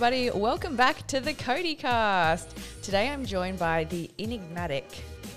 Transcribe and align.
everybody. 0.00 0.30
Welcome 0.30 0.76
back 0.76 1.04
to 1.08 1.18
the 1.18 1.34
Cody 1.34 1.74
Cast. 1.74 2.56
Today 2.82 3.08
I'm 3.08 3.26
joined 3.26 3.58
by 3.58 3.82
the 3.82 4.08
enigmatic. 4.16 4.88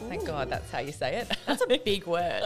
Thank 0.07 0.27
God 0.27 0.51
that's 0.51 0.69
how 0.69 0.77
you 0.77 0.91
say 0.91 1.15
it. 1.15 1.35
That's 1.47 1.63
a 1.63 1.79
big 1.83 2.05
word. 2.05 2.43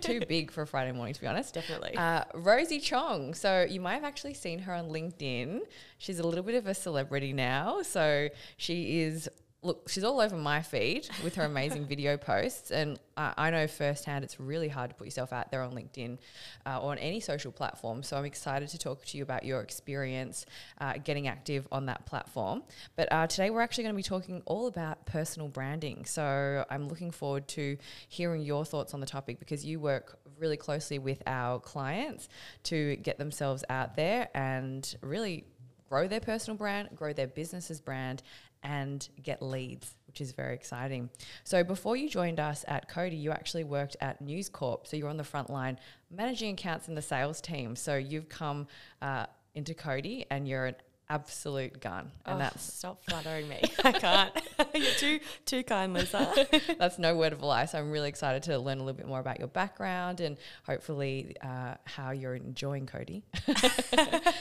Too 0.00 0.20
big 0.28 0.50
for 0.50 0.62
a 0.62 0.66
Friday 0.66 0.90
morning, 0.90 1.14
to 1.14 1.20
be 1.20 1.28
honest. 1.28 1.54
Definitely. 1.54 1.96
Uh, 1.96 2.24
Rosie 2.34 2.80
Chong. 2.80 3.34
So 3.34 3.64
you 3.70 3.80
might 3.80 3.94
have 3.94 4.02
actually 4.02 4.34
seen 4.34 4.58
her 4.60 4.74
on 4.74 4.88
LinkedIn. 4.88 5.60
She's 5.98 6.18
a 6.18 6.26
little 6.26 6.42
bit 6.42 6.56
of 6.56 6.66
a 6.66 6.74
celebrity 6.74 7.32
now. 7.32 7.82
So 7.82 8.28
she 8.56 9.02
is 9.02 9.30
look, 9.62 9.88
she's 9.88 10.02
all 10.02 10.20
over 10.20 10.36
my 10.36 10.60
feed 10.60 11.08
with 11.22 11.36
her 11.36 11.44
amazing 11.44 11.86
video 11.88 12.16
posts. 12.16 12.70
And 12.72 12.98
uh, 13.16 13.32
I 13.36 13.50
know 13.50 13.66
firsthand 13.68 14.24
it's 14.24 14.40
really 14.40 14.68
hard 14.68 14.90
to 14.90 14.96
put 14.96 15.06
yourself 15.06 15.32
out 15.32 15.50
there 15.50 15.62
on 15.62 15.72
LinkedIn 15.72 16.18
uh, 16.66 16.80
or 16.80 16.92
on 16.92 16.98
any 16.98 17.20
social 17.20 17.52
platform. 17.52 18.02
So 18.02 18.16
I'm 18.16 18.24
excited 18.24 18.68
to 18.70 18.78
talk 18.78 19.04
to 19.06 19.16
you 19.16 19.22
about 19.22 19.44
your 19.44 19.60
experience 19.60 20.46
uh, 20.80 20.94
getting 21.04 21.28
active 21.28 21.68
on 21.70 21.86
that 21.86 22.06
platform. 22.06 22.64
But 22.96 23.12
uh, 23.12 23.28
today 23.28 23.50
we're 23.50 23.60
actually 23.60 23.84
going 23.84 23.94
to 23.94 23.96
be 23.96 24.02
talking 24.02 24.42
all 24.46 24.66
about 24.66 25.06
personal 25.06 25.48
branding. 25.48 26.06
So 26.06 26.64
I'm 26.68 26.88
looking 26.88 27.12
forward 27.12 27.46
to 27.48 27.76
hearing 28.08 28.42
your 28.42 28.64
thoughts 28.64 28.94
on 28.94 29.00
the 29.00 29.06
topic 29.06 29.38
because 29.38 29.64
you 29.64 29.78
work 29.78 30.18
really 30.38 30.56
closely 30.56 30.98
with 30.98 31.22
our 31.26 31.60
clients 31.60 32.28
to 32.64 32.96
get 32.96 33.16
themselves 33.16 33.62
out 33.68 33.94
there 33.94 34.28
and 34.34 34.96
really 35.02 35.44
grow 35.88 36.08
their 36.08 36.20
personal 36.20 36.56
brand, 36.56 36.88
grow 36.94 37.12
their 37.12 37.26
business's 37.26 37.78
brand, 37.78 38.22
and 38.62 39.08
get 39.22 39.42
leads, 39.42 39.94
which 40.06 40.20
is 40.20 40.32
very 40.32 40.54
exciting. 40.54 41.10
So 41.44 41.64
before 41.64 41.96
you 41.96 42.08
joined 42.08 42.40
us 42.40 42.64
at 42.68 42.88
Cody, 42.88 43.16
you 43.16 43.30
actually 43.30 43.64
worked 43.64 43.96
at 44.00 44.20
News 44.20 44.48
Corp. 44.48 44.86
So 44.86 44.96
you're 44.96 45.08
on 45.08 45.16
the 45.16 45.24
front 45.24 45.50
line 45.50 45.78
managing 46.10 46.54
accounts 46.54 46.88
in 46.88 46.94
the 46.94 47.02
sales 47.02 47.40
team. 47.40 47.74
So 47.76 47.96
you've 47.96 48.28
come 48.28 48.66
uh, 49.00 49.26
into 49.54 49.74
Cody 49.74 50.26
and 50.30 50.46
you're 50.46 50.66
an 50.66 50.74
absolute 51.12 51.78
gun. 51.80 52.10
And 52.24 52.36
oh, 52.36 52.38
that's 52.38 52.62
stop 52.62 53.04
flattering 53.04 53.46
me. 53.48 53.60
I 53.84 53.92
can't. 53.92 54.32
You're 54.74 54.92
too 54.92 55.20
too 55.44 55.62
kind, 55.62 55.92
Lisa. 55.92 56.46
that's 56.78 56.98
no 56.98 57.14
word 57.16 57.34
of 57.34 57.42
a 57.42 57.46
lie. 57.46 57.66
So 57.66 57.78
I'm 57.78 57.90
really 57.90 58.08
excited 58.08 58.42
to 58.44 58.58
learn 58.58 58.78
a 58.78 58.82
little 58.82 58.96
bit 58.96 59.06
more 59.06 59.20
about 59.20 59.38
your 59.38 59.48
background 59.48 60.20
and 60.20 60.38
hopefully 60.64 61.36
uh, 61.42 61.74
how 61.84 62.12
you're 62.12 62.34
enjoying 62.34 62.86
Cody. 62.86 63.24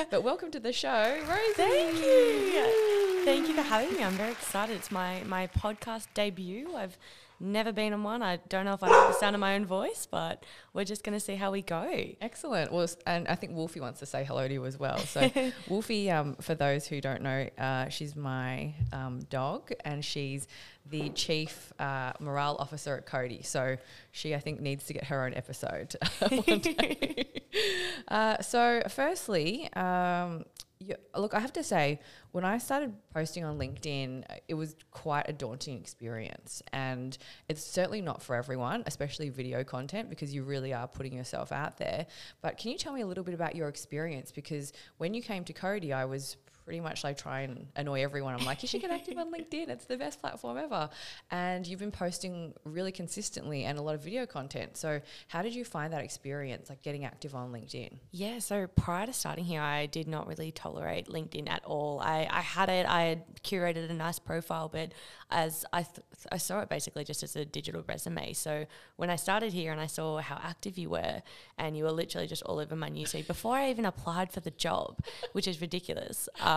but 0.09 0.23
welcome 0.23 0.49
to 0.51 0.59
the 0.59 0.71
show, 0.71 1.17
Rosie. 1.27 1.53
Thank 1.55 1.97
you. 1.97 3.25
Thank 3.25 3.49
you 3.49 3.53
for 3.53 3.61
having 3.61 3.95
me. 3.97 4.03
I'm 4.03 4.13
very 4.13 4.31
excited. 4.31 4.77
It's 4.77 4.91
my 4.91 5.23
my 5.25 5.47
podcast 5.47 6.07
debut. 6.13 6.73
I've 6.75 6.97
never 7.41 7.71
been 7.71 7.93
on 7.93 8.03
one. 8.03 8.21
I 8.21 8.37
don't 8.49 8.65
know 8.65 8.73
if 8.73 8.83
I 8.83 8.87
like 8.87 9.13
the 9.13 9.19
sound 9.19 9.35
of 9.35 9.39
my 9.39 9.55
own 9.55 9.65
voice, 9.65 10.07
but 10.09 10.45
we're 10.73 10.85
just 10.85 11.03
going 11.03 11.13
to 11.13 11.19
see 11.19 11.35
how 11.35 11.51
we 11.51 11.61
go. 11.61 11.89
Excellent. 12.21 12.71
Well, 12.71 12.87
and 13.05 13.27
I 13.27 13.35
think 13.35 13.55
Wolfie 13.55 13.79
wants 13.79 13.99
to 13.99 14.05
say 14.05 14.23
hello 14.23 14.47
to 14.47 14.53
you 14.53 14.65
as 14.65 14.77
well. 14.77 14.97
So, 14.99 15.29
Wolfie, 15.67 16.11
um, 16.11 16.35
for 16.35 16.55
those 16.55 16.87
who 16.87 17.01
don't 17.01 17.21
know, 17.21 17.49
uh, 17.57 17.89
she's 17.89 18.15
my 18.15 18.73
um, 18.93 19.19
dog, 19.29 19.71
and 19.83 20.05
she's 20.05 20.47
the 20.89 21.09
chief 21.09 21.73
uh, 21.79 22.13
morale 22.19 22.55
officer 22.59 22.95
at 22.95 23.05
Cody. 23.05 23.41
So 23.43 23.77
she, 24.11 24.35
I 24.35 24.39
think, 24.39 24.61
needs 24.61 24.85
to 24.85 24.93
get 24.93 25.05
her 25.05 25.25
own 25.25 25.33
episode 25.33 25.95
uh, 28.07 28.41
so, 28.41 28.83
firstly, 28.89 29.71
um, 29.73 30.45
yeah, 30.83 30.95
look, 31.15 31.33
I 31.33 31.39
have 31.39 31.53
to 31.53 31.63
say, 31.63 31.99
when 32.31 32.43
I 32.43 32.57
started 32.57 32.93
posting 33.13 33.43
on 33.43 33.59
LinkedIn, 33.59 34.23
it 34.47 34.55
was 34.55 34.75
quite 34.89 35.25
a 35.27 35.33
daunting 35.33 35.77
experience. 35.77 36.63
And 36.73 37.17
it's 37.47 37.63
certainly 37.63 38.01
not 38.01 38.21
for 38.21 38.35
everyone, 38.35 38.83
especially 38.87 39.29
video 39.29 39.63
content, 39.63 40.09
because 40.09 40.33
you 40.33 40.43
really 40.43 40.73
are 40.73 40.87
putting 40.87 41.13
yourself 41.13 41.51
out 41.51 41.77
there. 41.77 42.07
But 42.41 42.57
can 42.57 42.71
you 42.71 42.77
tell 42.77 42.93
me 42.93 43.01
a 43.01 43.07
little 43.07 43.23
bit 43.23 43.35
about 43.35 43.55
your 43.55 43.67
experience? 43.67 44.31
Because 44.31 44.73
when 44.97 45.13
you 45.13 45.21
came 45.21 45.43
to 45.43 45.53
Cody, 45.53 45.93
I 45.93 46.05
was 46.05 46.37
pretty 46.65 46.79
much 46.79 47.03
like 47.03 47.17
try 47.17 47.41
and 47.41 47.67
annoy 47.75 48.03
everyone. 48.03 48.33
I'm 48.33 48.45
like, 48.45 48.61
you 48.61 48.67
should 48.67 48.81
get 48.81 48.91
active 48.91 49.17
on 49.17 49.31
LinkedIn. 49.31 49.69
It's 49.69 49.85
the 49.85 49.97
best 49.97 50.21
platform 50.21 50.57
ever. 50.57 50.89
And 51.29 51.65
you've 51.65 51.79
been 51.79 51.91
posting 51.91 52.53
really 52.63 52.91
consistently 52.91 53.65
and 53.65 53.77
a 53.77 53.81
lot 53.81 53.95
of 53.95 54.03
video 54.03 54.25
content. 54.25 54.77
So 54.77 55.01
how 55.27 55.41
did 55.41 55.55
you 55.55 55.65
find 55.65 55.91
that 55.93 56.03
experience, 56.03 56.69
like 56.69 56.81
getting 56.81 57.05
active 57.05 57.35
on 57.35 57.51
LinkedIn? 57.51 57.93
Yeah, 58.11 58.39
so 58.39 58.67
prior 58.67 59.05
to 59.07 59.13
starting 59.13 59.45
here, 59.45 59.61
I 59.61 59.87
did 59.87 60.07
not 60.07 60.27
really 60.27 60.51
tolerate 60.51 61.07
LinkedIn 61.07 61.49
at 61.49 61.63
all. 61.65 61.99
I, 61.99 62.27
I 62.29 62.41
had 62.41 62.69
it, 62.69 62.85
I 62.85 63.03
had 63.03 63.23
curated 63.43 63.89
a 63.89 63.93
nice 63.93 64.19
profile, 64.19 64.69
but 64.69 64.91
as 65.31 65.65
I, 65.73 65.83
th- 65.83 66.05
I 66.31 66.37
saw 66.37 66.59
it 66.61 66.69
basically 66.69 67.03
just 67.03 67.23
as 67.23 67.35
a 67.35 67.45
digital 67.45 67.83
resume. 67.87 68.33
So 68.33 68.65
when 68.97 69.09
I 69.09 69.15
started 69.15 69.53
here 69.53 69.71
and 69.71 69.81
I 69.81 69.87
saw 69.87 70.19
how 70.19 70.39
active 70.43 70.77
you 70.77 70.89
were, 70.89 71.21
and 71.57 71.75
you 71.77 71.85
were 71.85 71.91
literally 71.91 72.27
just 72.27 72.43
all 72.43 72.59
over 72.59 72.75
my 72.75 72.89
newsfeed 72.89 73.27
before 73.27 73.55
I 73.55 73.69
even 73.69 73.85
applied 73.85 74.31
for 74.31 74.41
the 74.41 74.51
job, 74.51 74.99
which 75.31 75.47
is 75.47 75.61
ridiculous. 75.61 76.27
Um, 76.39 76.50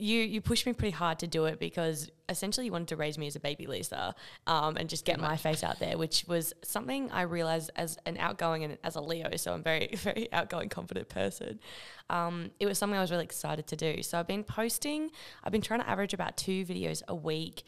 you 0.00 0.20
you 0.20 0.40
pushed 0.40 0.66
me 0.66 0.72
pretty 0.72 0.92
hard 0.92 1.18
to 1.18 1.26
do 1.26 1.44
it 1.44 1.60
because 1.60 2.10
essentially 2.28 2.64
you 2.66 2.72
wanted 2.72 2.88
to 2.88 2.96
raise 2.96 3.18
me 3.18 3.26
as 3.26 3.36
a 3.36 3.40
baby 3.40 3.66
Lisa 3.66 4.14
um, 4.46 4.76
and 4.76 4.88
just 4.88 5.04
get 5.04 5.20
my 5.20 5.36
face 5.36 5.62
out 5.62 5.78
there, 5.78 5.98
which 5.98 6.24
was 6.26 6.54
something 6.62 7.10
I 7.10 7.22
realized 7.22 7.70
as 7.76 7.98
an 8.06 8.16
outgoing 8.18 8.64
and 8.64 8.78
as 8.82 8.96
a 8.96 9.00
Leo, 9.00 9.36
so 9.36 9.52
I'm 9.52 9.62
very 9.62 9.88
very 9.96 10.32
outgoing, 10.32 10.68
confident 10.68 11.08
person. 11.08 11.60
Um, 12.08 12.50
it 12.58 12.66
was 12.66 12.78
something 12.78 12.96
I 12.96 13.02
was 13.02 13.10
really 13.10 13.24
excited 13.24 13.66
to 13.68 13.76
do. 13.76 14.02
So 14.02 14.18
I've 14.18 14.26
been 14.26 14.44
posting. 14.44 15.10
I've 15.44 15.52
been 15.52 15.60
trying 15.60 15.80
to 15.80 15.88
average 15.88 16.14
about 16.14 16.36
two 16.36 16.64
videos 16.64 17.02
a 17.06 17.14
week, 17.14 17.64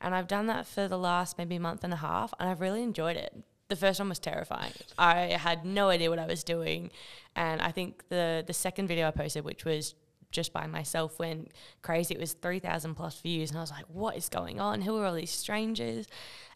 and 0.00 0.14
I've 0.14 0.28
done 0.28 0.46
that 0.46 0.66
for 0.66 0.88
the 0.88 0.98
last 0.98 1.38
maybe 1.38 1.58
month 1.58 1.84
and 1.84 1.92
a 1.92 1.96
half, 1.96 2.34
and 2.40 2.48
I've 2.48 2.60
really 2.60 2.82
enjoyed 2.82 3.16
it. 3.16 3.32
The 3.68 3.76
first 3.76 3.98
one 3.98 4.08
was 4.08 4.20
terrifying. 4.20 4.72
I 4.96 5.36
had 5.40 5.64
no 5.64 5.88
idea 5.88 6.08
what 6.08 6.20
I 6.20 6.26
was 6.26 6.44
doing, 6.44 6.90
and 7.36 7.60
I 7.60 7.70
think 7.70 8.08
the 8.08 8.42
the 8.46 8.54
second 8.54 8.88
video 8.88 9.06
I 9.06 9.12
posted, 9.12 9.44
which 9.44 9.64
was 9.64 9.94
just 10.36 10.52
by 10.52 10.66
myself 10.66 11.18
went 11.18 11.50
crazy. 11.80 12.14
It 12.14 12.20
was 12.20 12.34
3,000 12.34 12.94
plus 12.94 13.18
views. 13.22 13.50
And 13.50 13.58
I 13.58 13.62
was 13.62 13.70
like, 13.70 13.86
what 13.88 14.16
is 14.16 14.28
going 14.28 14.60
on? 14.60 14.82
Who 14.82 14.96
are 14.98 15.06
all 15.06 15.14
these 15.14 15.30
strangers? 15.30 16.06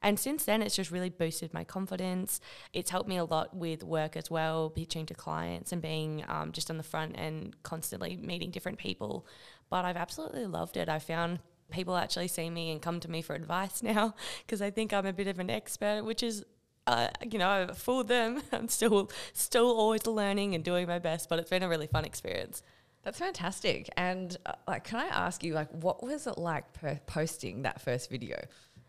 And 0.02 0.20
since 0.20 0.44
then, 0.44 0.60
it's 0.60 0.76
just 0.76 0.90
really 0.90 1.08
boosted 1.08 1.54
my 1.54 1.64
confidence. 1.64 2.40
It's 2.74 2.90
helped 2.90 3.08
me 3.08 3.16
a 3.16 3.24
lot 3.24 3.56
with 3.56 3.82
work 3.82 4.16
as 4.16 4.30
well, 4.30 4.68
pitching 4.68 5.06
to 5.06 5.14
clients 5.14 5.72
and 5.72 5.80
being 5.80 6.22
um, 6.28 6.52
just 6.52 6.70
on 6.70 6.76
the 6.76 6.82
front 6.82 7.16
and 7.16 7.60
constantly 7.62 8.16
meeting 8.16 8.50
different 8.50 8.78
people. 8.78 9.26
But 9.70 9.86
I've 9.86 9.96
absolutely 9.96 10.46
loved 10.46 10.76
it. 10.76 10.90
I 10.90 10.98
found 10.98 11.38
people 11.70 11.96
actually 11.96 12.28
see 12.28 12.50
me 12.50 12.70
and 12.70 12.82
come 12.82 13.00
to 13.00 13.10
me 13.10 13.22
for 13.22 13.34
advice 13.34 13.82
now 13.94 14.14
because 14.44 14.60
I 14.60 14.70
think 14.70 14.92
I'm 14.92 15.06
a 15.06 15.12
bit 15.14 15.26
of 15.26 15.38
an 15.38 15.48
expert, 15.48 16.04
which 16.04 16.22
is 16.22 16.44
uh, 16.86 17.08
you 17.30 17.38
know, 17.38 17.48
I've 17.48 17.78
fooled 17.78 18.08
them. 18.08 18.42
I'm 18.52 18.68
still 18.68 19.10
still 19.32 19.70
always 19.70 20.06
learning 20.06 20.54
and 20.54 20.62
doing 20.64 20.86
my 20.86 20.98
best, 20.98 21.28
but 21.28 21.38
it's 21.38 21.50
been 21.50 21.62
a 21.62 21.68
really 21.68 21.86
fun 21.86 22.04
experience. 22.04 22.62
That's 23.02 23.18
fantastic. 23.18 23.88
And 23.96 24.36
uh, 24.44 24.52
like, 24.68 24.84
can 24.84 24.98
I 24.98 25.06
ask 25.06 25.42
you, 25.42 25.54
like, 25.54 25.70
what 25.70 26.02
was 26.02 26.26
it 26.26 26.38
like 26.38 26.64
posting 27.06 27.62
that 27.62 27.80
first 27.80 28.10
video? 28.10 28.36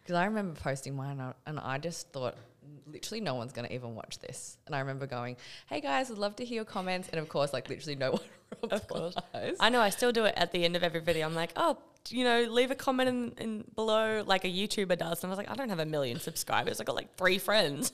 Because 0.01 0.15
I 0.15 0.25
remember 0.25 0.59
posting 0.59 0.95
mine, 0.95 1.21
and 1.45 1.59
I 1.59 1.77
just 1.77 2.11
thought, 2.11 2.35
literally, 2.87 3.21
no 3.21 3.35
one's 3.35 3.53
going 3.53 3.67
to 3.67 3.73
even 3.73 3.95
watch 3.95 4.19
this. 4.19 4.57
And 4.65 4.75
I 4.75 4.79
remember 4.79 5.05
going, 5.07 5.37
"Hey 5.67 5.79
guys, 5.79 6.11
I'd 6.11 6.17
love 6.17 6.35
to 6.37 6.45
hear 6.45 6.55
your 6.55 6.65
comments." 6.65 7.07
And 7.09 7.19
of 7.19 7.29
course, 7.29 7.53
like, 7.53 7.69
literally, 7.69 7.95
no 7.95 8.11
one. 8.59 8.71
Of 8.71 8.87
course, 8.87 9.15
I 9.59 9.69
know. 9.69 9.79
I 9.79 9.89
still 9.89 10.11
do 10.11 10.25
it 10.25 10.33
at 10.35 10.51
the 10.51 10.65
end 10.65 10.75
of 10.75 10.83
every 10.83 10.99
video. 10.99 11.25
I'm 11.25 11.35
like, 11.35 11.53
"Oh, 11.55 11.77
you 12.09 12.23
know, 12.25 12.41
leave 12.41 12.71
a 12.71 12.75
comment 12.75 13.09
in, 13.09 13.31
in 13.37 13.63
below 13.75 14.23
like 14.25 14.43
a 14.43 14.49
YouTuber 14.49 14.97
does." 14.97 15.23
And 15.23 15.29
I 15.29 15.29
was 15.29 15.37
like, 15.37 15.49
"I 15.49 15.53
don't 15.53 15.69
have 15.69 15.79
a 15.79 15.85
million 15.85 16.19
subscribers. 16.19 16.81
I 16.81 16.83
got 16.83 16.95
like 16.95 17.15
three 17.15 17.37
friends." 17.37 17.93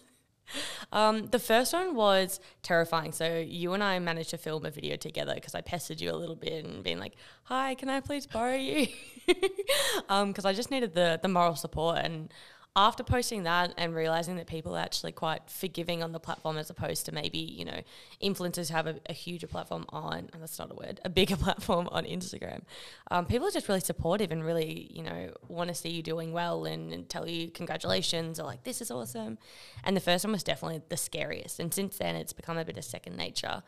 Um, 0.92 1.28
the 1.28 1.40
first 1.40 1.74
one 1.74 1.96
was 1.96 2.40
terrifying. 2.64 3.12
So 3.12 3.38
you 3.38 3.74
and 3.74 3.84
I 3.84 4.00
managed 4.00 4.30
to 4.32 4.38
film 4.38 4.66
a 4.66 4.72
video 4.72 4.96
together 4.96 5.36
because 5.36 5.56
I 5.56 5.62
pestered 5.62 6.00
you 6.00 6.12
a 6.12 6.16
little 6.16 6.36
bit 6.36 6.64
and 6.66 6.84
being 6.84 7.00
like, 7.00 7.16
"Hi, 7.44 7.76
can 7.76 7.90
I 7.90 8.00
please 8.00 8.26
borrow 8.26 8.56
you?" 8.56 8.88
Because 9.28 10.10
um, 10.10 10.34
I 10.46 10.54
just 10.54 10.72
needed 10.72 10.94
the 10.94 11.20
the 11.22 11.28
moral 11.28 11.56
support 11.56 12.00
and 12.00 12.34
after 12.78 13.04
posting 13.04 13.42
that 13.42 13.74
and 13.76 13.96
realizing 13.96 14.36
that 14.36 14.46
people 14.46 14.76
are 14.76 14.80
actually 14.80 15.12
quite 15.12 15.50
forgiving 15.50 16.04
on 16.04 16.12
the 16.12 16.20
platform 16.20 16.58
as 16.58 16.70
opposed 16.70 17.08
to 17.08 17.12
maybe, 17.12 17.40
you 17.40 17.66
know, 17.66 17.82
influencers 18.22 18.70
have 18.70 18.86
a, 18.86 19.00
a 19.08 19.14
huger 19.14 19.48
platform 19.48 19.84
on, 19.90 20.30
and 20.32 20.44
that's 20.44 20.60
not 20.60 20.72
a 20.72 20.76
word, 20.76 21.02
a 21.04 21.10
bigger 21.10 21.36
platform 21.46 21.90
on 21.92 22.06
Instagram. 22.06 22.62
Um, 23.10 23.26
people 23.26 23.48
are 23.48 23.52
just 23.52 23.68
really 23.68 23.80
supportive 23.80 24.32
and 24.32 24.46
really, 24.46 24.92
you 24.94 25.02
know, 25.02 25.32
want 25.48 25.70
to 25.70 25.74
see 25.74 25.90
you 25.90 26.04
doing 26.04 26.34
well 26.34 26.66
and, 26.66 26.94
and 26.94 27.10
tell 27.10 27.28
you 27.28 27.50
congratulations 27.50 28.40
or 28.40 28.44
like, 28.44 28.64
this 28.64 28.80
is 28.80 28.92
awesome. 28.92 29.40
And 29.84 29.98
the 29.98 30.02
first 30.02 30.24
one 30.24 30.34
was 30.34 30.44
definitely 30.44 30.84
the 30.88 30.98
scariest. 30.98 31.60
And 31.60 31.74
since 31.74 31.98
then, 31.98 32.16
it's 32.16 32.32
become 32.32 32.60
a 32.60 32.64
bit 32.64 32.78
of 32.78 32.86
second 32.86 33.18
nature. 33.18 33.64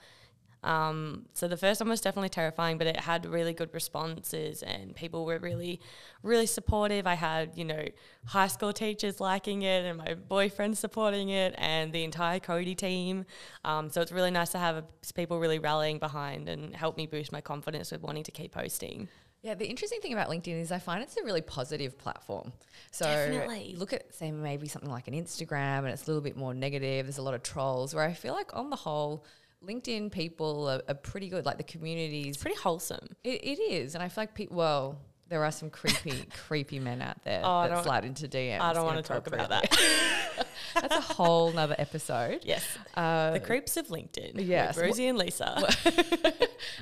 Um, 0.63 1.25
so 1.33 1.47
the 1.47 1.57
first 1.57 1.79
one 1.79 1.89
was 1.89 2.01
definitely 2.01 2.29
terrifying, 2.29 2.77
but 2.77 2.88
it 2.88 3.00
had 3.00 3.25
really 3.25 3.53
good 3.53 3.73
responses 3.73 4.61
and 4.61 4.95
people 4.95 5.25
were 5.25 5.39
really, 5.39 5.79
really 6.21 6.45
supportive. 6.45 7.07
I 7.07 7.13
had, 7.13 7.51
you 7.56 7.65
know, 7.65 7.85
high 8.25 8.47
school 8.47 8.73
teachers 8.73 9.19
liking 9.19 9.61
it 9.61 9.85
and 9.85 9.97
my 9.97 10.15
boyfriend 10.15 10.77
supporting 10.77 11.29
it 11.29 11.56
and 11.57 11.94
the 11.94 12.03
entire 12.03 12.39
Cody 12.39 12.75
team. 12.75 13.25
Um, 13.63 13.89
so 13.89 14.01
it's 14.01 14.11
really 14.11 14.31
nice 14.31 14.50
to 14.50 14.57
have 14.57 14.83
people 15.15 15.39
really 15.39 15.59
rallying 15.59 15.97
behind 15.97 16.50
and 16.50 16.75
help 16.75 16.97
me 16.97 17.07
boost 17.07 17.31
my 17.31 17.41
confidence 17.41 17.91
with 17.91 18.01
wanting 18.01 18.23
to 18.23 18.31
keep 18.31 18.51
posting. 18.51 19.07
Yeah, 19.41 19.55
the 19.55 19.65
interesting 19.67 20.01
thing 20.01 20.12
about 20.12 20.27
LinkedIn 20.27 20.59
is 20.62 20.69
I 20.69 20.79
find 20.79 21.01
it's 21.01 21.15
a 21.15 21.23
really 21.23 21.41
positive 21.41 21.97
platform. 21.97 22.51
So 22.91 23.05
Definitely. 23.05 23.75
look 23.77 23.94
at 23.94 24.13
say 24.13 24.31
maybe 24.31 24.67
something 24.67 24.91
like 24.91 25.07
an 25.07 25.13
Instagram 25.13 25.79
and 25.79 25.88
it's 25.88 26.03
a 26.03 26.07
little 26.07 26.21
bit 26.21 26.35
more 26.35 26.53
negative. 26.53 27.05
There's 27.05 27.19
a 27.19 27.21
lot 27.21 27.33
of 27.33 27.44
trolls 27.44 27.95
where 27.95 28.03
I 28.03 28.13
feel 28.13 28.33
like 28.33 28.53
on 28.53 28.69
the 28.69 28.75
whole 28.75 29.25
LinkedIn 29.67 30.11
people 30.11 30.67
are, 30.69 30.81
are 30.88 30.95
pretty 30.95 31.29
good. 31.29 31.45
Like 31.45 31.57
the 31.57 31.63
communities, 31.63 32.35
It's 32.35 32.44
pretty 32.44 32.57
wholesome. 32.57 33.07
it, 33.23 33.44
it 33.44 33.59
is, 33.59 33.95
and 33.95 34.03
I 34.03 34.07
feel 34.09 34.21
like 34.23 34.33
people. 34.35 34.57
Well, 34.57 35.01
there 35.29 35.43
are 35.45 35.51
some 35.51 35.69
creepy, 35.69 36.25
creepy 36.47 36.79
men 36.79 37.01
out 37.01 37.23
there 37.23 37.41
Oh, 37.43 37.67
that 37.67 37.83
slide 37.83 38.03
into 38.05 38.27
DMs. 38.27 38.59
I 38.61 38.73
don't 38.73 38.85
want 38.85 38.97
to 38.97 39.03
talk 39.03 39.27
about 39.27 39.49
that. 39.49 39.77
That's 40.75 40.95
a 40.95 41.01
whole 41.01 41.51
nother 41.51 41.75
episode. 41.77 42.41
yes. 42.43 42.63
Uh, 42.95 43.31
The 43.31 43.39
creeps 43.39 43.75
of 43.77 43.87
LinkedIn. 43.87 44.33
yes. 44.45 44.77
Rosie 44.77 45.07
and 45.07 45.17
Lisa. 45.17 45.55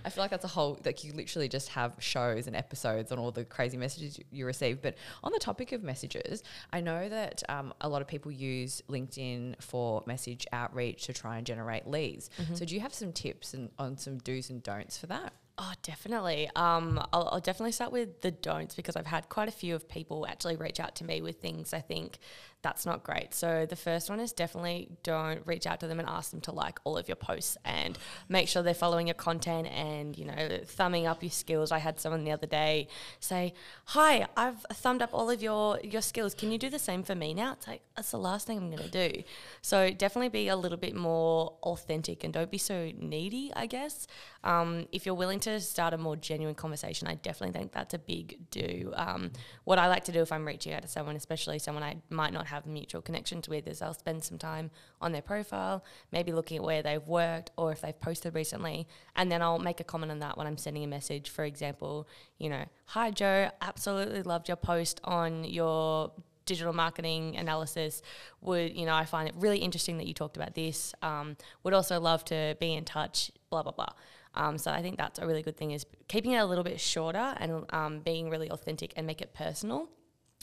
I 0.05 0.09
feel 0.09 0.23
like 0.23 0.31
that's 0.31 0.43
a 0.43 0.49
whole 0.49 0.79
like 0.85 1.03
you 1.03 1.13
literally 1.13 1.47
just 1.47 1.69
have 1.69 1.93
shows 1.99 2.47
and 2.47 2.55
episodes 2.55 3.11
on 3.11 3.19
all 3.19 3.31
the 3.31 3.45
crazy 3.45 3.77
messages 3.77 4.17
you, 4.17 4.25
you 4.31 4.45
receive. 4.45 4.81
But 4.81 4.95
on 5.23 5.31
the 5.31 5.39
topic 5.39 5.71
of 5.71 5.83
messages, 5.83 6.43
I 6.73 6.81
know 6.81 7.07
that 7.07 7.43
um, 7.49 7.73
a 7.81 7.87
lot 7.89 8.01
of 8.01 8.07
people 8.07 8.31
use 8.31 8.81
LinkedIn 8.89 9.61
for 9.61 10.03
message 10.05 10.45
outreach 10.51 11.05
to 11.05 11.13
try 11.13 11.37
and 11.37 11.45
generate 11.47 11.87
leads. 11.87 12.29
So 12.55 12.65
do 12.65 12.75
you 12.75 12.81
have 12.81 12.93
some 12.93 13.13
tips 13.13 13.53
and 13.53 13.69
on 13.79 13.97
some 13.97 14.17
do's 14.17 14.49
and 14.49 14.61
don'ts 14.61 14.97
for 14.97 15.07
that? 15.07 15.33
Oh, 15.59 15.73
definitely. 15.81 16.47
Um, 16.55 16.99
I'll, 17.11 17.29
I'll 17.31 17.39
definitely 17.39 17.71
start 17.71 17.91
with 17.91 18.21
the 18.21 18.29
don'ts 18.29 18.75
because 18.75 18.95
I've 18.95 19.07
had 19.07 19.27
quite 19.27 19.47
a 19.49 19.51
few 19.51 19.73
of 19.73 19.89
people 19.89 20.27
actually 20.27 20.55
reach 20.55 20.79
out 20.79 20.95
to 20.97 21.03
me 21.03 21.19
with 21.21 21.41
things 21.41 21.73
I 21.73 21.79
think 21.81 22.19
that's 22.67 22.85
not 22.85 23.01
great. 23.01 23.33
So 23.33 23.65
the 23.65 23.77
first 23.77 24.09
one 24.09 24.19
is 24.19 24.33
definitely 24.33 24.89
don't 25.01 25.41
reach 25.47 25.65
out 25.65 25.79
to 25.79 25.87
them 25.87 25.99
and 26.01 26.09
ask 26.09 26.31
them 26.31 26.41
to 26.41 26.51
like 26.51 26.79
all 26.83 26.97
of 26.97 27.07
your 27.07 27.15
posts 27.15 27.55
and 27.63 27.97
make 28.27 28.49
sure 28.49 28.61
they're 28.61 28.73
following 28.73 29.07
your 29.07 29.13
content 29.13 29.67
and 29.67 30.17
you 30.17 30.25
know 30.25 30.59
thumbing 30.65 31.07
up 31.07 31.23
your 31.23 31.31
skills. 31.31 31.71
I 31.71 31.77
had 31.77 31.97
someone 31.97 32.25
the 32.25 32.33
other 32.33 32.45
day 32.45 32.89
say, 33.21 33.53
"Hi, 33.85 34.27
I've 34.35 34.61
thumbed 34.73 35.01
up 35.01 35.11
all 35.13 35.29
of 35.29 35.41
your 35.41 35.79
your 35.81 36.01
skills. 36.01 36.33
Can 36.33 36.51
you 36.51 36.57
do 36.57 36.69
the 36.69 36.77
same 36.77 37.03
for 37.03 37.15
me 37.15 37.33
now?" 37.33 37.53
It's 37.53 37.67
like 37.67 37.83
that's 37.95 38.11
the 38.11 38.19
last 38.19 38.45
thing 38.47 38.57
I'm 38.57 38.69
going 38.69 38.83
to 38.83 39.09
do. 39.09 39.23
So 39.61 39.89
definitely 39.91 40.29
be 40.29 40.49
a 40.49 40.55
little 40.55 40.77
bit 40.77 40.95
more 40.95 41.53
authentic 41.63 42.23
and 42.23 42.33
don't 42.33 42.51
be 42.51 42.57
so 42.57 42.91
needy. 42.97 43.51
I 43.55 43.65
guess 43.65 44.07
um, 44.43 44.87
if 44.91 45.05
you're 45.05 45.15
willing 45.15 45.39
to 45.41 45.59
start 45.59 45.93
a 45.93 45.97
more 45.97 46.15
genuine 46.15 46.55
conversation, 46.55 47.07
I 47.07 47.15
definitely 47.15 47.57
think 47.57 47.71
that's 47.71 47.93
a 47.93 47.99
big 47.99 48.39
do. 48.51 48.93
Um, 48.95 49.31
what 49.63 49.79
I 49.79 49.87
like 49.87 50.03
to 50.05 50.11
do 50.11 50.21
if 50.21 50.31
I'm 50.31 50.45
reaching 50.45 50.73
out 50.73 50.83
to 50.83 50.87
someone, 50.87 51.15
especially 51.15 51.59
someone 51.59 51.83
I 51.83 51.97
might 52.09 52.33
not 52.33 52.47
have 52.47 52.56
mutual 52.65 53.01
connections 53.01 53.47
with, 53.47 53.67
is 53.67 53.81
I'll 53.81 53.93
spend 53.93 54.23
some 54.23 54.37
time 54.37 54.71
on 55.01 55.11
their 55.11 55.21
profile, 55.21 55.83
maybe 56.11 56.31
looking 56.31 56.57
at 56.57 56.63
where 56.63 56.81
they've 56.81 57.07
worked 57.07 57.51
or 57.57 57.71
if 57.71 57.81
they've 57.81 57.99
posted 57.99 58.33
recently, 58.33 58.87
and 59.15 59.31
then 59.31 59.41
I'll 59.41 59.59
make 59.59 59.79
a 59.79 59.83
comment 59.83 60.11
on 60.11 60.19
that 60.19 60.37
when 60.37 60.47
I'm 60.47 60.57
sending 60.57 60.83
a 60.83 60.87
message. 60.87 61.29
For 61.29 61.43
example, 61.43 62.07
you 62.37 62.49
know, 62.49 62.65
hi 62.85 63.11
Joe, 63.11 63.49
absolutely 63.61 64.23
loved 64.23 64.47
your 64.47 64.57
post 64.57 64.99
on 65.03 65.43
your 65.43 66.11
digital 66.47 66.73
marketing 66.73 67.37
analysis. 67.37 68.01
Would 68.41 68.75
you 68.75 68.87
know 68.87 68.95
i 68.95 69.05
find 69.05 69.27
it 69.29 69.35
really 69.37 69.59
interesting 69.59 69.97
that 69.97 70.07
you 70.07 70.15
talked 70.15 70.37
about 70.37 70.55
this. 70.55 70.95
Um, 71.03 71.37
would 71.63 71.75
also 71.75 71.99
love 71.99 72.25
to 72.25 72.57
be 72.59 72.73
in 72.73 72.85
touch 72.85 73.31
blah 73.51 73.61
blah 73.61 73.73
blah. 73.73 73.93
Um, 74.33 74.57
so 74.57 74.71
i 74.71 74.81
think 74.81 74.97
that's 74.97 75.19
a 75.19 75.27
really 75.27 75.41
good 75.43 75.57
thing 75.57 75.71
is 75.71 75.85
keeping 76.07 76.31
it 76.31 76.37
a 76.37 76.45
little 76.45 76.63
bit 76.63 76.79
shorter 76.79 77.35
and 77.39 77.65
um, 77.71 77.99
being 77.99 78.29
really 78.29 78.49
authentic 78.49 78.93
and 78.95 79.05
make 79.05 79.21
it 79.21 79.33
personal. 79.35 79.89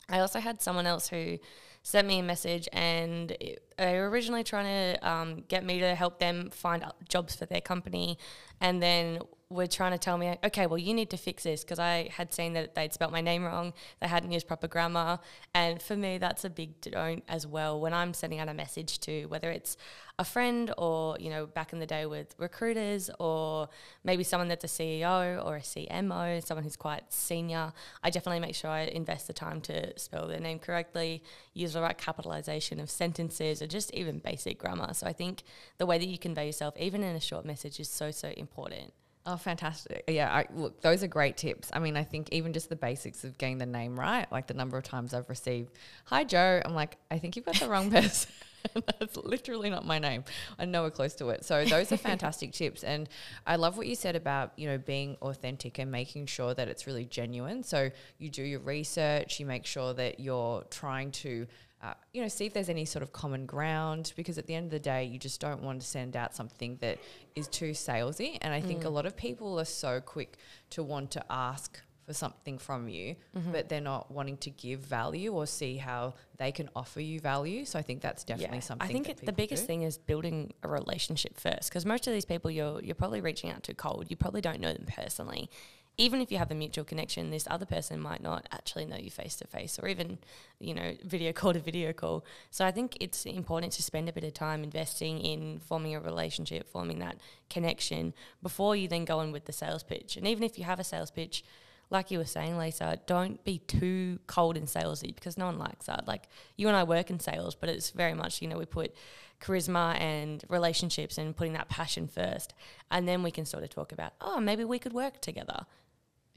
I 0.09 0.21
also 0.21 0.39
had 0.39 0.61
someone 0.61 0.87
else 0.87 1.09
who 1.09 1.39
sent 1.85 2.09
me 2.09 2.19
a 2.19 2.23
message 2.23 2.69
and 2.73 3.31
it, 3.33 3.63
they 3.77 3.99
were 3.99 4.09
originally 4.09 4.45
trying 4.45 4.67
to 4.95 5.09
um, 5.09 5.45
get 5.49 5.65
me 5.65 5.81
to 5.81 5.95
help 5.95 6.19
them 6.19 6.51
find 6.51 6.85
jobs 7.09 7.35
for 7.35 7.47
their 7.47 7.61
company 7.61 8.19
and 8.61 8.83
then 8.83 9.21
were 9.51 9.67
trying 9.67 9.93
to 9.93 9.99
tell 9.99 10.19
me, 10.19 10.37
okay, 10.45 10.67
well, 10.67 10.79
you 10.79 10.93
need 10.93 11.11
to 11.11 11.17
fix 11.17 11.45
this 11.45 11.63
because 11.63 11.79
I 11.79 12.09
had 12.11 12.35
seen 12.35 12.55
that 12.55 12.75
they'd 12.75 12.93
spelt 12.93 13.13
my 13.13 13.21
name 13.21 13.45
wrong, 13.45 13.73
they 14.01 14.09
hadn't 14.09 14.33
used 14.33 14.49
proper 14.49 14.67
grammar. 14.67 15.19
And 15.55 15.81
for 15.81 15.97
me, 15.97 16.19
that's 16.19 16.45
a 16.45 16.51
big 16.51 16.81
don't 16.81 17.23
as 17.29 17.47
well. 17.47 17.81
When 17.81 17.95
I'm 17.95 18.15
sending 18.15 18.41
out 18.41 18.49
a 18.49 18.55
message 18.55 18.99
to 19.01 19.27
whether 19.27 19.51
it's 19.51 19.77
a 20.19 20.25
friend 20.25 20.73
or, 20.79 21.17
you 21.19 21.29
know, 21.29 21.47
back 21.47 21.73
in 21.73 21.81
the 21.81 21.87
day 21.87 22.07
with 22.07 22.35
recruiters 22.39 23.11
or 23.19 23.69
maybe 24.05 24.23
someone 24.23 24.49
that's 24.49 24.65
a 24.65 24.69
CEO 24.69 25.45
or 25.45 25.57
a 25.57 25.61
CMO, 25.61 26.45
someone 26.45 26.65
who's 26.65 26.77
quite 26.77 27.13
senior, 27.13 27.73
I 28.03 28.11
definitely 28.11 28.41
make 28.41 28.55
sure 28.55 28.71
I 28.71 28.83
invest 28.83 29.27
the 29.27 29.33
time 29.33 29.61
to 29.63 29.99
spell 29.99 30.27
their 30.29 30.41
name 30.41 30.59
correctly, 30.59 31.23
use 31.53 31.73
the 31.73 31.83
right 31.83 31.99
capitalization 31.99 32.81
of 32.81 32.91
sentences, 32.91 33.61
or 33.65 33.67
just 33.67 33.93
even 33.95 34.19
basic 34.19 34.59
grammar. 34.59 34.95
So 34.95 35.07
I 35.07 35.13
think 35.13 35.43
the 35.79 35.87
way 35.87 35.99
that 35.99 36.07
you 36.07 36.19
convey 36.19 36.47
yourself, 36.47 36.77
even 36.79 37.03
in 37.03 37.17
a 37.17 37.21
short 37.21 37.45
message, 37.45 37.81
is 37.81 37.89
so, 37.89 38.11
so 38.11 38.29
important. 38.37 38.93
Oh, 39.27 39.39
fantastic. 39.39 40.05
Yeah, 40.07 40.31
I, 40.31 40.47
look, 40.55 40.83
those 40.83 41.03
are 41.03 41.09
great 41.09 41.39
tips. 41.39 41.71
I 41.73 41.79
mean, 41.79 41.97
I 41.97 42.05
think 42.05 42.29
even 42.31 42.53
just 42.53 42.69
the 42.69 42.77
basics 42.77 43.25
of 43.25 43.39
getting 43.39 43.57
the 43.57 43.67
name 43.67 43.99
right, 43.99 44.31
like 44.31 44.47
the 44.47 44.55
number 44.55 44.77
of 44.77 44.85
times 44.85 45.15
I've 45.15 45.31
received, 45.31 45.73
Hi, 46.07 46.25
Joe. 46.25 46.61
I'm 46.63 46.75
like, 46.75 46.99
I 47.11 47.19
think 47.19 47.35
you've 47.35 47.47
got 47.47 47.57
the 47.57 47.69
wrong 47.69 47.91
person. 47.91 48.31
That's 48.75 49.17
literally 49.17 49.71
not 49.71 49.85
my 49.85 49.99
name. 49.99 50.25
I 50.59 50.65
know 50.65 50.83
we're 50.83 50.91
close 50.91 51.15
to 51.17 51.29
it. 51.31 51.45
So 51.45 51.65
those 51.65 51.93
are 51.93 51.97
fantastic 51.97 52.53
tips. 52.53 52.83
And 52.83 53.09
I 53.47 53.57
love 53.57 53.77
what 53.77 53.87
you 53.87 53.95
said 53.95 54.17
about, 54.17 54.53
you 54.57 54.69
know, 54.69 54.79
being 54.79 55.17
authentic 55.23 55.79
and 55.79 55.91
making 55.91 56.27
sure 56.27 56.55
that 56.55 56.69
it's 56.69 56.87
really 56.87 57.05
genuine. 57.05 57.63
So 57.63 57.91
you 58.19 58.31
do 58.31 58.43
your 58.43 58.61
research, 58.61 59.39
you 59.41 59.47
make 59.47 59.67
sure 59.67 59.93
that 59.95 60.21
you're 60.21 60.65
trying 60.71 61.11
to 61.13 61.47
uh, 61.85 61.93
you 62.13 62.23
know, 62.23 62.29
see 62.29 62.47
if 62.47 62.55
there's 62.55 62.69
any 62.69 62.85
sort 62.85 63.03
of 63.03 63.13
common 63.13 63.45
ground 63.45 64.13
because 64.17 64.39
at 64.39 64.47
the 64.47 64.55
end 64.55 64.67
of 64.67 64.71
the 64.71 64.79
day, 64.79 65.05
you 65.05 65.19
just 65.19 65.41
don't 65.41 65.63
want 65.63 65.81
to 65.81 65.87
send 65.87 66.17
out 66.17 66.35
something 66.35 66.79
that 66.81 66.99
is 67.35 67.47
too 67.49 67.73
salesy. 67.73 68.39
And 68.41 68.55
I 68.55 68.61
think 68.61 68.85
a 68.85 68.89
lot 68.89 69.05
of 69.05 69.17
people 69.17 69.61
are 69.61 69.67
so 69.67 70.01
quick 70.01 70.39
to 70.71 70.83
want 70.83 71.11
to 71.13 71.25
ask 71.31 71.81
for 72.07 72.13
something 72.13 72.59
from 72.59 72.89
you, 72.89 73.17
but 73.51 73.69
they're 73.69 73.81
not 73.81 74.11
wanting 74.11 74.37
to 74.39 74.51
give 74.51 74.81
value 74.81 75.33
or 75.33 75.47
see 75.47 75.77
how 75.77 76.15
they 76.37 76.53
can 76.53 76.69
offer 76.77 77.01
you 77.01 77.19
value. 77.19 77.65
So 77.65 77.79
I 77.79 77.83
think 77.83 78.03
that's 78.03 78.25
definitely 78.25 78.61
something. 78.61 78.89
I 78.89 78.93
think 78.93 79.09
it, 79.09 79.25
the 79.25 79.33
biggest 79.33 79.65
do. 79.65 79.67
thing 79.67 79.83
is 79.83 79.97
building 79.99 80.53
a 80.63 80.69
relationship 80.69 81.39
first, 81.39 81.71
because 81.71 81.87
most 81.87 82.07
of 82.07 82.13
these 82.13 82.27
people 82.27 82.51
you're 82.51 82.81
you're 82.83 82.95
probably 82.95 83.21
reaching 83.21 83.51
out 83.51 83.63
to 83.65 83.75
cold. 83.75 84.07
You 84.11 84.17
probably 84.17 84.43
don't 84.43 84.61
know 84.61 84.73
them 84.73 84.87
personally. 84.87 85.51
Even 85.97 86.21
if 86.21 86.33
you 86.33 86.39
have 86.39 86.51
a 86.51 86.55
mutual 86.55 86.85
connection, 86.85 87.31
this 87.31 87.47
other 87.51 87.67
person 87.67 88.01
might 88.01 88.23
not 88.23 88.49
actually 88.51 88.85
know 88.85 88.97
you 88.97 89.11
face 89.11 89.37
to 89.37 89.47
face, 89.47 89.79
or 89.81 89.87
even 89.87 90.19
you 90.59 90.75
know 90.75 90.95
video 91.05 91.33
call 91.33 91.53
to 91.53 91.61
video 91.61 91.93
call. 91.93 92.25
So 92.51 92.65
I 92.65 92.73
think 92.73 92.97
it's 93.01 93.25
important 93.27 93.73
to 93.75 93.83
spend 93.83 94.09
a 94.09 94.13
bit 94.13 94.25
of 94.25 94.35
time 94.35 94.65
investing 94.65 95.21
in 95.21 95.61
forming 95.61 95.95
a 95.95 96.01
relationship, 96.01 96.69
forming 96.69 96.99
that 96.99 97.19
connection 97.49 98.13
before 98.43 98.75
you 98.75 98.89
then 98.89 99.05
go 99.05 99.21
on 99.21 99.31
with 99.31 99.45
the 99.45 99.53
sales 99.53 99.85
pitch. 99.85 100.17
And 100.17 100.27
even 100.27 100.43
if 100.43 100.59
you 100.59 100.65
have 100.65 100.81
a 100.81 100.85
sales 100.85 101.13
pitch, 101.13 101.45
like 101.91 102.11
you 102.11 102.19
were 102.19 102.25
saying, 102.25 102.59
Lisa, 102.59 102.99
don't 103.07 103.43
be 103.45 103.59
too 103.59 104.19
cold 104.27 104.57
and 104.57 104.67
salesy 104.67 105.15
because 105.15 105.39
no 105.39 105.47
one 105.47 105.59
likes 105.59 105.87
that. 105.87 106.09
Like 106.09 106.29
you 106.57 106.67
and 106.69 106.77
I 106.77 106.83
work 106.83 107.11
in 107.11 107.21
sales, 107.21 107.55
but 107.55 107.69
it's 107.69 107.91
very 107.91 108.15
much, 108.15 108.43
you 108.43 108.49
know, 108.49 108.59
we 108.59 108.67
put 108.67 108.95
charisma 109.41 109.99
and 110.01 110.43
relationships 110.49 111.19
and 111.19 111.37
putting 111.37 111.53
that 111.53 111.69
passion 111.69 112.09
first. 112.09 112.55
And 112.91 113.07
then 113.07 113.23
we 113.23 113.31
can 113.31 113.45
sort 113.45 113.63
of 113.63 113.71
talk 113.71 113.93
about, 113.93 114.13
oh, 114.21 114.41
maybe 114.41 114.65
we 114.65 114.79
could 114.79 114.93
work 114.93 115.21
together. 115.21 115.67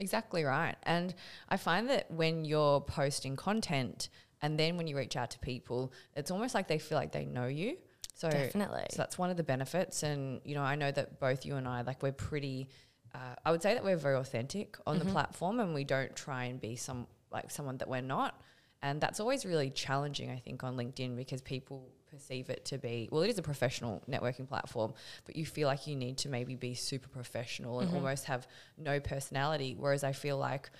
Exactly 0.00 0.44
right. 0.44 0.76
And 0.84 1.14
I 1.48 1.56
find 1.56 1.88
that 1.90 2.10
when 2.10 2.44
you're 2.44 2.80
posting 2.80 3.36
content 3.36 4.08
and 4.40 4.58
then 4.58 4.76
when 4.76 4.86
you 4.86 4.96
reach 4.96 5.16
out 5.16 5.30
to 5.32 5.38
people, 5.40 5.92
it's 6.14 6.30
almost 6.30 6.54
like 6.54 6.68
they 6.68 6.78
feel 6.78 6.96
like 6.96 7.12
they 7.12 7.24
know 7.24 7.46
you. 7.46 7.76
So, 8.14 8.30
Definitely. 8.30 8.86
so 8.90 8.96
that's 8.96 9.18
one 9.18 9.30
of 9.30 9.36
the 9.36 9.44
benefits. 9.44 10.02
And, 10.02 10.40
you 10.44 10.54
know, 10.54 10.62
I 10.62 10.74
know 10.74 10.90
that 10.90 11.20
both 11.20 11.44
you 11.44 11.56
and 11.56 11.68
I, 11.68 11.82
like, 11.82 12.02
we're 12.02 12.12
pretty, 12.12 12.68
uh, 13.14 13.34
I 13.44 13.52
would 13.52 13.62
say 13.62 13.74
that 13.74 13.84
we're 13.84 13.96
very 13.96 14.16
authentic 14.16 14.76
on 14.86 14.98
the 14.98 15.04
platform 15.04 15.60
and 15.60 15.72
we 15.72 15.84
don't 15.84 16.14
try 16.16 16.44
and 16.44 16.60
be 16.60 16.74
some, 16.74 17.06
like, 17.30 17.50
someone 17.50 17.78
that 17.78 17.88
we're 17.88 18.00
not. 18.00 18.40
And 18.82 19.00
that's 19.00 19.20
always 19.20 19.44
really 19.44 19.70
challenging, 19.70 20.30
I 20.30 20.38
think, 20.38 20.64
on 20.64 20.76
LinkedIn 20.76 21.16
because 21.16 21.42
people 21.42 21.90
perceive 22.10 22.50
it 22.50 22.64
to 22.66 22.78
be, 22.78 23.08
well, 23.10 23.22
it 23.22 23.28
is 23.28 23.38
a 23.38 23.42
professional 23.42 24.02
networking 24.08 24.48
platform, 24.48 24.94
but 25.24 25.36
you 25.36 25.46
feel 25.46 25.68
like 25.68 25.86
you 25.86 25.96
need 25.96 26.18
to 26.18 26.28
maybe 26.28 26.54
be 26.54 26.74
super 26.74 27.08
professional 27.08 27.80
and 27.80 27.88
mm-hmm. 27.88 27.98
almost 27.98 28.24
have 28.24 28.46
no 28.76 29.00
personality. 29.00 29.74
Whereas 29.78 30.04
I 30.04 30.12
feel 30.12 30.38
like 30.38 30.70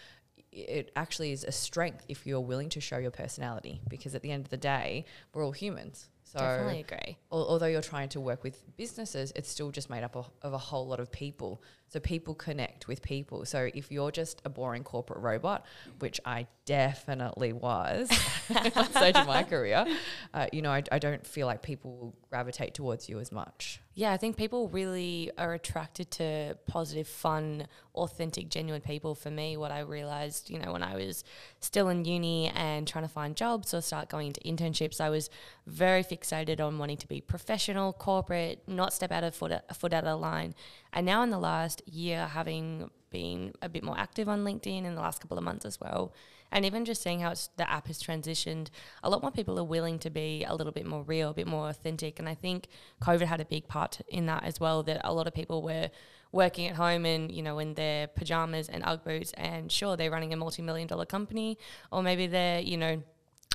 it 0.53 0.91
actually 0.97 1.33
is 1.33 1.45
a 1.45 1.53
strength 1.53 2.05
if 2.09 2.27
you're 2.27 2.41
willing 2.41 2.69
to 2.71 2.81
show 2.81 2.99
your 2.99 3.11
personality 3.11 3.81
because 3.89 4.15
at 4.15 4.23
the 4.23 4.31
end 4.31 4.45
of 4.45 4.51
the 4.51 4.57
day, 4.57 5.05
we're 5.33 5.45
all 5.45 5.53
humans. 5.53 6.09
So 6.33 6.39
Definitely 6.41 6.81
agree. 6.81 7.17
al- 7.33 7.49
although 7.49 7.67
you're 7.67 7.81
trying 7.81 8.11
to 8.11 8.21
work 8.21 8.43
with 8.45 8.63
businesses, 8.77 9.33
it's 9.35 9.49
still 9.49 9.71
just 9.71 9.89
made 9.89 10.03
up 10.05 10.15
of, 10.15 10.29
of 10.43 10.53
a 10.53 10.59
whole 10.59 10.87
lot 10.87 11.01
of 11.01 11.11
people. 11.11 11.63
So 11.89 12.01
people 12.01 12.35
connect 12.35 12.87
with 12.87 13.01
people. 13.01 13.47
So 13.47 13.71
if 13.73 13.91
you're 13.91 14.11
just 14.11 14.43
a 14.45 14.51
boring 14.51 14.85
corporate 14.85 15.21
robot, 15.21 15.65
which 16.01 16.21
I 16.27 16.47
definitely 16.67 17.55
was 17.55 18.11
at 18.51 18.91
stage 18.91 19.17
of 19.17 19.27
my 19.27 19.43
career, 19.43 19.87
uh, 20.35 20.47
you 20.53 20.61
know, 20.61 20.71
I, 20.71 20.83
I 20.93 20.99
don't 20.99 21.27
feel 21.27 21.47
like 21.47 21.63
people 21.63 21.97
will 21.97 22.15
gravitate 22.29 22.75
towards 22.75 23.09
you 23.09 23.19
as 23.21 23.33
much. 23.33 23.81
Yeah, 23.95 24.13
I 24.13 24.19
think 24.19 24.37
people 24.37 24.69
really 24.69 25.31
are 25.39 25.55
attracted 25.55 26.11
to 26.13 26.59
positive, 26.67 27.09
fun, 27.09 27.67
authentic, 27.95 28.49
genuine 28.51 28.83
people. 28.83 29.15
For 29.15 29.31
me, 29.31 29.57
what 29.57 29.73
I 29.73 29.81
realized, 29.81 30.51
you 30.51 30.59
know, 30.59 30.73
when 30.73 30.83
I 30.83 30.95
was 30.95 31.25
still 31.61 31.89
in 31.89 32.05
uni 32.05 32.49
and 32.55 32.87
trying 32.87 33.05
to 33.05 33.09
find 33.11 33.35
jobs 33.35 33.73
or 33.73 33.81
start 33.81 34.09
going 34.09 34.29
into 34.29 34.41
internships, 34.43 35.01
I 35.01 35.09
was 35.09 35.31
very 35.67 36.05
fixated 36.05 36.18
fixated 36.19 36.61
on 36.61 36.79
wanting 36.79 36.97
to 36.99 37.09
be 37.09 37.21
professional, 37.21 37.93
corporate, 37.93 38.63
not 38.67 38.93
step 38.93 39.13
out 39.13 39.25
of 39.25 39.35
foot 39.35 39.53
a 39.53 39.75
foot 39.75 39.93
out 39.93 40.05
of 40.05 40.11
the 40.11 40.17
line. 40.17 40.55
And 40.93 41.07
now 41.07 41.23
in 41.23 41.31
the 41.31 41.39
last 41.39 41.87
year, 41.87 42.27
having 42.27 42.91
been 43.11 43.53
a 43.63 43.69
bit 43.69 43.83
more 43.83 43.99
active 43.99 44.29
on 44.29 44.45
LinkedIn 44.45 44.85
in 44.85 44.95
the 44.95 45.01
last 45.01 45.21
couple 45.21 45.39
of 45.39 45.45
months 45.45 45.65
as 45.65 45.81
well, 45.81 46.13
and 46.51 46.65
even 46.65 46.85
just 46.85 47.03
seeing 47.03 47.21
how 47.21 47.35
the 47.57 47.71
app 47.71 47.89
has 47.89 48.03
transitioned, 48.03 48.69
a 49.03 49.11
lot 49.11 49.23
more 49.23 49.31
people 49.31 49.59
are 49.59 49.65
willing 49.65 49.99
to 49.99 50.11
be 50.11 50.45
a 50.45 50.55
little 50.55 50.73
bit 50.73 50.87
more 50.87 51.03
real, 51.03 51.31
a 51.31 51.35
bit 51.35 51.47
more 51.47 51.69
authentic. 51.69 52.19
And 52.19 52.29
I 52.29 52.35
think 52.35 52.69
COVID 53.03 53.27
had 53.27 53.41
a 53.41 53.45
big 53.45 53.69
part 53.69 54.01
in 54.09 54.27
that 54.27 54.45
as 54.45 54.59
well. 54.59 54.83
That 54.83 55.01
a 55.05 55.13
lot 55.13 55.27
of 55.27 55.35
people 55.35 55.63
were 55.63 55.91
working 56.31 56.67
at 56.67 56.77
home 56.77 57.07
and 57.07 57.33
you 57.33 57.43
know 57.43 57.59
in 57.59 57.73
their 57.75 58.07
pajamas 58.07 58.69
and 58.69 58.83
UGG 58.85 59.05
boots, 59.05 59.33
and 59.35 59.71
sure 59.71 59.97
they're 59.97 60.11
running 60.11 60.33
a 60.33 60.37
multi-million 60.37 60.89
dollar 60.89 61.07
company, 61.07 61.59
or 61.93 62.03
maybe 62.03 62.27
they're 62.27 62.61
you 62.61 62.77
know 62.77 63.03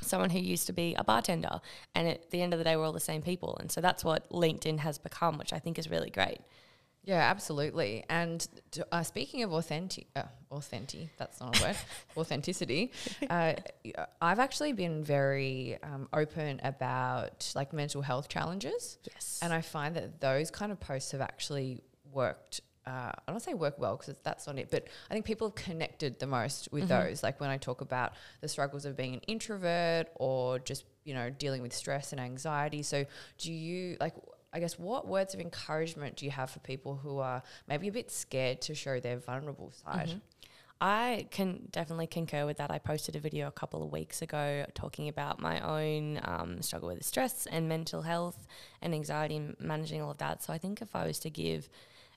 someone 0.02 0.30
who 0.30 0.38
used 0.38 0.66
to 0.66 0.72
be 0.72 0.94
a 0.94 1.04
bartender 1.04 1.60
and 1.94 2.08
at 2.08 2.30
the 2.30 2.42
end 2.42 2.52
of 2.52 2.58
the 2.58 2.64
day 2.64 2.76
we're 2.76 2.84
all 2.84 2.92
the 2.92 3.00
same 3.00 3.22
people 3.22 3.56
and 3.60 3.70
so 3.70 3.80
that's 3.80 4.04
what 4.04 4.28
linkedin 4.30 4.78
has 4.78 4.98
become 4.98 5.38
which 5.38 5.52
i 5.52 5.58
think 5.58 5.78
is 5.78 5.90
really 5.90 6.10
great 6.10 6.40
yeah, 7.04 7.16
absolutely. 7.16 8.04
And 8.08 8.46
uh, 8.90 9.02
speaking 9.02 9.42
of 9.42 9.52
authentic, 9.52 10.06
uh, 10.16 10.22
authentic, 10.50 11.14
that's 11.18 11.38
not 11.38 11.60
a 11.60 11.62
word, 11.62 11.76
authenticity. 12.16 12.92
Uh, 13.28 13.54
I've 14.22 14.38
actually 14.38 14.72
been 14.72 15.04
very 15.04 15.76
um, 15.82 16.08
open 16.14 16.60
about 16.64 17.52
like 17.54 17.74
mental 17.74 18.00
health 18.00 18.28
challenges. 18.28 18.98
Yes. 19.12 19.38
And 19.42 19.52
I 19.52 19.60
find 19.60 19.94
that 19.96 20.20
those 20.20 20.50
kind 20.50 20.72
of 20.72 20.80
posts 20.80 21.12
have 21.12 21.20
actually 21.20 21.82
worked 22.10 22.62
uh, 22.86 23.10
I 23.26 23.30
don't 23.30 23.40
say 23.40 23.54
work 23.54 23.78
well 23.78 23.96
because 23.96 24.14
that's 24.22 24.46
not 24.46 24.58
it, 24.58 24.70
but 24.70 24.88
I 25.10 25.14
think 25.14 25.24
people 25.24 25.48
have 25.48 25.54
connected 25.54 26.18
the 26.18 26.26
most 26.26 26.68
with 26.70 26.88
mm-hmm. 26.88 27.08
those. 27.08 27.22
Like 27.22 27.40
when 27.40 27.50
I 27.50 27.56
talk 27.56 27.80
about 27.80 28.12
the 28.40 28.48
struggles 28.48 28.84
of 28.84 28.96
being 28.96 29.14
an 29.14 29.20
introvert 29.20 30.08
or 30.16 30.58
just, 30.58 30.84
you 31.04 31.14
know, 31.14 31.30
dealing 31.30 31.62
with 31.62 31.72
stress 31.72 32.12
and 32.12 32.20
anxiety. 32.20 32.82
So, 32.82 33.06
do 33.38 33.52
you 33.52 33.96
like, 34.00 34.14
I 34.52 34.60
guess, 34.60 34.78
what 34.78 35.08
words 35.08 35.32
of 35.32 35.40
encouragement 35.40 36.16
do 36.16 36.26
you 36.26 36.30
have 36.30 36.50
for 36.50 36.58
people 36.60 36.96
who 36.96 37.18
are 37.18 37.42
maybe 37.66 37.88
a 37.88 37.92
bit 37.92 38.10
scared 38.10 38.60
to 38.62 38.74
show 38.74 39.00
their 39.00 39.18
vulnerable 39.18 39.72
side? 39.72 40.08
Mm-hmm. 40.08 40.18
I 40.80 41.28
can 41.30 41.68
definitely 41.70 42.08
concur 42.08 42.44
with 42.44 42.58
that. 42.58 42.70
I 42.70 42.78
posted 42.78 43.16
a 43.16 43.20
video 43.20 43.46
a 43.46 43.52
couple 43.52 43.82
of 43.82 43.90
weeks 43.90 44.20
ago 44.20 44.66
talking 44.74 45.08
about 45.08 45.40
my 45.40 45.60
own 45.60 46.20
um, 46.24 46.60
struggle 46.60 46.90
with 46.90 47.02
stress 47.04 47.46
and 47.46 47.68
mental 47.68 48.02
health 48.02 48.46
and 48.82 48.92
anxiety 48.92 49.36
and 49.36 49.56
managing 49.58 50.02
all 50.02 50.10
of 50.10 50.18
that. 50.18 50.42
So 50.42 50.52
I 50.52 50.58
think 50.58 50.82
if 50.82 50.94
I 50.94 51.06
was 51.06 51.18
to 51.20 51.30
give 51.30 51.70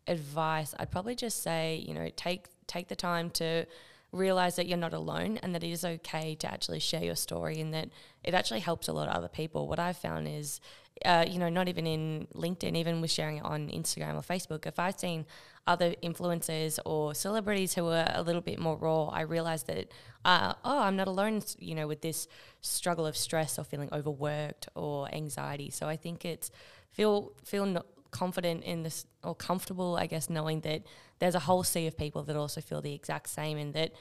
advice, 0.08 0.74
I'd 0.80 0.92
probably 0.92 1.16
just 1.16 1.42
say, 1.44 1.84
you 1.88 1.94
know, 1.94 2.10
take 2.16 2.48
take 2.68 2.88
the 2.88 2.96
time 2.96 3.30
to 3.32 3.66
realize 4.12 4.56
that 4.56 4.68
you're 4.68 4.78
not 4.78 4.94
alone 4.94 5.38
and 5.44 5.54
that 5.54 5.64
it 5.64 5.72
is 5.72 5.84
okay 5.84 6.36
to 6.36 6.52
actually 6.52 6.80
share 6.80 7.04
your 7.04 7.16
story 7.16 7.60
and 7.60 7.74
that 7.74 7.90
it 8.24 8.34
actually 8.34 8.62
helps 8.62 8.88
a 8.88 8.94
lot 8.94 9.08
of 9.08 9.16
other 9.16 9.28
people. 9.28 9.68
What 9.68 9.80
I've 9.80 9.98
found 9.98 10.28
is, 10.28 10.62
uh, 11.06 11.26
you 11.28 11.40
know, 11.40 11.50
not 11.50 11.68
even 11.68 11.86
in 11.86 12.28
LinkedIn, 12.34 12.76
even 12.76 13.02
with 13.02 13.12
sharing 13.12 13.38
it 13.38 13.44
on 13.44 13.70
Instagram 13.70 14.16
or 14.16 14.22
Facebook, 14.22 14.66
if 14.66 14.80
I've 14.80 15.00
seen 15.00 15.26
other 15.68 15.94
influencers 16.02 16.80
or 16.86 17.14
celebrities 17.14 17.74
who 17.74 17.88
are 17.88 18.10
a 18.14 18.24
little 18.24 18.42
bit 18.42 18.60
more 18.60 18.78
raw, 18.78 19.08
I 19.08 19.22
realize 19.22 19.64
that, 19.64 19.92
uh, 20.24 20.54
oh, 20.64 20.80
I'm 20.80 20.96
not 20.96 21.08
alone, 21.08 21.42
you 21.60 21.76
know, 21.76 21.88
with 21.88 22.02
this 22.02 22.28
struggle 22.62 23.06
of 23.06 23.18
stress 23.18 23.60
or 23.60 23.66
feeling 23.66 23.90
overworked 23.92 24.70
or 24.76 25.14
anxiety. 25.14 25.70
So 25.70 25.88
I 25.88 25.98
think 25.98 26.24
it's 26.24 26.50
feel 26.92 27.34
feel 27.44 27.66
not 27.66 27.86
confident 28.18 28.64
in 28.64 28.84
this 28.84 29.06
or 29.24 29.36
comfortable, 29.36 29.96
I 29.96 30.08
guess, 30.08 30.30
knowing 30.30 30.62
that 30.62 30.84
there's 31.20 31.36
a 31.36 31.40
whole 31.40 31.64
sea 31.64 31.88
of 31.88 31.98
people 31.98 32.24
that 32.24 32.36
also 32.36 32.62
feel 32.62 32.82
the 32.82 32.94
exact 32.94 33.30
same 33.30 33.58
and 33.58 33.74
that 33.74 33.92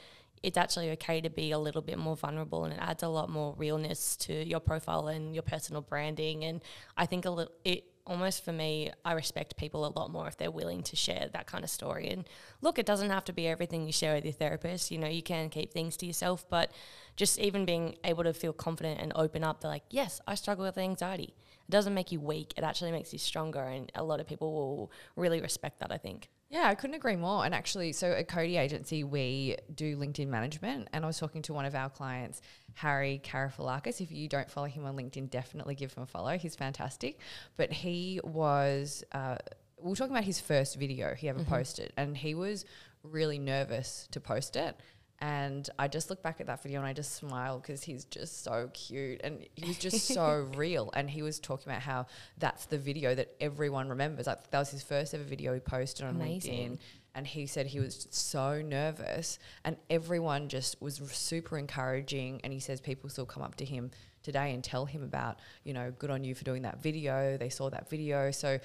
it's 0.43 0.57
actually 0.57 0.91
okay 0.91 1.21
to 1.21 1.29
be 1.29 1.51
a 1.51 1.59
little 1.59 1.81
bit 1.81 1.97
more 1.97 2.15
vulnerable 2.15 2.63
and 2.65 2.73
it 2.73 2.79
adds 2.81 3.03
a 3.03 3.07
lot 3.07 3.29
more 3.29 3.53
realness 3.57 4.15
to 4.15 4.33
your 4.33 4.59
profile 4.59 5.07
and 5.07 5.33
your 5.33 5.43
personal 5.43 5.81
branding. 5.81 6.43
And 6.43 6.61
I 6.95 7.05
think 7.05 7.25
a 7.25 7.29
little, 7.29 7.53
it 7.63 7.85
almost 8.05 8.43
for 8.43 8.51
me, 8.51 8.91
I 9.03 9.13
respect 9.13 9.57
people 9.57 9.85
a 9.85 9.91
lot 9.99 10.09
more 10.09 10.27
if 10.27 10.37
they're 10.37 10.51
willing 10.51 10.81
to 10.83 10.95
share 10.95 11.27
that 11.33 11.45
kind 11.45 11.63
of 11.63 11.69
story. 11.69 12.09
And 12.09 12.25
look, 12.61 12.79
it 12.79 12.85
doesn't 12.85 13.09
have 13.09 13.25
to 13.25 13.33
be 13.33 13.47
everything 13.47 13.85
you 13.85 13.91
share 13.91 14.15
with 14.15 14.25
your 14.25 14.33
therapist. 14.33 14.91
You 14.91 14.97
know, 14.97 15.07
you 15.07 15.21
can 15.21 15.49
keep 15.49 15.73
things 15.73 15.97
to 15.97 16.05
yourself, 16.05 16.45
but 16.49 16.71
just 17.15 17.39
even 17.39 17.65
being 17.65 17.97
able 18.03 18.23
to 18.23 18.33
feel 18.33 18.53
confident 18.53 19.01
and 19.01 19.11
open 19.15 19.43
up, 19.43 19.61
they're 19.61 19.71
like, 19.71 19.83
yes, 19.89 20.21
I 20.27 20.35
struggle 20.35 20.65
with 20.65 20.77
anxiety. 20.77 21.35
It 21.67 21.71
doesn't 21.71 21.93
make 21.93 22.11
you 22.11 22.19
weak, 22.19 22.53
it 22.57 22.63
actually 22.63 22.91
makes 22.91 23.11
you 23.11 23.19
stronger. 23.19 23.61
And 23.61 23.91
a 23.95 24.03
lot 24.03 24.19
of 24.19 24.27
people 24.27 24.53
will 24.53 24.91
really 25.15 25.41
respect 25.41 25.79
that, 25.79 25.91
I 25.91 25.97
think. 25.97 26.29
Yeah, 26.49 26.67
I 26.67 26.75
couldn't 26.75 26.95
agree 26.95 27.17
more. 27.17 27.43
And 27.43 27.53
actually, 27.53 27.91
so 27.91 28.11
at 28.13 28.29
Cody 28.29 28.55
Agency, 28.55 29.03
we 29.03 29.57
do 29.75 29.97
LinkedIn 29.97 30.27
management. 30.27 30.87
And 30.93 31.03
I 31.03 31.07
was 31.07 31.19
talking 31.19 31.41
to 31.43 31.53
one 31.53 31.65
of 31.65 31.75
our 31.75 31.89
clients, 31.89 32.41
Harry 32.75 33.21
Karafalakis. 33.21 33.99
If 33.99 34.13
you 34.13 34.29
don't 34.29 34.49
follow 34.49 34.67
him 34.67 34.85
on 34.85 34.95
LinkedIn, 34.95 35.29
definitely 35.29 35.75
give 35.75 35.93
him 35.93 36.03
a 36.03 36.05
follow. 36.05 36.37
He's 36.37 36.55
fantastic. 36.55 37.19
But 37.57 37.73
he 37.73 38.21
was, 38.23 39.03
uh, 39.11 39.37
we 39.81 39.89
were 39.89 39.95
talking 39.95 40.13
about 40.13 40.23
his 40.23 40.39
first 40.39 40.77
video 40.77 41.15
he 41.15 41.27
ever 41.27 41.39
mm-hmm. 41.39 41.49
posted, 41.49 41.91
and 41.97 42.15
he 42.15 42.33
was 42.33 42.63
really 43.03 43.39
nervous 43.39 44.07
to 44.11 44.21
post 44.21 44.55
it. 44.55 44.79
And 45.19 45.67
I 45.79 45.87
just 45.87 46.09
look 46.09 46.21
back 46.21 46.39
at 46.39 46.47
that 46.47 46.61
video 46.61 46.79
and 46.79 46.87
I 46.87 46.93
just 46.93 47.15
smile 47.15 47.59
because 47.59 47.81
he's 47.83 48.05
just 48.05 48.43
so 48.43 48.69
cute 48.73 49.21
and 49.23 49.45
he 49.55 49.67
was 49.67 49.77
just 49.77 50.05
so 50.07 50.47
real. 50.55 50.91
And 50.93 51.09
he 51.09 51.23
was 51.23 51.39
talking 51.39 51.71
about 51.71 51.81
how 51.81 52.05
that's 52.37 52.65
the 52.65 52.77
video 52.77 53.15
that 53.15 53.33
everyone 53.41 53.89
remembers. 53.89 54.27
Like 54.27 54.49
that 54.51 54.59
was 54.59 54.69
his 54.69 54.83
first 54.83 55.15
ever 55.15 55.23
video 55.23 55.53
he 55.55 55.59
posted 55.59 56.05
on 56.05 56.15
Amazing. 56.15 56.71
LinkedIn. 56.73 56.79
And 57.15 57.25
he 57.25 57.47
said 57.47 57.65
he 57.65 57.79
was 57.79 58.07
so 58.11 58.61
nervous 58.61 59.39
and 59.63 59.75
everyone 59.89 60.49
just 60.49 60.79
was 60.79 61.01
super 61.13 61.57
encouraging. 61.57 62.39
And 62.43 62.53
he 62.53 62.59
says 62.59 62.79
people 62.79 63.09
still 63.09 63.25
come 63.25 63.41
up 63.41 63.55
to 63.55 63.65
him 63.65 63.89
today 64.21 64.53
and 64.53 64.63
tell 64.63 64.85
him 64.85 65.01
about, 65.01 65.39
you 65.63 65.73
know, 65.73 65.91
good 65.97 66.11
on 66.11 66.23
you 66.23 66.35
for 66.35 66.43
doing 66.43 66.61
that 66.61 66.83
video. 66.83 67.37
They 67.37 67.49
saw 67.49 67.71
that 67.71 67.89
video. 67.89 68.29
So, 68.29 68.59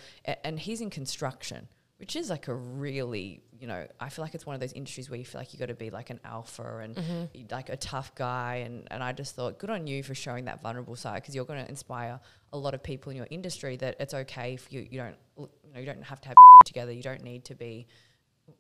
and 0.45 0.61
he's 0.61 0.83
in 0.83 0.91
construction 0.91 1.69
which 2.03 2.17
is 2.17 2.31
like 2.31 2.49
a 2.49 2.55
really, 2.55 3.41
you 3.63 3.69
know, 3.69 3.87
I 4.01 4.09
feel 4.09 4.25
like 4.25 4.35
it's 4.35 4.45
one 4.45 4.55
of 4.55 4.61
those 4.61 4.73
industries 4.73 5.09
where 5.09 5.17
you 5.17 5.25
feel 5.25 5.41
like 5.41 5.53
you 5.53 5.59
got 5.61 5.69
to 5.69 5.75
be 5.75 5.89
like 5.89 6.11
an 6.11 6.19
alpha 6.25 6.79
and 6.79 6.97
mm-hmm. 6.97 7.45
like 7.53 7.69
a 7.69 7.77
tough 7.77 8.13
guy. 8.17 8.65
And, 8.67 8.89
and 8.91 9.05
I 9.05 9.13
just 9.13 9.37
thought, 9.37 9.61
good 9.61 9.71
on 9.71 9.87
you 9.87 10.03
for 10.03 10.17
showing 10.17 10.47
that 10.47 10.61
vulnerable 10.61 10.97
side 10.97 11.23
because 11.23 11.37
you're 11.37 11.45
going 11.45 11.65
to 11.65 11.71
inspire 11.71 12.19
a 12.53 12.59
lot 12.59 12.75
of 12.75 12.83
people 12.83 13.11
in 13.11 13.17
your 13.17 13.29
industry 13.31 13.77
that 13.77 13.95
it's 14.01 14.15
okay 14.15 14.55
if 14.55 14.73
you, 14.73 14.85
you 14.91 14.99
don't, 14.99 15.15
you 15.39 15.73
know, 15.73 15.79
you 15.79 15.87
don't 15.87 16.03
have 16.03 16.21
to 16.23 16.29
have 16.29 16.35
your 16.37 16.47
shit 16.59 16.75
together. 16.75 16.91
You 16.91 17.05
don't 17.05 17.23
need 17.23 17.45
to 17.45 17.55
be 17.55 17.87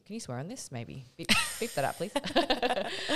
can 0.04 0.14
you 0.14 0.20
swear 0.20 0.38
on 0.38 0.48
this? 0.48 0.70
Maybe 0.70 1.06
beep, 1.16 1.28
beep 1.58 1.72
that 1.72 1.84
up, 1.84 1.96
please. 1.96 2.12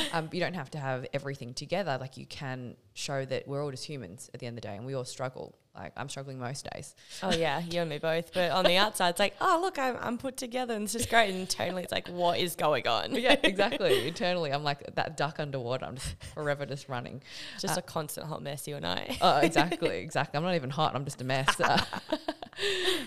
um, 0.13 0.29
you 0.33 0.41
don't 0.41 0.55
have 0.55 0.71
to 0.71 0.79
have 0.79 1.07
everything 1.13 1.55
together. 1.55 1.97
Like 2.01 2.17
you 2.17 2.27
can 2.27 2.77
show 2.95 3.25
that 3.25 3.47
we're 3.47 3.63
all 3.63 3.71
just 3.71 3.85
humans 3.85 4.31
at 4.35 4.41
the 4.41 4.47
end 4.47 4.59
of 4.59 4.63
the 4.63 4.69
day, 4.69 4.77
and 4.77 4.87
we 4.87 4.95
all 4.95 5.05
struggle. 5.05 5.57
Like 5.75 5.93
I'm 5.97 6.09
struggling 6.09 6.39
most 6.39 6.67
days. 6.73 6.95
Oh 7.23 7.33
yeah, 7.33 7.61
you 7.61 7.81
and 7.83 7.91
me 7.91 7.99
both. 7.99 8.33
But 8.33 8.51
on 8.51 8.65
the 8.65 8.77
outside, 8.79 9.11
it's 9.11 9.21
like, 9.21 9.35
oh 9.41 9.59
look, 9.61 9.79
I'm, 9.79 9.97
I'm 10.01 10.19
put 10.19 10.37
together, 10.37 10.75
and 10.75 10.85
this 10.85 10.95
is 10.95 11.07
great. 11.07 11.31
And 11.31 11.39
internally, 11.41 11.83
it's 11.83 11.93
like, 11.93 12.09
what 12.09 12.39
is 12.39 12.57
going 12.57 12.89
on? 12.89 13.15
yeah, 13.15 13.37
exactly. 13.43 14.09
internally, 14.09 14.53
I'm 14.53 14.65
like 14.65 14.95
that 14.95 15.17
duck 15.17 15.39
underwater. 15.39 15.85
I'm 15.85 15.97
just 15.97 16.17
forever 16.35 16.67
just 16.67 16.89
running. 16.89 17.23
Just 17.61 17.77
uh, 17.77 17.81
a 17.81 17.83
constant 17.83 18.27
hot 18.27 18.43
mess, 18.43 18.67
you 18.67 18.77
and 18.77 18.87
I. 18.87 19.17
oh, 19.21 19.39
exactly, 19.39 19.99
exactly. 19.99 20.39
I'm 20.39 20.45
not 20.45 20.55
even 20.55 20.71
hot. 20.71 20.95
I'm 20.95 21.05
just 21.05 21.21
a 21.21 21.25
mess. 21.25 21.61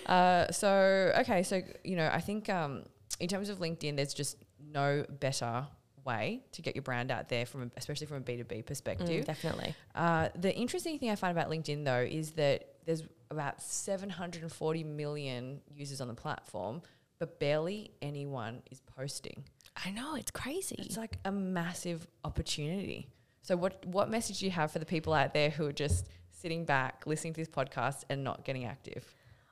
Uh, 0.06 0.52
so 0.52 1.12
okay, 1.22 1.42
so 1.42 1.62
you 1.84 1.96
know, 1.96 2.08
I 2.14 2.22
think. 2.22 2.50
Um, 2.50 2.84
in 3.20 3.28
terms 3.28 3.50
of 3.50 3.60
LinkedIn, 3.60 3.96
there's 3.96 4.14
just 4.14 4.38
no 4.72 5.06
better 5.20 5.68
way 6.06 6.42
to 6.54 6.62
get 6.62 6.76
your 6.76 6.82
brand 6.82 7.12
out 7.12 7.30
there 7.30 7.46
from 7.46 7.64
a, 7.64 7.72
especially 7.78 8.08
from 8.08 8.18
a 8.18 8.22
b2b 8.22 8.66
perspective. 8.66 9.24
Mm, 9.24 9.26
definitely. 9.26 9.76
Uh, 9.94 10.30
the 10.36 10.56
interesting 10.56 10.98
thing 10.98 11.10
i 11.10 11.16
find 11.16 11.38
about 11.38 11.52
linkedin 11.52 11.84
though 11.84 12.08
is 12.10 12.32
that 12.32 12.76
there's 12.86 13.04
about 13.30 13.62
740 13.62 14.84
million 14.86 15.60
users 15.76 16.00
on 16.02 16.08
the 16.08 16.14
platform 16.14 16.82
but 17.20 17.40
barely 17.40 17.92
anyone 18.02 18.62
is 18.72 18.82
posting. 18.96 19.44
I 19.86 19.92
know 19.92 20.16
it's 20.16 20.32
crazy. 20.32 20.76
It's 20.80 20.98
like 20.98 21.18
a 21.26 21.32
massive 21.32 22.08
opportunity. 22.24 23.10
So 23.42 23.56
what 23.56 23.86
what 23.86 24.10
message 24.10 24.40
do 24.40 24.46
you 24.46 24.52
have 24.52 24.72
for 24.72 24.80
the 24.80 24.86
people 24.86 25.14
out 25.14 25.34
there 25.34 25.50
who 25.50 25.66
are 25.66 25.74
just 25.74 26.08
sitting 26.32 26.66
back 26.66 27.04
listening 27.06 27.34
to 27.34 27.42
this 27.42 27.50
podcast 27.50 28.04
and 28.10 28.24
not 28.24 28.46
getting 28.46 28.66
active 28.66 29.06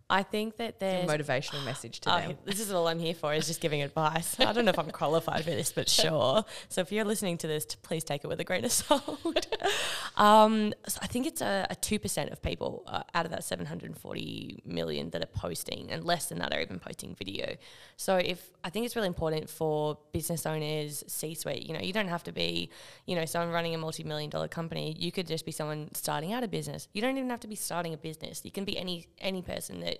I 0.10 0.24
think 0.24 0.56
that 0.58 0.80
there's 0.80 1.10
a 1.10 1.18
motivational 1.18 1.66
message 1.66 2.00
to 2.02 2.16
oh, 2.16 2.20
them. 2.20 2.38
This 2.46 2.62
is 2.62 2.72
all 2.72 2.88
I'm 2.88 3.00
here 3.00 3.14
for 3.14 3.34
is 3.34 3.48
just 3.48 3.60
giving 3.60 3.82
advice. 3.82 4.40
I 4.40 4.54
don't 4.54 4.64
know 4.64 4.70
if 4.70 4.80
I'm 4.80 4.90
qualified 4.92 5.44
for 5.44 5.50
this, 5.50 5.74
but 5.74 5.90
sure. 5.90 6.46
So 6.70 6.80
if 6.80 6.94
you're 6.94 7.04
listening 7.04 7.38
to 7.40 7.48
this, 7.48 7.66
please 7.66 8.06
take 8.06 8.24
it 8.24 8.28
with 8.28 8.40
a 8.40 8.46
grain 8.46 8.64
of 8.64 8.72
salt. 8.72 9.48
um, 10.16 10.74
so 10.88 11.00
I 11.02 11.08
think 11.08 11.28
it's 11.28 11.42
a 11.42 11.76
two 11.82 12.00
percent 12.00 12.32
of 12.32 12.42
people 12.42 12.84
uh, 12.88 13.04
out 13.14 13.26
of 13.26 13.32
that 13.32 13.44
740 13.44 14.64
million 14.66 15.10
that 15.10 15.22
are 15.22 15.26
posting, 15.26 15.92
and 15.92 16.06
less 16.06 16.28
than 16.28 16.40
that 16.40 16.54
are 16.54 16.62
even 16.62 16.80
posting 16.80 17.14
video. 17.14 17.58
So 17.98 18.16
if 18.16 18.50
I 18.64 18.70
think 18.70 18.86
it's 18.86 18.96
really 18.96 19.08
important 19.08 19.50
for 19.50 19.98
business 20.12 20.46
owners, 20.46 21.04
C-suite. 21.08 21.66
You 21.66 21.74
know, 21.74 21.80
you 21.80 21.94
don't 21.94 22.08
have 22.10 22.24
to 22.26 22.32
be, 22.32 22.70
you 23.06 23.16
know, 23.16 23.26
someone 23.26 23.54
running 23.54 23.74
a 23.76 23.78
multi-million 23.78 24.30
dollar 24.30 24.48
company. 24.48 24.96
You 25.00 25.12
could 25.12 25.28
just 25.28 25.46
be 25.46 25.52
someone 25.52 25.90
starting 25.94 26.34
out 26.34 26.44
a 26.44 26.48
business. 26.48 26.88
You 26.94 27.02
don't 27.02 27.18
even 27.18 27.30
have 27.30 27.40
to 27.42 27.48
be 27.48 27.56
starting 27.56 27.94
a 27.94 27.98
business. 27.98 28.42
You 28.44 28.52
can 28.52 28.66
be 28.66 28.78
any 28.78 29.08
any 29.20 29.42
person 29.42 29.80
that 29.82 29.97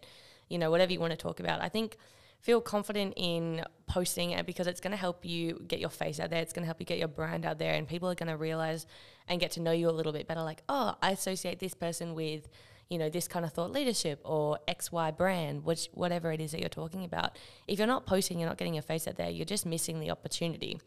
you 0.50 0.58
know, 0.58 0.72
whatever 0.72 0.92
you 0.92 1.00
want 1.00 1.12
to 1.12 1.18
talk 1.18 1.40
about. 1.40 1.62
I 1.62 1.70
think 1.70 1.98
feel 2.42 2.62
confident 2.62 3.14
in 3.18 3.64
posting 3.88 4.32
it 4.32 4.46
because 4.46 4.68
it's 4.68 4.80
going 4.80 4.92
to 4.92 4.98
help 4.98 5.26
you 5.26 5.64
get 5.68 5.80
your 5.80 5.90
face 5.90 6.20
out 6.20 6.30
there. 6.30 6.42
It's 6.42 6.54
going 6.54 6.64
to 6.64 6.68
help 6.68 6.80
you 6.80 6.86
get 6.86 6.98
your 6.98 7.08
brand 7.08 7.46
out 7.46 7.60
there, 7.60 7.74
and 7.74 7.88
people 7.88 8.10
are 8.10 8.16
going 8.16 8.30
to 8.30 8.38
realize 8.38 8.86
and 9.28 9.40
get 9.40 9.52
to 9.52 9.62
know 9.62 9.72
you 9.72 9.90
a 9.90 9.92
little 9.92 10.14
bit 10.14 10.28
better. 10.28 10.44
Like, 10.44 10.64
oh, 10.70 10.96
I 11.02 11.12
associate 11.12 11.60
this 11.60 11.74
person 11.74 12.14
with, 12.14 12.48
you 12.90 12.98
know, 12.98 13.10
this 13.10 13.28
kind 13.28 13.44
of 13.44 13.54
thought 13.54 13.72
leadership 13.72 14.22
or 14.24 14.60
XY 14.68 15.18
brand, 15.18 15.66
which 15.66 15.90
whatever 15.94 16.32
it 16.32 16.40
is 16.40 16.52
that 16.52 16.60
you're 16.60 16.70
talking 16.70 17.04
about. 17.04 17.38
If 17.68 17.80
you're 17.80 17.88
not 17.88 18.06
posting, 18.06 18.40
you're 18.40 18.50
not 18.50 18.58
getting 18.58 18.76
your 18.76 18.84
face 18.84 19.08
out 19.08 19.18
there, 19.18 19.30
you're 19.30 19.46
just 19.46 19.66
missing 19.66 20.00
the 20.00 20.12
opportunity. 20.12 20.80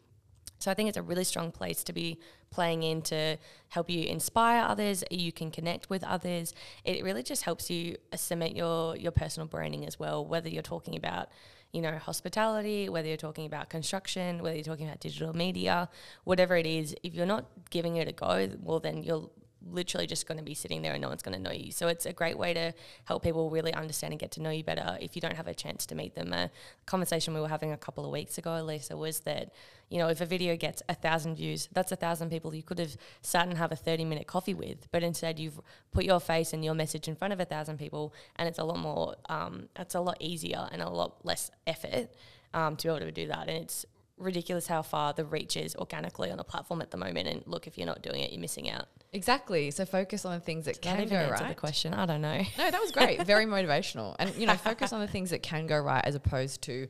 So 0.61 0.69
I 0.69 0.73
think 0.75 0.89
it's 0.89 0.97
a 0.97 1.01
really 1.01 1.23
strong 1.23 1.51
place 1.51 1.83
to 1.85 1.93
be 1.93 2.19
playing 2.51 2.83
in 2.83 3.01
to 3.03 3.37
help 3.69 3.89
you 3.89 4.03
inspire 4.03 4.63
others. 4.63 5.03
You 5.09 5.31
can 5.31 5.49
connect 5.49 5.89
with 5.89 6.03
others. 6.03 6.53
It 6.85 7.03
really 7.03 7.23
just 7.23 7.43
helps 7.43 7.69
you 7.69 7.97
cement 8.15 8.55
your 8.55 8.95
your 8.95 9.11
personal 9.11 9.47
branding 9.47 9.85
as 9.85 9.99
well. 9.99 10.25
Whether 10.25 10.49
you're 10.49 10.61
talking 10.61 10.95
about 10.95 11.29
you 11.71 11.81
know 11.81 11.97
hospitality, 11.97 12.89
whether 12.89 13.07
you're 13.07 13.17
talking 13.17 13.45
about 13.45 13.69
construction, 13.69 14.43
whether 14.43 14.55
you're 14.55 14.63
talking 14.63 14.87
about 14.87 14.99
digital 14.99 15.33
media, 15.33 15.89
whatever 16.25 16.55
it 16.55 16.67
is, 16.67 16.95
if 17.01 17.15
you're 17.15 17.25
not 17.25 17.45
giving 17.69 17.95
it 17.95 18.07
a 18.07 18.11
go, 18.11 18.49
well 18.61 18.79
then 18.79 19.03
you'll 19.03 19.31
literally 19.69 20.07
just 20.07 20.27
going 20.27 20.37
to 20.37 20.43
be 20.43 20.53
sitting 20.53 20.81
there 20.81 20.93
and 20.93 21.01
no 21.01 21.09
one's 21.09 21.21
going 21.21 21.35
to 21.35 21.41
know 21.41 21.51
you. 21.51 21.71
So 21.71 21.87
it's 21.87 22.05
a 22.05 22.13
great 22.13 22.37
way 22.37 22.53
to 22.53 22.73
help 23.05 23.23
people 23.23 23.49
really 23.49 23.73
understand 23.73 24.13
and 24.13 24.19
get 24.19 24.31
to 24.31 24.41
know 24.41 24.49
you 24.49 24.63
better 24.63 24.97
if 25.01 25.15
you 25.15 25.21
don't 25.21 25.35
have 25.35 25.47
a 25.47 25.53
chance 25.53 25.85
to 25.87 25.95
meet 25.95 26.15
them. 26.15 26.33
A 26.33 26.49
conversation 26.85 27.33
we 27.33 27.41
were 27.41 27.47
having 27.47 27.71
a 27.71 27.77
couple 27.77 28.05
of 28.05 28.11
weeks 28.11 28.37
ago, 28.37 28.61
Lisa, 28.63 28.97
was 28.97 29.21
that, 29.21 29.53
you 29.89 29.99
know, 29.99 30.07
if 30.07 30.21
a 30.21 30.25
video 30.25 30.55
gets 30.55 30.81
a 30.89 30.95
thousand 30.95 31.35
views, 31.35 31.69
that's 31.71 31.91
a 31.91 31.95
thousand 31.95 32.29
people 32.29 32.53
you 32.55 32.63
could 32.63 32.79
have 32.79 32.97
sat 33.21 33.47
and 33.47 33.57
have 33.57 33.71
a 33.71 33.75
30 33.75 34.05
minute 34.05 34.27
coffee 34.27 34.53
with. 34.53 34.87
But 34.91 35.03
instead, 35.03 35.39
you've 35.39 35.59
put 35.91 36.05
your 36.05 36.19
face 36.19 36.53
and 36.53 36.65
your 36.65 36.73
message 36.73 37.07
in 37.07 37.15
front 37.15 37.33
of 37.33 37.39
a 37.39 37.45
thousand 37.45 37.77
people, 37.77 38.13
and 38.37 38.47
it's 38.47 38.59
a 38.59 38.63
lot 38.63 38.79
more, 38.79 39.15
um, 39.29 39.69
it's 39.77 39.95
a 39.95 40.01
lot 40.01 40.17
easier 40.19 40.67
and 40.71 40.81
a 40.81 40.89
lot 40.89 41.25
less 41.25 41.51
effort 41.67 42.09
um, 42.53 42.75
to 42.77 42.87
be 42.87 42.89
able 42.89 42.99
to 43.05 43.11
do 43.11 43.27
that. 43.27 43.47
And 43.47 43.57
it's 43.63 43.85
ridiculous 44.21 44.67
how 44.67 44.81
far 44.81 45.13
the 45.13 45.25
reach 45.25 45.57
is 45.57 45.75
organically 45.75 46.31
on 46.31 46.39
a 46.39 46.43
platform 46.43 46.81
at 46.81 46.91
the 46.91 46.97
moment. 46.97 47.27
And 47.27 47.43
look, 47.45 47.67
if 47.67 47.77
you're 47.77 47.87
not 47.87 48.01
doing 48.01 48.21
it, 48.21 48.31
you're 48.31 48.41
missing 48.41 48.69
out. 48.69 48.85
Exactly. 49.13 49.71
So 49.71 49.85
focus 49.85 50.23
on 50.25 50.33
the 50.33 50.39
things 50.39 50.65
that 50.65 50.75
Did 50.75 50.83
can 50.83 50.97
that 50.99 51.09
go 51.09 51.31
right. 51.31 51.49
the 51.49 51.55
question? 51.55 51.93
I 51.93 52.05
don't 52.05 52.21
know. 52.21 52.41
No, 52.57 52.71
that 52.71 52.79
was 52.79 52.91
great. 52.91 53.25
Very 53.25 53.45
motivational. 53.45 54.15
And, 54.19 54.33
you 54.35 54.45
know, 54.45 54.55
focus 54.55 54.93
on 54.93 55.01
the 55.01 55.07
things 55.07 55.31
that 55.31 55.43
can 55.43 55.67
go 55.67 55.77
right 55.77 56.03
as 56.05 56.15
opposed 56.15 56.61
to, 56.63 56.87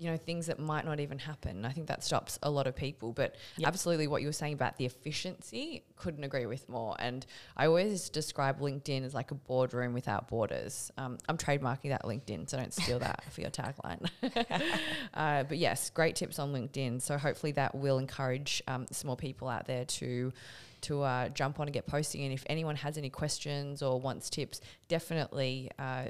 you 0.00 0.10
know, 0.10 0.16
things 0.16 0.46
that 0.46 0.58
might 0.58 0.86
not 0.86 0.98
even 0.98 1.18
happen. 1.18 1.66
I 1.66 1.72
think 1.72 1.86
that 1.88 2.02
stops 2.02 2.38
a 2.42 2.50
lot 2.50 2.66
of 2.66 2.74
people. 2.74 3.12
But 3.12 3.34
Yep. 3.58 3.68
absolutely 3.68 4.06
what 4.06 4.22
you 4.22 4.28
were 4.28 4.32
saying 4.32 4.54
about 4.54 4.78
the 4.78 4.86
efficiency, 4.86 5.84
couldn't 5.96 6.24
agree 6.24 6.46
with 6.46 6.66
more. 6.70 6.96
And 6.98 7.26
I 7.54 7.66
always 7.66 8.08
describe 8.08 8.60
LinkedIn 8.60 9.04
as 9.04 9.12
like 9.12 9.30
a 9.30 9.34
boardroom 9.34 9.92
without 9.92 10.26
borders. 10.26 10.90
Um, 10.96 11.18
I'm 11.28 11.36
trademarking 11.36 11.90
that 11.90 12.04
LinkedIn, 12.04 12.48
so 12.48 12.56
don't 12.56 12.72
steal 12.72 12.98
that 13.00 13.22
for 13.30 13.42
your 13.42 13.50
tagline. 13.50 14.08
uh, 15.14 15.42
but 15.42 15.58
yes, 15.58 15.90
great 15.90 16.16
tips 16.16 16.38
on 16.38 16.54
LinkedIn. 16.54 17.02
So 17.02 17.18
hopefully 17.18 17.52
that 17.52 17.74
will 17.74 17.98
encourage 17.98 18.62
um, 18.68 18.86
some 18.90 19.08
more 19.08 19.18
people 19.18 19.48
out 19.48 19.66
there 19.66 19.84
to 19.84 20.32
to 20.82 21.02
uh, 21.02 21.28
jump 21.28 21.60
on 21.60 21.66
and 21.66 21.74
get 21.74 21.86
posting. 21.86 22.22
And 22.24 22.32
if 22.32 22.42
anyone 22.46 22.74
has 22.76 22.96
any 22.96 23.10
questions 23.10 23.82
or 23.82 24.00
wants 24.00 24.30
tips, 24.30 24.62
definitely 24.88 25.70
uh, 25.78 26.04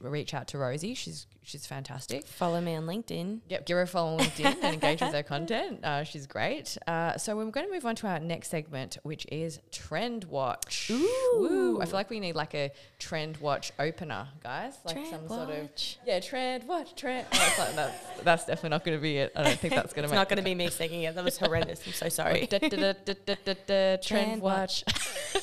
reach 0.00 0.34
out 0.34 0.48
to 0.48 0.58
Rosie. 0.58 0.94
She's 0.94 1.26
she's 1.42 1.66
fantastic. 1.66 2.26
Follow 2.26 2.60
me 2.60 2.74
on 2.74 2.86
LinkedIn. 2.86 3.40
Yep, 3.48 3.66
give 3.66 3.76
her 3.76 3.82
a 3.82 3.86
follow 3.86 4.14
on 4.14 4.20
LinkedIn 4.20 4.56
and 4.62 4.74
engage 4.74 5.00
with 5.00 5.12
her 5.12 5.22
content. 5.22 5.84
Uh, 5.84 6.04
she's 6.04 6.26
great. 6.26 6.76
Uh, 6.86 7.16
so 7.16 7.36
we're 7.36 7.50
going 7.50 7.66
to 7.66 7.72
move 7.72 7.86
on 7.86 7.94
to 7.96 8.06
our 8.06 8.18
next 8.18 8.48
segment, 8.48 8.98
which 9.02 9.26
is 9.30 9.60
Trend 9.70 10.24
Watch. 10.24 10.90
Woo. 10.90 11.80
I 11.80 11.84
feel 11.84 11.94
like 11.94 12.10
we 12.10 12.20
need 12.20 12.34
like 12.34 12.54
a 12.54 12.72
Trend 12.98 13.36
Watch 13.38 13.72
opener, 13.78 14.28
guys. 14.42 14.74
Like 14.84 14.96
Trend 14.96 15.08
some 15.08 15.28
sort 15.28 15.50
of 15.50 15.70
yeah, 16.04 16.20
Trend 16.20 16.64
Watch, 16.64 16.94
Trend. 16.94 17.26
Oh, 17.32 17.54
like, 17.58 17.76
that's, 17.76 18.22
that's 18.22 18.44
definitely 18.44 18.70
not 18.70 18.84
going 18.84 18.98
to 18.98 19.02
be 19.02 19.18
it. 19.18 19.32
I 19.36 19.44
don't 19.44 19.58
think 19.58 19.74
that's 19.74 19.92
going 19.92 20.02
to 20.02 20.12
It's 20.12 20.14
not 20.14 20.28
going 20.28 20.38
to 20.38 20.42
be 20.42 20.54
me 20.54 20.68
singing 20.70 21.02
it. 21.02 21.14
That 21.14 21.24
was 21.24 21.38
horrendous. 21.38 21.80
I'm 21.86 21.92
so 21.92 22.08
sorry. 22.08 22.46
Da, 22.56 22.58
da, 22.58 22.68
da, 22.68 22.92
da, 23.04 23.14
da, 23.26 23.34
da, 23.44 23.54
da, 23.66 23.96
Trend 23.96 24.26
Trend 24.26 24.42
Watch. 24.42 24.84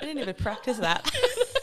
I 0.00 0.04
didn't 0.04 0.18
even 0.18 0.34
practice 0.34 0.78
that. 0.78 1.10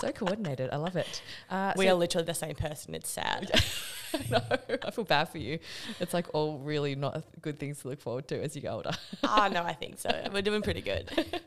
so 0.00 0.12
coordinated. 0.12 0.70
I 0.72 0.76
love 0.76 0.96
it. 0.96 1.22
Uh, 1.50 1.72
we 1.76 1.86
so- 1.86 1.92
are 1.92 1.94
literally 1.94 2.26
the 2.26 2.34
same 2.34 2.54
person. 2.54 2.94
It's 2.94 3.10
sad. 3.10 3.50
no, 4.30 4.40
I 4.84 4.90
feel 4.90 5.04
bad 5.04 5.28
for 5.28 5.38
you. 5.38 5.58
It's 6.00 6.14
like 6.14 6.26
all 6.34 6.58
really 6.58 6.94
not 6.94 7.22
good 7.40 7.58
things 7.58 7.80
to 7.80 7.88
look 7.88 8.00
forward 8.00 8.28
to 8.28 8.42
as 8.42 8.54
you 8.54 8.62
get 8.62 8.72
older. 8.72 8.92
oh, 9.22 9.48
no, 9.52 9.62
I 9.62 9.72
think 9.72 9.98
so. 9.98 10.10
We're 10.32 10.42
doing 10.42 10.62
pretty 10.62 10.82
good. 10.82 11.10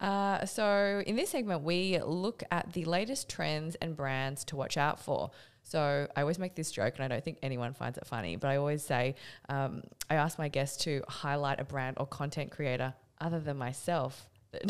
Uh, 0.00 0.46
so, 0.46 1.02
in 1.06 1.16
this 1.16 1.30
segment, 1.30 1.62
we 1.62 1.98
look 1.98 2.44
at 2.52 2.72
the 2.72 2.84
latest 2.84 3.28
trends 3.28 3.74
and 3.76 3.96
brands 3.96 4.44
to 4.44 4.54
watch 4.54 4.76
out 4.76 5.00
for. 5.00 5.30
So, 5.64 6.06
I 6.14 6.20
always 6.20 6.38
make 6.38 6.54
this 6.54 6.70
joke, 6.70 6.94
and 6.96 7.04
I 7.04 7.08
don't 7.08 7.24
think 7.24 7.38
anyone 7.42 7.72
finds 7.74 7.98
it 7.98 8.06
funny, 8.06 8.36
but 8.36 8.48
I 8.48 8.56
always 8.56 8.82
say, 8.82 9.16
um, 9.48 9.82
I 10.08 10.14
ask 10.14 10.38
my 10.38 10.48
guests 10.48 10.84
to 10.84 11.02
highlight 11.08 11.58
a 11.58 11.64
brand 11.64 11.96
or 11.98 12.06
content 12.06 12.52
creator 12.52 12.94
other 13.20 13.40
than 13.40 13.56
myself. 13.56 14.28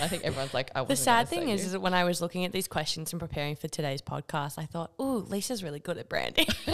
I 0.00 0.08
think 0.08 0.24
everyone's 0.24 0.54
like, 0.54 0.70
I 0.74 0.84
The 0.84 0.94
sad 0.96 1.28
thing 1.28 1.48
is, 1.48 1.60
you. 1.62 1.66
is 1.66 1.72
that 1.72 1.80
when 1.80 1.94
I 1.94 2.04
was 2.04 2.20
looking 2.20 2.44
at 2.44 2.52
these 2.52 2.68
questions 2.68 3.12
and 3.12 3.18
preparing 3.20 3.56
for 3.56 3.66
today's 3.68 4.00
podcast, 4.00 4.56
I 4.58 4.66
thought, 4.66 4.92
"Ooh, 5.00 5.18
Lisa's 5.18 5.62
really 5.64 5.80
good 5.80 5.98
at 5.98 6.08
branding." 6.08 6.46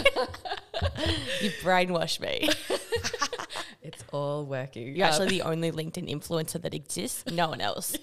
you 1.41 1.49
brainwashed 1.63 2.19
me. 2.19 2.49
it's 3.81 4.03
all 4.11 4.45
working. 4.45 4.95
You're 4.95 5.07
Um, 5.07 5.11
actually 5.13 5.29
the 5.29 5.41
only 5.41 5.71
LinkedIn 5.71 6.09
influencer 6.09 6.61
that 6.61 6.73
exists. 6.75 7.25
No 7.31 7.49
one 7.49 7.61
else. 7.61 7.95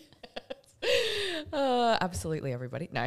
Uh, 1.52 1.96
absolutely, 2.00 2.52
everybody. 2.52 2.88
No. 2.92 3.06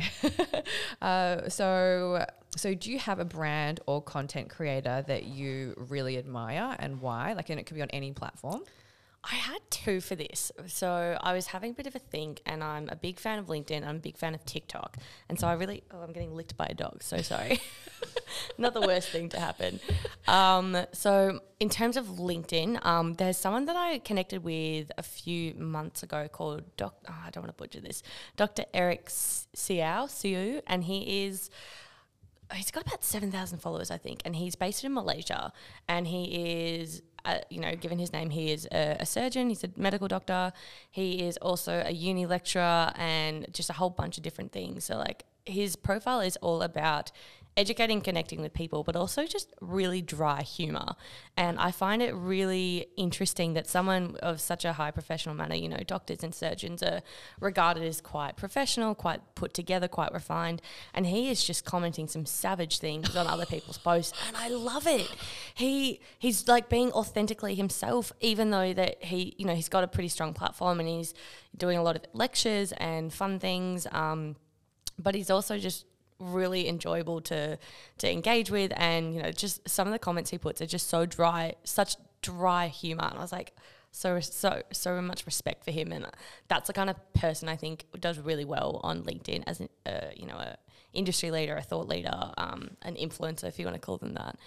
uh, 1.01 1.49
so, 1.49 2.25
so 2.55 2.73
do 2.73 2.91
you 2.91 2.99
have 2.99 3.19
a 3.19 3.25
brand 3.25 3.79
or 3.85 4.01
content 4.01 4.49
creator 4.49 5.03
that 5.07 5.25
you 5.25 5.73
really 5.89 6.17
admire, 6.17 6.75
and 6.79 7.01
why? 7.01 7.33
Like, 7.33 7.49
and 7.49 7.59
it 7.59 7.65
could 7.65 7.75
be 7.75 7.81
on 7.81 7.89
any 7.91 8.11
platform. 8.13 8.61
I 9.23 9.35
had 9.35 9.59
two 9.69 10.01
for 10.01 10.15
this. 10.15 10.51
So 10.65 11.17
I 11.21 11.33
was 11.33 11.47
having 11.47 11.71
a 11.71 11.73
bit 11.73 11.85
of 11.85 11.95
a 11.95 11.99
think, 11.99 12.41
and 12.45 12.63
I'm 12.63 12.89
a 12.89 12.95
big 12.95 13.19
fan 13.19 13.37
of 13.37 13.47
LinkedIn. 13.47 13.85
I'm 13.85 13.97
a 13.97 13.99
big 13.99 14.17
fan 14.17 14.33
of 14.33 14.43
TikTok. 14.45 14.97
And 15.29 15.39
so 15.39 15.47
I 15.47 15.53
really, 15.53 15.83
oh, 15.91 15.99
I'm 16.01 16.11
getting 16.11 16.35
licked 16.35 16.57
by 16.57 16.67
a 16.69 16.73
dog. 16.73 17.03
So 17.03 17.17
sorry. 17.21 17.59
Not 18.57 18.73
the 18.73 18.81
worst 18.81 19.09
thing 19.09 19.29
to 19.29 19.39
happen. 19.39 19.79
Um, 20.27 20.85
so, 20.91 21.41
in 21.59 21.69
terms 21.69 21.97
of 21.97 22.05
LinkedIn, 22.05 22.83
um, 22.85 23.13
there's 23.13 23.37
someone 23.37 23.65
that 23.65 23.75
I 23.75 23.99
connected 23.99 24.43
with 24.43 24.91
a 24.97 25.03
few 25.03 25.53
months 25.55 26.01
ago 26.01 26.27
called 26.27 26.63
Doc. 26.77 26.95
Oh, 27.07 27.15
I 27.25 27.29
don't 27.29 27.43
want 27.43 27.55
to 27.55 27.61
butcher 27.61 27.81
this. 27.81 28.01
Dr. 28.37 28.65
Eric 28.73 29.07
Siao, 29.07 30.09
Siu, 30.09 30.61
and 30.65 30.85
he 30.85 31.25
is 31.25 31.51
he's 32.53 32.71
got 32.71 32.85
about 32.85 33.03
7,000 33.03 33.59
followers, 33.59 33.91
I 33.91 33.97
think, 33.97 34.21
and 34.25 34.35
he's 34.35 34.55
based 34.55 34.83
in 34.83 34.93
Malaysia. 34.93 35.53
And 35.87 36.07
he 36.07 36.75
is, 36.79 37.01
uh, 37.25 37.39
you 37.49 37.59
know, 37.59 37.75
given 37.75 37.99
his 37.99 38.11
name, 38.13 38.29
he 38.29 38.51
is 38.51 38.67
a, 38.71 38.97
a 38.99 39.05
surgeon, 39.05 39.49
he's 39.49 39.63
a 39.63 39.69
medical 39.75 40.07
doctor, 40.07 40.53
he 40.89 41.23
is 41.23 41.37
also 41.37 41.83
a 41.85 41.91
uni 41.91 42.25
lecturer, 42.25 42.91
and 42.95 43.47
just 43.53 43.69
a 43.69 43.73
whole 43.73 43.89
bunch 43.89 44.17
of 44.17 44.23
different 44.23 44.51
things. 44.51 44.85
So, 44.85 44.97
like, 44.97 45.25
his 45.45 45.75
profile 45.75 46.21
is 46.21 46.37
all 46.37 46.61
about 46.61 47.11
educating, 47.57 47.99
connecting 47.99 48.41
with 48.41 48.53
people, 48.53 48.83
but 48.83 48.95
also 48.95 49.25
just 49.25 49.53
really 49.59 50.01
dry 50.01 50.41
humor. 50.41 50.95
And 51.35 51.59
I 51.59 51.71
find 51.71 52.01
it 52.01 52.13
really 52.15 52.87
interesting 52.95 53.53
that 53.53 53.67
someone 53.67 54.15
of 54.21 54.39
such 54.39 54.63
a 54.63 54.73
high 54.73 54.91
professional 54.91 55.35
manner, 55.35 55.55
you 55.55 55.67
know, 55.67 55.81
doctors 55.85 56.23
and 56.23 56.33
surgeons 56.33 56.81
are 56.81 57.01
regarded 57.41 57.83
as 57.83 57.99
quite 57.99 58.37
professional, 58.37 58.95
quite 58.95 59.21
put 59.35 59.53
together, 59.53 59.89
quite 59.89 60.13
refined. 60.13 60.61
And 60.93 61.05
he 61.05 61.29
is 61.29 61.43
just 61.43 61.65
commenting 61.65 62.07
some 62.07 62.25
savage 62.25 62.79
things 62.79 63.15
on 63.15 63.27
other 63.27 63.45
people's 63.45 63.77
posts. 63.77 64.17
And 64.27 64.37
I 64.37 64.47
love 64.47 64.87
it. 64.87 65.09
He 65.53 65.99
he's 66.19 66.47
like 66.47 66.69
being 66.69 66.91
authentically 66.93 67.55
himself, 67.55 68.13
even 68.21 68.51
though 68.51 68.73
that 68.73 69.03
he, 69.03 69.35
you 69.37 69.45
know, 69.45 69.55
he's 69.55 69.69
got 69.69 69.83
a 69.83 69.87
pretty 69.87 70.09
strong 70.09 70.33
platform 70.33 70.79
and 70.79 70.87
he's 70.87 71.13
doing 71.57 71.77
a 71.77 71.83
lot 71.83 71.97
of 71.97 72.03
lectures 72.13 72.71
and 72.73 73.13
fun 73.13 73.39
things. 73.39 73.87
Um, 73.91 74.37
but 74.97 75.15
he's 75.15 75.29
also 75.29 75.57
just 75.57 75.85
really 76.21 76.67
enjoyable 76.67 77.21
to 77.21 77.57
to 77.97 78.11
engage 78.11 78.51
with. 78.51 78.71
And 78.75 79.15
you 79.15 79.21
know 79.21 79.31
just 79.31 79.67
some 79.67 79.87
of 79.87 79.93
the 79.93 79.99
comments 79.99 80.29
he 80.29 80.37
puts 80.37 80.61
are 80.61 80.65
just 80.65 80.87
so 80.87 81.05
dry 81.05 81.55
such 81.63 81.95
dry 82.21 82.67
humor. 82.67 83.07
And 83.09 83.17
i 83.17 83.21
was 83.21 83.31
like 83.31 83.53
so 83.91 84.19
so 84.19 84.63
so 84.71 85.01
much 85.01 85.25
respect 85.25 85.65
for 85.65 85.71
him. 85.71 85.91
And 85.91 86.05
that's 86.47 86.67
the 86.67 86.73
kind 86.73 86.89
of 86.89 87.13
person 87.13 87.49
i 87.49 87.55
think 87.55 87.85
does 87.99 88.19
really 88.19 88.45
well 88.45 88.79
on 88.83 89.03
linkedin 89.03 89.43
as 89.47 89.59
an 89.59 89.69
uh, 89.85 90.11
you 90.15 90.25
know 90.25 90.35
a 90.35 90.57
industry 90.93 91.31
leader 91.31 91.55
a 91.55 91.61
thought 91.61 91.87
leader 91.87 92.31
um, 92.37 92.71
an 92.81 92.95
influencer 92.95 93.45
if 93.45 93.57
you 93.59 93.65
want 93.65 93.75
to 93.75 93.81
call 93.81 93.97
them 93.97 94.13
that 94.13 94.37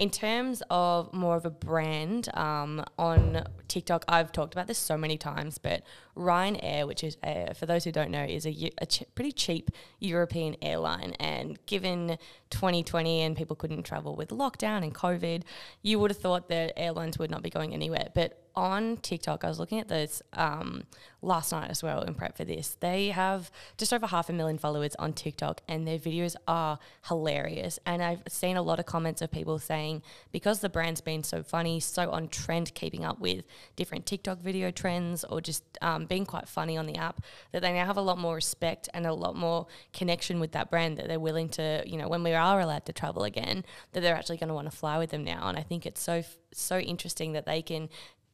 in 0.00 0.08
terms 0.08 0.62
of 0.70 1.12
more 1.12 1.36
of 1.36 1.44
a 1.44 1.50
brand 1.50 2.34
um, 2.34 2.82
on 2.98 3.44
TikTok, 3.68 4.06
I've 4.08 4.32
talked 4.32 4.54
about 4.54 4.66
this 4.66 4.78
so 4.78 4.96
many 4.96 5.18
times, 5.18 5.58
but 5.58 5.82
Ryanair, 6.16 6.86
which 6.86 7.04
is, 7.04 7.18
a, 7.22 7.52
for 7.52 7.66
those 7.66 7.84
who 7.84 7.92
don't 7.92 8.10
know, 8.10 8.24
is 8.24 8.46
a, 8.46 8.70
a 8.78 8.86
ch- 8.86 9.04
pretty 9.14 9.30
cheap 9.30 9.70
European 9.98 10.56
airline. 10.62 11.12
And 11.20 11.58
given 11.66 12.16
2020 12.48 13.20
and 13.20 13.36
people 13.36 13.54
couldn't 13.54 13.82
travel 13.82 14.16
with 14.16 14.30
lockdown 14.30 14.82
and 14.84 14.94
COVID, 14.94 15.42
you 15.82 15.98
would 15.98 16.10
have 16.10 16.18
thought 16.18 16.48
that 16.48 16.72
airlines 16.78 17.18
would 17.18 17.30
not 17.30 17.42
be 17.42 17.50
going 17.50 17.74
anywhere. 17.74 18.08
But 18.14 18.39
on 18.60 18.98
TikTok, 18.98 19.42
I 19.42 19.48
was 19.48 19.58
looking 19.58 19.80
at 19.80 19.88
this 19.88 20.22
um, 20.34 20.84
last 21.22 21.50
night 21.50 21.70
as 21.70 21.82
well 21.82 22.02
in 22.02 22.14
prep 22.14 22.36
for 22.36 22.44
this. 22.44 22.76
They 22.80 23.08
have 23.08 23.50
just 23.78 23.92
over 23.92 24.06
half 24.06 24.28
a 24.28 24.34
million 24.34 24.58
followers 24.58 24.94
on 24.96 25.14
TikTok, 25.14 25.62
and 25.66 25.88
their 25.88 25.98
videos 25.98 26.36
are 26.46 26.78
hilarious. 27.08 27.78
And 27.86 28.02
I've 28.02 28.22
seen 28.28 28.58
a 28.58 28.62
lot 28.62 28.78
of 28.78 28.84
comments 28.84 29.22
of 29.22 29.30
people 29.30 29.58
saying 29.58 30.02
because 30.30 30.60
the 30.60 30.68
brand's 30.68 31.00
been 31.00 31.24
so 31.24 31.42
funny, 31.42 31.80
so 31.80 32.10
on 32.10 32.28
trend, 32.28 32.74
keeping 32.74 33.04
up 33.04 33.18
with 33.18 33.44
different 33.76 34.04
TikTok 34.04 34.40
video 34.40 34.70
trends, 34.70 35.24
or 35.24 35.40
just 35.40 35.64
um, 35.80 36.04
being 36.04 36.26
quite 36.26 36.46
funny 36.46 36.76
on 36.76 36.86
the 36.86 36.96
app, 36.96 37.22
that 37.52 37.62
they 37.62 37.72
now 37.72 37.86
have 37.86 37.96
a 37.96 38.02
lot 38.02 38.18
more 38.18 38.34
respect 38.34 38.88
and 38.92 39.06
a 39.06 39.14
lot 39.14 39.34
more 39.34 39.66
connection 39.94 40.38
with 40.38 40.52
that 40.52 40.70
brand. 40.70 40.98
That 40.98 41.08
they're 41.08 41.18
willing 41.18 41.48
to, 41.50 41.82
you 41.86 41.96
know, 41.96 42.08
when 42.08 42.22
we 42.22 42.34
are 42.34 42.60
allowed 42.60 42.84
to 42.86 42.92
travel 42.92 43.24
again, 43.24 43.64
that 43.92 44.00
they're 44.00 44.14
actually 44.14 44.36
going 44.36 44.48
to 44.48 44.54
want 44.54 44.70
to 44.70 44.76
fly 44.76 44.98
with 44.98 45.10
them 45.10 45.24
now. 45.24 45.48
And 45.48 45.58
I 45.58 45.62
think 45.62 45.86
it's 45.86 46.02
so 46.02 46.22
so 46.52 46.78
interesting 46.78 47.32
that 47.32 47.46
they 47.46 47.62
can 47.62 47.88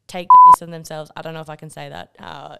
take 0.07 0.27
the 0.27 0.37
piss 0.51 0.61
on 0.61 0.71
themselves. 0.71 1.11
I 1.15 1.21
don't 1.21 1.33
know 1.33 1.41
if 1.41 1.49
I 1.49 1.55
can 1.55 1.69
say 1.69 1.89
that. 1.89 2.15
Uh, 2.19 2.57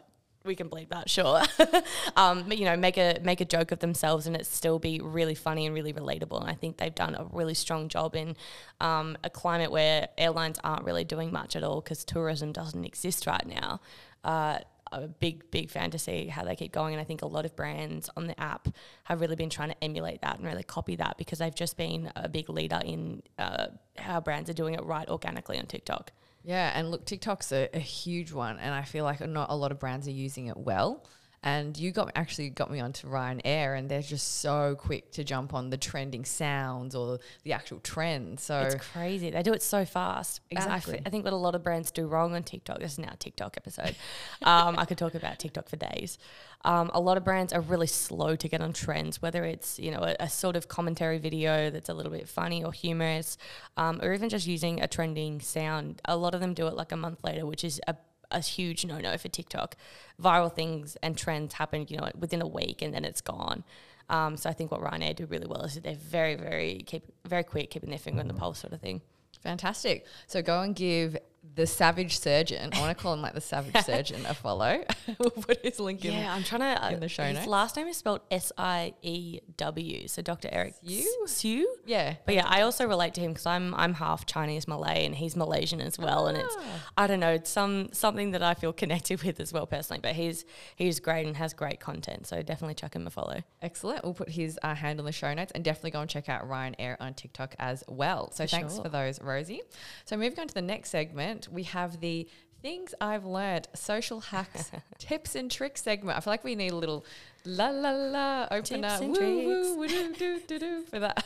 we 0.48 0.56
can 0.56 0.70
believe 0.70 0.90
that, 0.90 1.10
sure. 1.10 1.42
um, 2.16 2.46
but 2.48 2.58
you 2.58 2.66
know, 2.66 2.78
make 2.78 2.98
a 2.98 3.20
make 3.22 3.42
a 3.42 3.46
joke 3.46 3.72
of 3.72 3.80
themselves 3.80 4.26
and 4.26 4.36
it 4.36 4.46
still 4.46 4.80
be 4.80 5.00
really 5.04 5.36
funny 5.36 5.66
and 5.66 5.76
really 5.76 5.94
relatable. 5.94 6.40
And 6.40 6.50
I 6.50 6.54
think 6.54 6.78
they've 6.78 6.96
done 6.96 7.16
a 7.16 7.26
really 7.32 7.54
strong 7.54 7.90
job 7.90 8.16
in 8.16 8.36
um, 8.80 9.18
a 9.24 9.30
climate 9.30 9.72
where 9.72 10.08
airlines 10.18 10.58
aren't 10.64 10.86
really 10.86 11.04
doing 11.04 11.32
much 11.32 11.56
at 11.56 11.64
all 11.64 11.82
because 11.82 12.04
tourism 12.04 12.52
doesn't 12.52 12.86
exist 12.86 13.28
right 13.28 13.46
now. 13.46 13.82
Uh, 14.24 14.60
a 14.94 15.08
big, 15.08 15.52
big 15.52 15.70
fan 15.70 15.92
to 15.92 16.00
see 16.00 16.28
how 16.28 16.46
they 16.46 16.56
keep 16.56 16.72
going. 16.72 16.94
And 16.94 17.02
I 17.02 17.04
think 17.04 17.22
a 17.22 17.28
lot 17.28 17.46
of 17.46 17.56
brands 17.58 18.10
on 18.16 18.28
the 18.28 18.40
app 18.40 18.70
have 19.04 19.20
really 19.20 19.36
been 19.36 19.50
trying 19.50 19.70
to 19.70 19.84
emulate 19.84 20.22
that 20.22 20.38
and 20.38 20.48
really 20.48 20.64
copy 20.64 20.96
that 20.96 21.18
because 21.18 21.40
they've 21.40 21.54
just 21.54 21.76
been 21.76 22.10
a 22.16 22.30
big 22.30 22.50
leader 22.50 22.80
in 22.86 23.22
uh, 23.38 23.68
how 23.98 24.22
brands 24.22 24.50
are 24.50 24.54
doing 24.54 24.76
it 24.76 24.84
right 24.86 25.10
organically 25.10 25.60
on 25.60 25.66
TikTok. 25.66 26.12
Yeah, 26.48 26.72
and 26.74 26.92
look, 26.92 27.04
TikTok's 27.06 27.52
a, 27.52 27.68
a 27.74 27.80
huge 27.80 28.32
one, 28.32 28.58
and 28.58 28.74
I 28.74 28.84
feel 28.84 29.04
like 29.04 29.20
not 29.20 29.50
a 29.50 29.56
lot 29.56 29.74
of 29.74 29.80
brands 29.80 30.08
are 30.08 30.12
using 30.12 30.48
it 30.48 30.56
well. 30.56 31.04
And 31.48 31.78
you 31.78 31.92
got 31.92 32.12
actually 32.14 32.50
got 32.50 32.70
me 32.70 32.82
onto 32.82 33.08
Ryanair, 33.08 33.78
and 33.78 33.88
they're 33.88 34.02
just 34.02 34.42
so 34.42 34.76
quick 34.78 35.12
to 35.12 35.24
jump 35.24 35.54
on 35.54 35.70
the 35.70 35.78
trending 35.78 36.26
sounds 36.26 36.94
or 36.94 37.20
the 37.44 37.54
actual 37.54 37.80
trend. 37.80 38.42
So 38.42 38.60
It's 38.60 38.76
crazy. 38.92 39.30
They 39.30 39.42
do 39.44 39.54
it 39.54 39.62
so 39.62 39.86
fast. 39.86 40.42
Exactly. 40.52 41.02
I, 41.06 41.10
think 41.10 41.24
what 41.24 41.32
a 41.32 41.38
lot 41.38 41.56
of 41.56 41.64
brands 41.64 41.90
do 41.90 42.06
wrong 42.06 42.36
on 42.36 42.44
TikTok. 42.44 42.80
This 42.80 42.92
is 42.92 43.00
now 43.00 43.12
a 43.14 43.16
TikTok 43.16 43.56
episode. 43.56 43.96
Um, 44.44 44.78
I 44.78 44.86
could 44.86 44.98
talk 44.98 45.16
about 45.16 45.40
TikTok 45.40 45.68
for 45.68 45.78
days. 45.78 46.18
Um, 46.64 46.92
a 46.94 47.00
lot 47.00 47.18
of 47.18 47.24
brands 47.24 47.54
are 47.54 47.62
really 47.62 47.88
slow 47.88 48.36
to 48.36 48.48
get 48.48 48.62
on 48.62 48.72
trends, 48.72 49.22
whether 49.22 49.44
it's 49.44 49.80
you 49.80 49.92
know 49.92 50.00
a, 50.00 50.16
a 50.20 50.30
sort 50.30 50.56
of 50.56 50.68
commentary 50.68 51.18
video 51.18 51.70
that's 51.70 51.90
a 51.90 51.94
little 51.94 52.12
bit 52.12 52.28
funny 52.30 52.64
or 52.64 52.72
humorous, 52.72 53.38
um, 53.78 54.00
or 54.02 54.14
even 54.14 54.30
just 54.30 54.48
using 54.48 54.82
a 54.82 54.88
trending 54.88 55.40
sound. 55.42 56.02
A 56.06 56.16
lot 56.16 56.34
of 56.36 56.42
them 56.42 56.54
do 56.54 56.68
it 56.68 56.76
like 56.76 56.92
a 56.92 56.98
month 56.98 57.24
later, 57.24 57.46
which 57.46 57.64
is 57.64 57.82
a 57.88 57.96
a 58.32 58.40
huge 58.40 58.86
no 58.86 59.00
no 59.00 59.18
for 59.18 59.30
TikTok. 59.30 59.76
Viral 60.22 60.52
things 60.54 60.98
and 61.02 61.18
trends 61.18 61.54
happen, 61.54 61.86
you 61.90 61.98
know, 61.98 62.10
within 62.18 62.42
a 62.42 62.48
week 62.48 62.82
and 62.82 62.94
then 62.94 63.06
it's 63.06 63.22
gone. 63.22 63.64
Um, 64.10 64.38
so 64.38 64.50
I 64.50 64.54
think 64.54 64.72
what 64.72 64.82
Ryanair 64.82 65.16
do 65.16 65.26
really 65.26 65.48
well 65.48 65.64
is 65.64 65.76
that 65.76 65.84
they're 65.84 65.96
very, 65.96 66.36
very 66.36 66.84
keep 66.86 67.04
very 67.26 67.44
quick, 67.44 67.72
keeping 67.72 67.90
their 67.90 68.00
finger 68.00 68.22
on 68.22 68.28
the 68.28 68.34
pulse, 68.34 68.60
sort 68.60 68.74
of 68.74 68.82
thing. 68.82 69.02
fantastic. 69.42 70.06
So 70.28 70.42
go 70.42 70.62
and 70.62 70.76
give 70.76 71.18
the 71.56 71.66
Savage 71.68 72.20
Surgeon. 72.20 72.70
I 72.74 72.80
want 72.80 72.96
to 72.98 73.02
call 73.02 73.14
him 73.14 73.22
like 73.22 73.34
the 73.34 73.42
Savage 73.42 73.76
Surgeon 73.86 74.26
a 74.26 74.34
follow. 74.34 74.84
we'll 75.20 75.32
put 75.32 75.60
his 75.64 75.80
link 75.80 76.04
in. 76.06 76.14
Yeah, 76.14 76.34
I'm 76.34 76.44
trying 76.44 76.62
to. 76.62 76.86
Uh, 76.86 76.90
in 76.90 77.00
the 77.00 77.10
show 77.10 77.24
his 77.24 77.36
notes. 77.36 77.48
last 77.48 77.76
name 77.76 77.88
is 77.88 77.98
spelled 77.98 78.22
S 78.30 78.52
I 78.58 78.94
E 79.02 79.40
W. 79.58 80.08
So 80.08 80.22
Dr. 80.22 80.50
Eric 80.52 80.76
Sue? 80.86 81.24
Sue. 81.26 81.68
Yeah. 81.86 82.16
But 82.26 82.36
yeah, 82.36 82.46
I 82.48 82.62
also 82.62 82.88
relate 82.88 83.14
to 83.16 83.22
him 83.22 83.32
because 83.32 83.46
I'm 83.46 83.74
I'm 83.76 83.94
half 83.96 84.26
Chinese 84.26 84.68
Malay 84.68 85.06
and 85.06 85.16
he's 85.16 85.36
Malaysian 85.36 85.82
as 85.82 85.98
well, 85.98 86.28
and 86.28 86.38
it's 86.38 86.56
Ah. 86.60 86.64
I 86.98 87.08
don't 87.08 87.20
know 87.20 87.32
it's 87.34 87.50
some 87.50 87.90
something 87.92 88.32
that 88.32 88.44
I 88.44 88.54
feel 88.54 88.74
connected 88.74 89.24
with 89.24 89.40
as 89.40 89.52
well 89.54 89.66
personally. 89.68 90.00
But 90.02 90.14
he's 90.16 90.46
he's 90.76 91.00
great 91.00 91.26
and 91.28 91.36
has 91.38 91.54
great 91.54 91.80
content, 91.80 92.28
so 92.28 92.42
definitely 92.42 92.76
chuck 92.76 92.96
him 92.96 93.08
a 93.08 93.10
follow. 93.10 93.42
Excellent. 93.62 94.04
We'll 94.04 94.14
put 94.14 94.30
his 94.30 94.60
uh, 94.64 94.76
hand 94.76 95.00
in 95.00 95.06
the 95.06 95.12
show 95.12 95.34
notes 95.34 95.52
and 95.54 95.64
definitely 95.64 95.92
go 95.92 96.02
and 96.02 96.10
check 96.10 96.30
out 96.30 96.48
Ryanair 96.48 96.98
on 97.00 97.14
TikTok 97.14 97.56
as 97.60 97.84
well. 97.88 98.32
So 98.32 98.44
For 98.44 98.48
thanks 98.50 98.76
sure. 98.76 98.84
for 98.84 98.90
those, 98.90 99.22
Rosie. 99.22 99.62
So 100.06 100.18
moving 100.18 100.40
on 100.40 100.48
to 100.48 100.54
the 100.54 100.62
next 100.62 100.90
segment, 100.90 101.37
we 101.52 101.64
have 101.64 102.00
the 102.00 102.28
things 102.62 102.94
I've 103.00 103.26
learned, 103.26 103.68
social 103.74 104.20
hacks, 104.20 104.72
tips 104.98 105.36
and 105.36 105.50
tricks 105.52 105.84
segment. 105.84 106.18
I 106.18 106.22
feel 106.22 106.34
like 106.34 106.44
we 106.44 106.56
need 106.56 106.72
a 106.72 106.76
little 106.76 107.06
la 107.46 107.70
la 107.70 107.92
la 107.92 108.48
opener 108.52 108.90
Tips 108.90 109.02
and 109.02 109.12
woo, 109.12 109.78
woo, 109.78 110.84
for 110.90 111.00
that. 111.00 111.26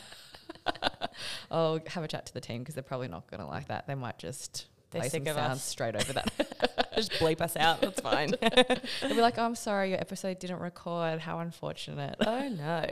I'll 1.50 1.80
have 1.88 2.04
a 2.04 2.08
chat 2.08 2.26
to 2.26 2.34
the 2.34 2.40
team 2.40 2.60
because 2.60 2.74
they're 2.74 2.84
probably 2.84 3.08
not 3.08 3.30
going 3.30 3.40
to 3.40 3.46
like 3.46 3.68
that. 3.68 3.86
They 3.86 3.94
might 3.94 4.18
just 4.18 4.66
They're 4.92 5.02
play 5.02 5.08
some 5.08 5.22
of 5.22 5.34
sounds 5.34 5.56
us. 5.56 5.64
straight 5.64 5.96
over 5.96 6.12
that. 6.12 6.92
Just 6.94 7.12
bleep 7.12 7.40
us 7.40 7.56
out. 7.56 7.80
That's 7.80 8.00
fine. 8.00 8.34
They'll 8.40 9.14
be 9.14 9.20
like, 9.20 9.38
oh, 9.38 9.44
I'm 9.44 9.54
sorry, 9.54 9.90
your 9.90 10.00
episode 10.00 10.38
didn't 10.38 10.60
record. 10.60 11.20
How 11.20 11.38
unfortunate. 11.38 12.16
oh 12.26 12.48
no. 12.48 12.86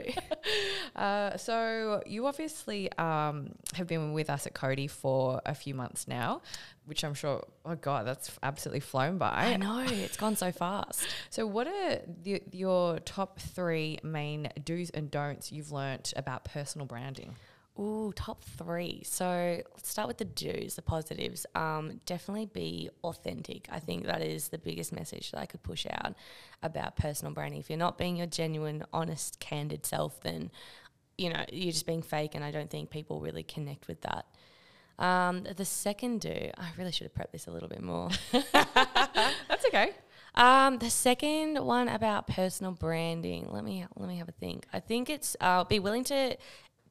Uh, 0.95 1.37
so 1.37 2.01
you 2.05 2.25
obviously 2.25 2.91
um, 2.93 3.53
have 3.75 3.87
been 3.87 4.13
with 4.13 4.29
us 4.29 4.47
at 4.47 4.53
Cody 4.53 4.87
for 4.87 5.41
a 5.45 5.53
few 5.53 5.75
months 5.75 6.07
now, 6.07 6.41
which 6.85 7.03
I'm 7.03 7.13
sure. 7.13 7.45
Oh 7.63 7.75
God, 7.75 8.07
that's 8.07 8.31
absolutely 8.41 8.79
flown 8.79 9.17
by. 9.17 9.29
I 9.29 9.57
know 9.57 9.85
it's 9.87 10.17
gone 10.17 10.35
so 10.35 10.51
fast. 10.51 11.07
So, 11.29 11.45
what 11.45 11.67
are 11.67 11.99
the, 12.23 12.41
your 12.51 12.99
top 12.99 13.39
three 13.39 13.99
main 14.03 14.49
do's 14.65 14.89
and 14.89 15.11
don'ts 15.11 15.51
you've 15.51 15.71
learnt 15.71 16.13
about 16.15 16.43
personal 16.45 16.87
branding? 16.87 17.35
Ooh, 17.81 18.13
top 18.15 18.43
three. 18.43 19.01
So 19.03 19.59
let's 19.71 19.89
start 19.89 20.07
with 20.07 20.19
the 20.19 20.25
do's, 20.25 20.75
the 20.75 20.83
positives. 20.83 21.47
Um, 21.55 21.99
definitely 22.05 22.45
be 22.45 22.91
authentic. 23.03 23.67
I 23.71 23.79
think 23.79 24.05
that 24.05 24.21
is 24.21 24.49
the 24.49 24.59
biggest 24.59 24.93
message 24.93 25.31
that 25.31 25.39
I 25.39 25.47
could 25.47 25.63
push 25.63 25.87
out 25.89 26.13
about 26.61 26.95
personal 26.95 27.33
branding. 27.33 27.59
If 27.59 27.71
you're 27.71 27.79
not 27.79 27.97
being 27.97 28.17
your 28.17 28.27
genuine, 28.27 28.83
honest, 28.93 29.39
candid 29.39 29.85
self, 29.87 30.21
then 30.21 30.51
you 31.17 31.29
know 31.29 31.43
you're 31.51 31.71
just 31.71 31.87
being 31.87 32.03
fake, 32.03 32.35
and 32.35 32.43
I 32.43 32.51
don't 32.51 32.69
think 32.69 32.91
people 32.91 33.19
really 33.19 33.43
connect 33.43 33.87
with 33.87 34.01
that. 34.01 34.27
Um, 35.03 35.43
the 35.43 35.65
second 35.65 36.21
do, 36.21 36.51
I 36.57 36.69
really 36.77 36.91
should 36.91 37.09
have 37.09 37.15
prepped 37.15 37.31
this 37.31 37.47
a 37.47 37.51
little 37.51 37.69
bit 37.69 37.81
more. 37.81 38.09
That's 38.53 39.65
okay. 39.67 39.93
Um, 40.35 40.77
the 40.77 40.89
second 40.91 41.57
one 41.57 41.89
about 41.89 42.27
personal 42.27 42.73
branding. 42.73 43.47
Let 43.49 43.63
me 43.63 43.85
let 43.95 44.07
me 44.07 44.17
have 44.17 44.29
a 44.29 44.33
think. 44.33 44.67
I 44.71 44.79
think 44.79 45.09
it's 45.09 45.35
uh, 45.41 45.63
be 45.63 45.79
willing 45.79 46.03
to 46.05 46.37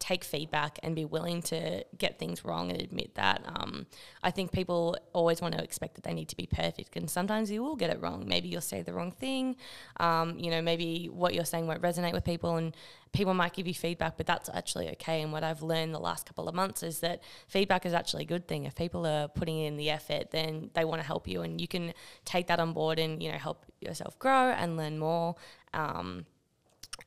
take 0.01 0.25
feedback 0.25 0.79
and 0.83 0.97
be 0.97 1.05
willing 1.05 1.43
to 1.43 1.85
get 1.97 2.19
things 2.19 2.45
wrong 2.45 2.71
and 2.71 2.81
admit 2.81 3.15
that. 3.15 3.43
Um, 3.47 3.87
I 4.23 4.31
think 4.33 4.51
people 4.51 4.97
always 5.13 5.41
want 5.41 5.55
to 5.55 5.63
expect 5.63 5.95
that 5.95 6.05
they 6.05 6.15
need 6.15 6.29
to 6.31 6.37
be 6.37 6.47
perfect, 6.47 6.97
and 6.97 7.09
sometimes 7.09 7.51
you 7.51 7.63
will 7.63 7.77
get 7.77 7.91
it 7.91 8.01
wrong. 8.01 8.25
Maybe 8.27 8.49
you'll 8.49 8.63
say 8.63 8.83
the 8.83 8.95
wrong 8.95 9.13
thing. 9.13 9.57
Um, 9.99 10.39
you 10.39 10.51
know, 10.51 10.63
maybe 10.63 11.07
what 11.07 11.35
you're 11.35 11.45
saying 11.45 11.67
won't 11.67 11.83
resonate 11.83 12.15
with 12.15 12.25
people, 12.25 12.57
and 12.57 12.75
people 13.13 13.35
might 13.35 13.53
give 13.53 13.69
you 13.69 13.75
feedback, 13.75 14.17
but 14.17 14.27
that's 14.27 14.49
actually 14.49 14.89
okay. 14.91 15.23
And 15.23 15.33
what 15.33 15.45
I've 15.45 15.63
learned 15.63 15.95
the 15.95 16.01
last 16.01 16.27
couple 16.27 16.49
of 16.49 16.55
months 16.55 16.83
is 16.83 17.01
that 17.01 17.23
feedback 17.47 17.85
is 17.87 17.93
actually 17.93 18.25
a 18.25 18.27
good 18.27 18.49
thing. 18.49 18.65
If 18.65 18.75
people 18.75 19.07
are 19.07 19.29
putting 19.29 19.59
in 19.59 19.77
the 19.77 19.91
effort, 19.91 20.31
then 20.31 20.71
they 20.75 20.85
want 20.85 21.03
to 21.03 21.07
help 21.07 21.29
you, 21.29 21.43
and 21.43 21.61
you 21.61 21.69
can 21.69 21.93
take 22.25 22.47
that 22.49 22.59
on 22.59 22.73
board 22.73 22.99
and 22.99 23.23
you 23.23 23.31
know 23.31 23.39
help 23.39 23.67
yourself 23.81 24.19
grow 24.19 24.51
and 24.51 24.77
learn 24.77 24.99
more. 24.99 25.37
Um, 25.75 26.25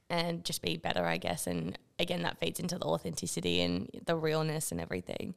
and 0.10 0.44
just 0.44 0.62
be 0.62 0.78
better, 0.78 1.06
I 1.06 1.18
guess. 1.18 1.48
And 1.48 1.78
again, 2.00 2.24
that 2.24 2.40
feeds 2.40 2.60
into 2.60 2.78
the 2.78 2.86
authenticity 2.86 3.62
and 3.62 3.90
the 4.06 4.16
realness 4.16 4.72
and 4.72 4.80
everything. 4.80 5.36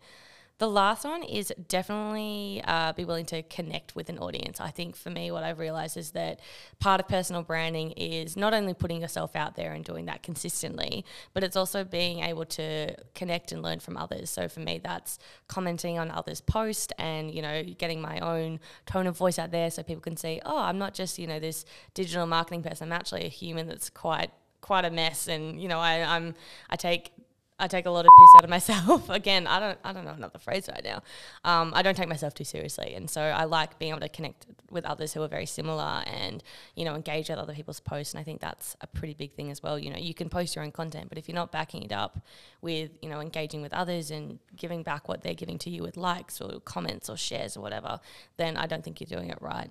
The 0.59 0.69
last 0.69 1.05
one 1.05 1.23
is 1.23 1.53
definitely 1.69 2.63
uh, 2.67 2.95
be 2.95 3.05
willing 3.05 3.27
to 3.27 3.43
connect 3.43 3.95
with 3.95 4.09
an 4.09 4.19
audience. 4.19 4.59
I 4.59 4.71
think 4.71 4.97
for 4.97 5.11
me, 5.11 5.31
what 5.31 5.45
I've 5.45 5.59
realized 5.59 5.99
is 5.99 6.13
that 6.13 6.41
part 6.81 6.99
of 6.99 7.07
personal 7.09 7.43
branding 7.43 7.91
is 7.91 8.39
not 8.39 8.55
only 8.55 8.73
putting 8.73 9.03
yourself 9.03 9.37
out 9.37 9.55
there 9.55 9.73
and 9.73 9.85
doing 9.85 10.07
that 10.07 10.23
consistently, 10.23 11.05
but 11.35 11.45
it's 11.45 11.57
also 11.57 11.85
being 11.85 12.21
able 12.21 12.47
to 12.47 12.97
connect 13.15 13.53
and 13.53 13.63
learn 13.63 13.81
from 13.81 13.99
others. 13.99 14.31
So 14.31 14.49
for 14.49 14.61
me, 14.61 14.81
that's 14.83 15.19
commenting 15.47 15.99
on 15.99 16.11
others' 16.11 16.41
posts 16.41 16.91
and 16.99 17.35
you 17.35 17.43
know 17.43 17.63
getting 17.63 18.01
my 18.01 18.19
own 18.21 18.59
tone 18.87 19.07
of 19.07 19.15
voice 19.15 19.39
out 19.39 19.51
there, 19.51 19.71
so 19.71 19.83
people 19.83 20.01
can 20.01 20.17
see, 20.17 20.41
oh, 20.47 20.59
I'm 20.59 20.79
not 20.79 20.95
just 20.95 21.19
you 21.19 21.27
know 21.27 21.39
this 21.39 21.67
digital 21.93 22.27
marketing 22.27 22.63
person. 22.63 22.89
I'm 22.89 22.99
actually 22.99 23.27
a 23.27 23.29
human 23.29 23.69
that's 23.69 23.91
quite 23.91 24.31
quite 24.67 24.85
a 24.85 24.91
mess, 24.91 25.29
and 25.29 25.61
you 25.61 25.69
know 25.69 25.79
I, 25.79 26.03
I'm 26.03 26.35
I 26.69 26.77
take 26.77 27.13
I 27.59 27.69
take 27.69 27.87
a 27.87 27.91
lot 27.91 28.05
of 28.05 28.11
piss 28.19 28.31
out 28.39 28.45
of 28.45 28.51
myself. 28.59 29.09
Again, 29.09 29.47
I 29.47 29.61
don't 29.61 29.79
I 29.85 29.93
don't 29.93 30.05
know 30.05 30.11
another 30.11 30.41
phrase 30.41 30.69
right 30.71 30.85
now. 30.85 31.03
Um, 31.45 31.73
I 31.75 31.83
don't 31.83 31.97
take 31.97 32.09
myself 32.09 32.35
too 32.35 32.45
seriously, 32.45 32.95
and 32.95 33.09
so 33.09 33.21
I 33.21 33.45
like 33.45 33.79
being 33.79 33.93
able 33.93 34.01
to 34.01 34.09
connect 34.09 34.47
with 34.71 34.85
others 34.85 35.15
who 35.15 35.23
are 35.23 35.29
very 35.29 35.47
similar, 35.47 36.03
and 36.07 36.43
you 36.75 36.85
know 36.85 36.97
engage 36.97 37.29
with 37.29 37.39
other 37.39 37.55
people's 37.55 37.79
posts. 37.79 38.13
And 38.13 38.21
I 38.21 38.25
think 38.25 38.41
that's 38.41 38.77
a 38.81 38.89
pretty 38.89 39.15
big 39.15 39.35
thing 39.35 39.53
as 39.53 39.63
well. 39.63 39.79
You 39.79 39.91
know, 39.91 39.99
you 39.99 40.15
can 40.15 40.29
post 40.29 40.57
your 40.57 40.65
own 40.65 40.73
content, 40.73 41.09
but 41.09 41.17
if 41.17 41.29
you're 41.29 41.37
not 41.37 41.53
backing 41.53 41.85
it 41.85 41.93
up 41.93 42.19
with 42.61 42.91
you 43.01 43.09
know 43.09 43.21
engaging 43.21 43.63
with 43.63 43.73
others 43.73 44.11
and 44.11 44.41
giving 44.57 44.83
back 44.83 45.09
what 45.09 45.23
they're 45.23 45.35
giving 45.35 45.59
to 45.59 45.71
you 45.71 45.83
with 45.83 45.97
likes 45.97 46.41
or 46.41 46.61
comments 46.61 47.09
or 47.09 47.17
shares 47.17 47.57
or 47.57 47.61
whatever, 47.61 48.01
then 48.37 48.57
I 48.57 48.67
don't 48.67 48.83
think 48.83 49.01
you're 49.01 49.19
doing 49.19 49.31
it 49.31 49.39
right. 49.41 49.71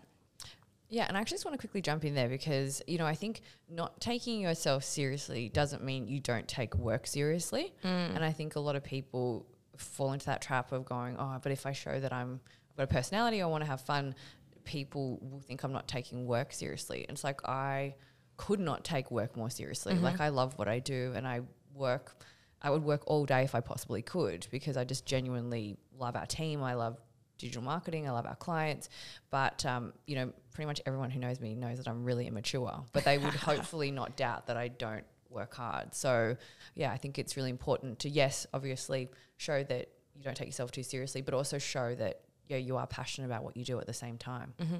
Yeah, 0.89 1.05
and 1.07 1.17
I 1.17 1.21
actually 1.21 1.35
just 1.35 1.45
want 1.45 1.55
to 1.55 1.59
quickly 1.59 1.81
jump 1.81 2.05
in 2.05 2.13
there 2.13 2.29
because, 2.29 2.81
you 2.87 2.97
know, 2.97 3.05
I 3.05 3.15
think 3.15 3.41
not 3.69 3.99
taking 3.99 4.39
yourself 4.39 4.83
seriously 4.83 5.49
doesn't 5.49 5.83
mean 5.83 6.07
you 6.07 6.19
don't 6.19 6.47
take 6.47 6.75
work 6.75 7.07
seriously. 7.07 7.73
And 8.15 8.23
I 8.23 8.31
think 8.31 8.55
a 8.55 8.59
lot 8.59 8.75
of 8.75 8.83
people 8.83 9.47
fall 9.77 10.13
into 10.13 10.27
that 10.27 10.41
trap 10.41 10.71
of 10.71 10.85
going, 10.85 11.15
oh, 11.17 11.39
but 11.41 11.51
if 11.51 11.65
I 11.65 11.71
show 11.71 11.99
that 11.99 12.13
I'm 12.13 12.39
I've 12.71 12.77
got 12.77 12.83
a 12.83 12.87
personality, 12.87 13.41
I 13.41 13.45
want 13.45 13.63
to 13.63 13.69
have 13.69 13.81
fun, 13.81 14.15
people 14.63 15.19
will 15.21 15.39
think 15.39 15.63
I'm 15.63 15.71
not 15.71 15.87
taking 15.87 16.25
work 16.25 16.51
seriously. 16.51 17.05
And 17.07 17.15
it's 17.15 17.23
like 17.23 17.47
I 17.47 17.95
could 18.37 18.59
not 18.59 18.83
take 18.83 19.11
work 19.11 19.37
more 19.37 19.49
seriously. 19.49 19.93
Mm-hmm. 19.93 20.03
Like 20.03 20.19
I 20.19 20.29
love 20.29 20.57
what 20.57 20.67
I 20.67 20.79
do 20.79 21.13
and 21.15 21.27
I 21.27 21.41
work 21.73 22.23
I 22.61 22.69
would 22.71 22.83
work 22.83 23.03
all 23.05 23.25
day 23.25 23.43
if 23.43 23.53
I 23.53 23.59
possibly 23.59 24.01
could 24.01 24.47
because 24.49 24.75
I 24.75 24.85
just 24.85 25.05
genuinely 25.05 25.77
love 25.97 26.15
our 26.15 26.25
team. 26.25 26.63
I 26.63 26.73
love 26.73 26.99
digital 27.37 27.63
marketing. 27.63 28.07
I 28.07 28.11
love 28.11 28.25
our 28.25 28.35
clients. 28.35 28.89
But, 29.29 29.65
um, 29.65 29.93
you 30.05 30.15
know, 30.15 30.31
pretty 30.53 30.67
much 30.67 30.81
everyone 30.85 31.11
who 31.11 31.19
knows 31.19 31.39
me 31.39 31.55
knows 31.55 31.77
that 31.77 31.87
I'm 31.87 32.03
really 32.03 32.27
immature. 32.27 32.83
But 32.93 33.05
they 33.05 33.17
would 33.17 33.33
hopefully 33.33 33.91
not 33.91 34.15
doubt 34.15 34.47
that 34.47 34.57
I 34.57 34.67
don't 34.67 35.05
work 35.29 35.53
hard. 35.53 35.93
So, 35.93 36.37
yeah, 36.73 36.91
I 36.91 36.97
think 36.97 37.19
it's 37.19 37.37
really 37.37 37.49
important 37.49 37.99
to, 37.99 38.09
yes, 38.09 38.47
obviously 38.53 39.09
show 39.37 39.63
that 39.63 39.89
you 40.15 40.23
don't 40.23 40.35
take 40.35 40.47
yourself 40.47 40.71
too 40.71 40.83
seriously, 40.83 41.21
but 41.21 41.33
also 41.33 41.57
show 41.57 41.93
that, 41.95 42.21
yeah, 42.47 42.57
you 42.57 42.77
are 42.77 42.87
passionate 42.87 43.27
about 43.27 43.43
what 43.43 43.57
you 43.57 43.65
do 43.65 43.79
at 43.79 43.87
the 43.87 43.93
same 43.93 44.17
time. 44.17 44.53
Mm-hmm. 44.59 44.77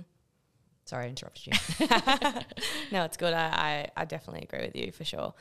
Sorry, 0.86 1.06
I 1.06 1.10
interrupted 1.10 1.48
you. 1.48 1.88
no, 2.92 3.04
it's 3.04 3.18
good. 3.18 3.34
I, 3.34 3.90
I, 3.98 4.02
I 4.02 4.06
definitely 4.06 4.44
agree 4.44 4.68
with 4.68 4.76
you 4.76 4.92
for 4.92 5.04
sure. 5.04 5.34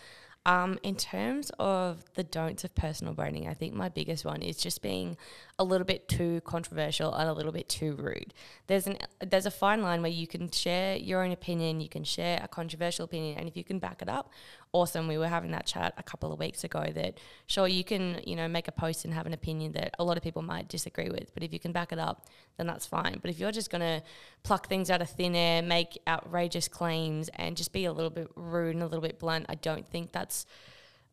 Um, 0.46 0.78
in 0.82 0.94
terms 0.94 1.50
of 1.58 2.04
the 2.16 2.22
don'ts 2.22 2.64
of 2.64 2.74
personal 2.74 3.14
branding, 3.14 3.48
I 3.48 3.54
think 3.54 3.72
my 3.72 3.88
biggest 3.88 4.26
one 4.26 4.42
is 4.42 4.58
just 4.58 4.82
being 4.82 5.16
a 5.58 5.64
little 5.64 5.86
bit 5.86 6.06
too 6.06 6.42
controversial 6.42 7.14
and 7.14 7.30
a 7.30 7.32
little 7.32 7.52
bit 7.52 7.66
too 7.66 7.94
rude. 7.94 8.34
There's 8.66 8.86
an 8.86 8.98
there's 9.20 9.46
a 9.46 9.50
fine 9.50 9.80
line 9.80 10.02
where 10.02 10.10
you 10.10 10.26
can 10.26 10.50
share 10.50 10.96
your 10.96 11.24
own 11.24 11.32
opinion, 11.32 11.80
you 11.80 11.88
can 11.88 12.04
share 12.04 12.40
a 12.42 12.48
controversial 12.48 13.06
opinion, 13.06 13.38
and 13.38 13.48
if 13.48 13.56
you 13.56 13.64
can 13.64 13.78
back 13.78 14.02
it 14.02 14.08
up, 14.08 14.30
awesome. 14.74 15.06
We 15.06 15.16
were 15.16 15.28
having 15.28 15.52
that 15.52 15.64
chat 15.64 15.94
a 15.96 16.02
couple 16.02 16.32
of 16.32 16.38
weeks 16.38 16.64
ago 16.64 16.84
that 16.94 17.18
sure 17.46 17.66
you 17.66 17.84
can 17.84 18.20
you 18.26 18.36
know 18.36 18.48
make 18.48 18.68
a 18.68 18.72
post 18.72 19.04
and 19.04 19.14
have 19.14 19.24
an 19.24 19.32
opinion 19.32 19.72
that 19.72 19.94
a 19.98 20.04
lot 20.04 20.18
of 20.18 20.22
people 20.22 20.42
might 20.42 20.68
disagree 20.68 21.08
with, 21.08 21.32
but 21.32 21.42
if 21.42 21.52
you 21.52 21.60
can 21.60 21.72
back 21.72 21.92
it 21.92 21.98
up, 21.98 22.26
then 22.58 22.66
that's 22.66 22.84
fine. 22.84 23.18
But 23.22 23.30
if 23.30 23.38
you're 23.38 23.52
just 23.52 23.70
gonna 23.70 24.02
pluck 24.42 24.68
things 24.68 24.90
out 24.90 25.00
of 25.00 25.08
thin 25.08 25.34
air, 25.34 25.62
make 25.62 25.98
outrageous 26.06 26.68
claims, 26.68 27.30
and 27.36 27.56
just 27.56 27.72
be 27.72 27.86
a 27.86 27.92
little 27.92 28.10
bit 28.10 28.28
rude 28.34 28.74
and 28.74 28.82
a 28.82 28.86
little 28.86 29.00
bit 29.00 29.18
blunt, 29.18 29.46
I 29.48 29.54
don't 29.54 29.88
think 29.88 30.12
that's 30.12 30.44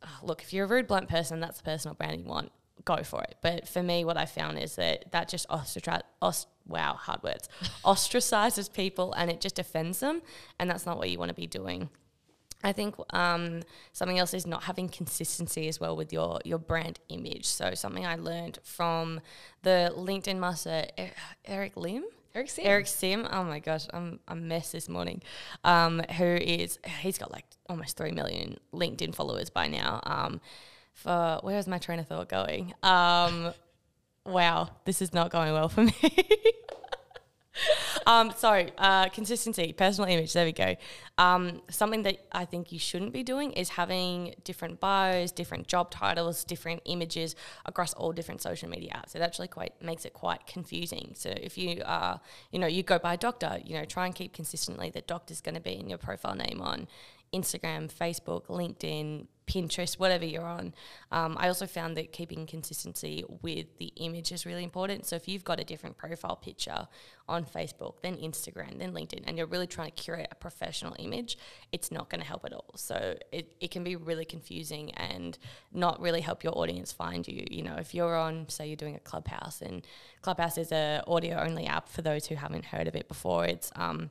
uh, 0.02 0.08
look. 0.24 0.41
If 0.41 0.52
you're 0.52 0.65
a 0.65 0.67
rude, 0.67 0.88
blunt 0.88 1.08
person, 1.08 1.39
that's 1.39 1.58
the 1.58 1.63
personal 1.63 1.95
brand 1.95 2.19
you 2.19 2.28
want. 2.28 2.52
Go 2.84 3.04
for 3.04 3.21
it. 3.21 3.36
But 3.43 3.67
for 3.67 3.84
me, 3.84 4.04
what 4.04 4.17
I 4.17 4.26
found 4.26 4.58
is 4.58 4.76
that 4.78 5.12
that 5.12 5.30
just 5.30 5.47
ostracize, 5.50 6.02
ost- 6.19 6.47
wow, 6.67 6.95
hard 6.95 7.21
words, 7.21 7.47
ostracizes 7.86 8.74
people 8.74 9.13
and 9.13 9.30
it 9.30 9.39
just 9.39 9.60
offends 9.60 10.00
them, 10.00 10.24
and 10.60 10.67
that's 10.67 10.88
not 10.88 10.97
what 10.97 11.12
you 11.12 11.19
want 11.19 11.30
to 11.30 11.36
be 11.36 11.45
doing. 11.45 11.89
I 12.63 12.71
think 12.71 12.95
um, 13.12 13.62
something 13.93 14.19
else 14.19 14.34
is 14.34 14.45
not 14.45 14.63
having 14.63 14.89
consistency 14.89 15.67
as 15.67 15.80
well 15.80 15.95
with 15.95 16.13
your 16.13 16.39
your 16.43 16.60
brand 16.60 17.00
image. 17.10 17.45
So 17.45 17.74
something 17.74 18.06
I 18.06 18.15
learned 18.15 18.60
from 18.63 19.21
the 19.63 19.93
LinkedIn 19.95 20.38
master 20.38 20.86
Eric 21.45 21.76
Lim. 21.76 22.04
Eric 22.34 22.50
Sim. 22.50 22.65
Eric 22.65 22.88
Sim. 22.88 23.28
Oh 23.30 23.43
my 23.43 23.60
gosh, 23.60 23.88
I'm 23.93 24.19
a 24.28 24.36
mess 24.36 24.71
this 24.71 24.88
morning. 24.88 25.21
Um, 25.63 26.02
who 26.17 26.26
is 26.26 26.80
he's 27.02 27.17
got 27.17 27.32
like 27.32 27.45
almost 27.69 27.97
three 27.97 28.12
million 28.12 28.58
LinkedIn 28.74 29.13
followers 29.15 29.50
by 29.50 29.67
now. 29.67 30.00
Um, 30.04 30.41
for 30.93 31.39
where 31.41 31.58
is 31.58 31.67
my 31.67 31.78
train 31.78 32.00
of 32.00 32.08
thought 32.08 32.30
going? 32.30 32.74
Um, 32.84 33.54
wow, 34.26 34.69
this 34.86 35.02
is 35.02 35.13
not 35.13 35.32
going 35.32 35.54
well 35.54 35.69
for 35.69 35.84
me. 35.84 35.93
um, 38.05 38.31
sorry, 38.31 38.71
uh, 38.77 39.09
consistency, 39.09 39.73
personal 39.73 40.09
image. 40.09 40.33
There 40.33 40.45
we 40.45 40.51
go. 40.51 40.75
Um, 41.17 41.61
something 41.69 42.03
that 42.03 42.25
I 42.31 42.45
think 42.45 42.71
you 42.71 42.79
shouldn't 42.79 43.13
be 43.13 43.23
doing 43.23 43.51
is 43.53 43.69
having 43.69 44.35
different 44.43 44.79
bios, 44.79 45.31
different 45.31 45.67
job 45.67 45.91
titles, 45.91 46.43
different 46.43 46.81
images 46.85 47.35
across 47.65 47.93
all 47.93 48.11
different 48.11 48.41
social 48.41 48.69
media 48.69 48.91
apps. 48.95 49.15
It 49.15 49.21
actually 49.21 49.47
quite 49.47 49.81
makes 49.81 50.05
it 50.05 50.13
quite 50.13 50.45
confusing. 50.47 51.13
So 51.15 51.29
if 51.29 51.57
you 51.57 51.81
are, 51.85 52.19
you 52.51 52.59
know, 52.59 52.67
you 52.67 52.83
go 52.83 52.99
by 52.99 53.13
a 53.15 53.17
doctor, 53.17 53.59
you 53.63 53.77
know, 53.77 53.85
try 53.85 54.05
and 54.05 54.15
keep 54.15 54.33
consistently 54.33 54.89
that 54.91 55.07
doctor's 55.07 55.41
going 55.41 55.55
to 55.55 55.61
be 55.61 55.79
in 55.79 55.89
your 55.89 55.97
profile 55.97 56.35
name 56.35 56.61
on 56.61 56.87
Instagram, 57.33 57.91
Facebook, 57.91 58.47
LinkedIn, 58.47 59.27
Pinterest, 59.47 59.99
whatever 59.99 60.25
you're 60.25 60.45
on. 60.45 60.73
Um, 61.12 61.36
I 61.39 61.47
also 61.47 61.65
found 61.65 61.97
that 61.97 62.12
keeping 62.12 62.45
consistency 62.45 63.23
with 63.41 63.77
the 63.77 63.91
image 63.97 64.32
is 64.32 64.45
really 64.45 64.63
important. 64.63 65.06
So 65.06 65.15
if 65.15 65.27
you've 65.27 65.43
got 65.43 65.60
a 65.60 65.63
different 65.63 65.97
profile 65.97 66.36
picture 66.36 66.88
on 67.27 67.45
Facebook, 67.45 67.95
then 68.01 68.15
Instagram, 68.17 68.77
then 68.80 68.93
LinkedIn, 68.93 69.23
and 69.25 69.38
you're 69.38 69.47
really 69.47 69.67
trying 69.67 69.91
to 69.91 69.95
curate 69.95 70.27
a 70.32 70.36
professional 70.36 70.95
image, 70.99 71.38
it's 71.71 71.91
not 71.91 72.10
going 72.10 72.21
to 72.21 72.27
help 72.27 72.45
at 72.45 72.54
all. 72.54 72.71
So 72.75 73.15
it, 73.32 73.56
it 73.60 73.71
can 73.71 73.84
be 73.84 73.95
really 73.95 74.25
confusing 74.25 74.91
and 74.95 75.38
not 75.73 75.99
really 76.01 76.21
help 76.21 76.43
your 76.43 76.58
audience 76.58 76.91
find 76.91 77.27
you. 77.27 77.45
You 77.49 77.63
know, 77.63 77.75
if 77.75 77.93
you're 77.93 78.15
on, 78.15 78.47
say 78.49 78.67
you're 78.67 78.75
doing 78.75 78.95
a 78.95 78.99
Clubhouse, 78.99 79.62
and 79.62 79.86
Clubhouse 80.21 80.58
is 80.58 80.71
a 80.71 81.04
audio 81.08 81.38
only 81.38 81.65
app 81.65 81.89
for 81.89 82.01
those 82.01 82.27
who 82.27 82.36
haven't 82.36 82.65
heard 82.65 82.88
of 82.88 82.95
it 82.95 83.08
before. 83.08 83.45
It's 83.45 83.71
um, 83.75 84.10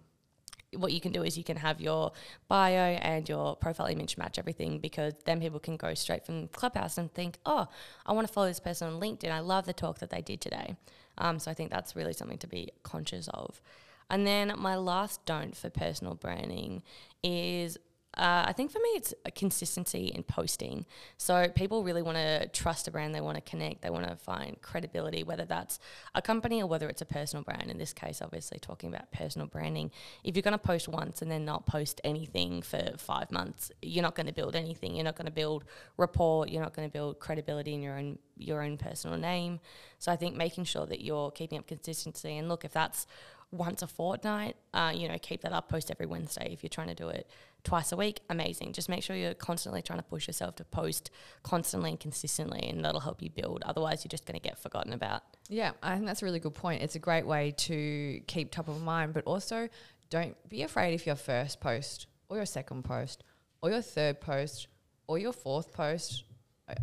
what 0.77 0.93
you 0.93 1.01
can 1.01 1.13
do 1.13 1.23
is 1.23 1.37
you 1.37 1.45
can 1.45 1.57
have 1.57 1.81
your 1.81 2.13
bio 2.49 2.95
and 2.95 3.29
your 3.29 3.57
profile 3.57 3.87
image 3.87 4.17
match 4.17 4.39
everything 4.39 4.79
because 4.79 5.15
then 5.25 5.41
people 5.41 5.59
can 5.59 5.77
go 5.77 5.95
straight 5.95 6.25
from 6.25 6.49
Clubhouse 6.49 6.97
and 6.97 7.13
think, 7.13 7.39
oh, 7.45 7.67
I 8.07 8.13
want 8.13 8.27
to 8.27 8.33
follow 8.33 8.47
this 8.47 8.61
person 8.61 8.89
on 8.89 9.01
LinkedIn. 9.01 9.31
I 9.31 9.41
love 9.41 9.67
the 9.67 9.73
talk 9.73 9.99
that 9.99 10.11
they 10.11 10.21
did 10.21 10.41
today. 10.41 10.77
Um, 11.19 11.39
so 11.39 11.51
I 11.51 11.55
think 11.55 11.71
that's 11.71 11.97
really 11.97 12.13
something 12.13 12.39
to 12.39 12.47
be 12.47 12.71
conscious 12.83 13.29
of. 13.35 13.61
And 14.09 14.27
then 14.27 14.53
my 14.59 14.77
last 14.77 15.25
don't 15.25 15.57
for 15.57 15.71
personal 15.71 16.15
branding 16.15 16.83
is 17.23 17.79
uh, 18.17 18.45
I 18.47 18.53
think 18.53 18.73
for 18.73 18.81
me, 18.81 18.89
it's 18.91 19.15
consistency 19.37 20.07
in 20.07 20.25
posting. 20.25 20.85
So 21.17 21.49
people 21.49 21.85
really 21.85 22.03
want 22.03 22.17
to 22.17 22.49
trust 22.49 22.89
a 22.89 22.91
brand, 22.91 23.15
they 23.15 23.21
want 23.21 23.37
to 23.37 23.41
connect, 23.41 23.83
they 23.83 23.91
want 23.91 24.09
to 24.09 24.17
find 24.17 24.61
credibility, 24.61 25.23
whether 25.23 25.45
that's 25.45 25.79
a 26.15 26.21
company 26.21 26.61
or 26.61 26.67
whether 26.67 26.89
it's 26.89 27.03
a 27.03 27.07
personal 27.07 27.45
brand. 27.45 27.71
In 27.71 27.79
this 27.79 27.93
case, 27.93 28.21
obviously 28.21 28.59
talking 28.59 28.93
about 28.93 29.13
personal 29.13 29.47
branding. 29.47 29.93
If 30.25 30.35
you're 30.35 30.43
going 30.43 30.53
to 30.53 30.59
post 30.59 30.89
once 30.89 31.23
and 31.23 31.31
then 31.31 31.45
not 31.45 31.67
post 31.67 32.01
anything 32.03 32.63
for 32.63 32.95
five 32.97 33.31
months, 33.31 33.71
you're 33.81 34.03
not 34.03 34.17
going 34.17 34.27
to 34.27 34.33
build 34.33 34.57
anything. 34.57 34.97
You're 34.97 35.05
not 35.05 35.17
going 35.17 35.27
to 35.27 35.33
build 35.33 35.65
rapport. 35.97 36.49
You're 36.49 36.63
not 36.63 36.75
going 36.75 36.89
to 36.89 36.93
build 36.93 37.21
credibility 37.21 37.75
in 37.75 37.83
your 37.83 37.97
own 37.97 38.19
your 38.37 38.63
own 38.63 38.79
personal 38.79 39.19
name. 39.19 39.61
So 39.99 40.11
I 40.11 40.17
think 40.17 40.35
making 40.35 40.65
sure 40.65 40.87
that 40.87 41.03
you're 41.03 41.31
keeping 41.31 41.59
up 41.59 41.67
consistency. 41.67 42.39
And 42.39 42.49
look, 42.49 42.65
if 42.65 42.73
that's 42.73 43.07
once 43.53 43.83
a 43.83 43.87
fortnight, 43.87 44.57
uh, 44.75 44.93
you 44.95 45.09
know, 45.09 45.17
keep 45.21 45.43
that 45.43 45.53
up. 45.53 45.69
Post 45.69 45.91
every 45.91 46.07
Wednesday. 46.07 46.51
If 46.53 46.63
you're 46.63 46.69
trying 46.69 46.89
to 46.89 46.95
do 46.95 47.09
it 47.09 47.29
twice 47.65 47.93
a 47.93 47.97
week, 47.97 48.21
amazing. 48.31 48.73
Just 48.73 48.89
make 48.89 49.03
sure 49.03 49.17
you're 49.17 49.35
constantly 49.35 49.83
trying 49.83 49.99
to 49.99 50.05
push 50.05 50.27
yourself 50.27 50.57
to 50.57 50.65
post 50.65 51.11
constantly 51.43 51.91
and 51.91 52.01
consistently, 52.01 52.69
and 52.69 52.85
that'll 52.85 53.01
help 53.01 53.23
you 53.23 53.31
build. 53.31 53.63
Otherwise, 53.67 54.05
you're 54.05 54.11
just 54.11 54.27
going 54.27 54.39
to 54.39 54.49
get 54.49 54.59
forgotten 54.59 54.93
about. 54.93 55.23
Yeah, 55.49 55.73
I 55.83 55.95
think 55.95 56.07
that's 56.07 56.23
a 56.23 56.25
really 56.25 56.41
good 56.41 56.55
point. 56.55 56.83
It's 56.83 56.95
a 56.95 57.01
great 57.01 57.27
way 57.27 57.53
to 57.59 58.21
keep 58.27 58.51
top 58.51 58.69
of 58.69 58.83
mind, 58.83 59.15
but 59.15 59.25
also 59.25 59.69
don't 60.11 60.37
be 60.49 60.63
afraid 60.63 60.95
if 60.95 61.07
your 61.07 61.17
first 61.17 61.61
post 61.61 62.07
or 62.29 62.37
your 62.37 62.47
second 62.47 62.85
post 62.85 63.25
or 63.63 63.71
your 63.71 63.83
third 63.83 64.21
post 64.21 64.69
or 65.07 65.19
your 65.19 65.33
fourth 65.33 65.73
post. 65.73 66.25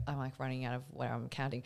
I'm 0.08 0.18
like 0.18 0.40
running 0.40 0.66
out 0.66 0.76
of 0.76 0.84
where 0.92 1.12
I'm 1.12 1.30
counting. 1.30 1.64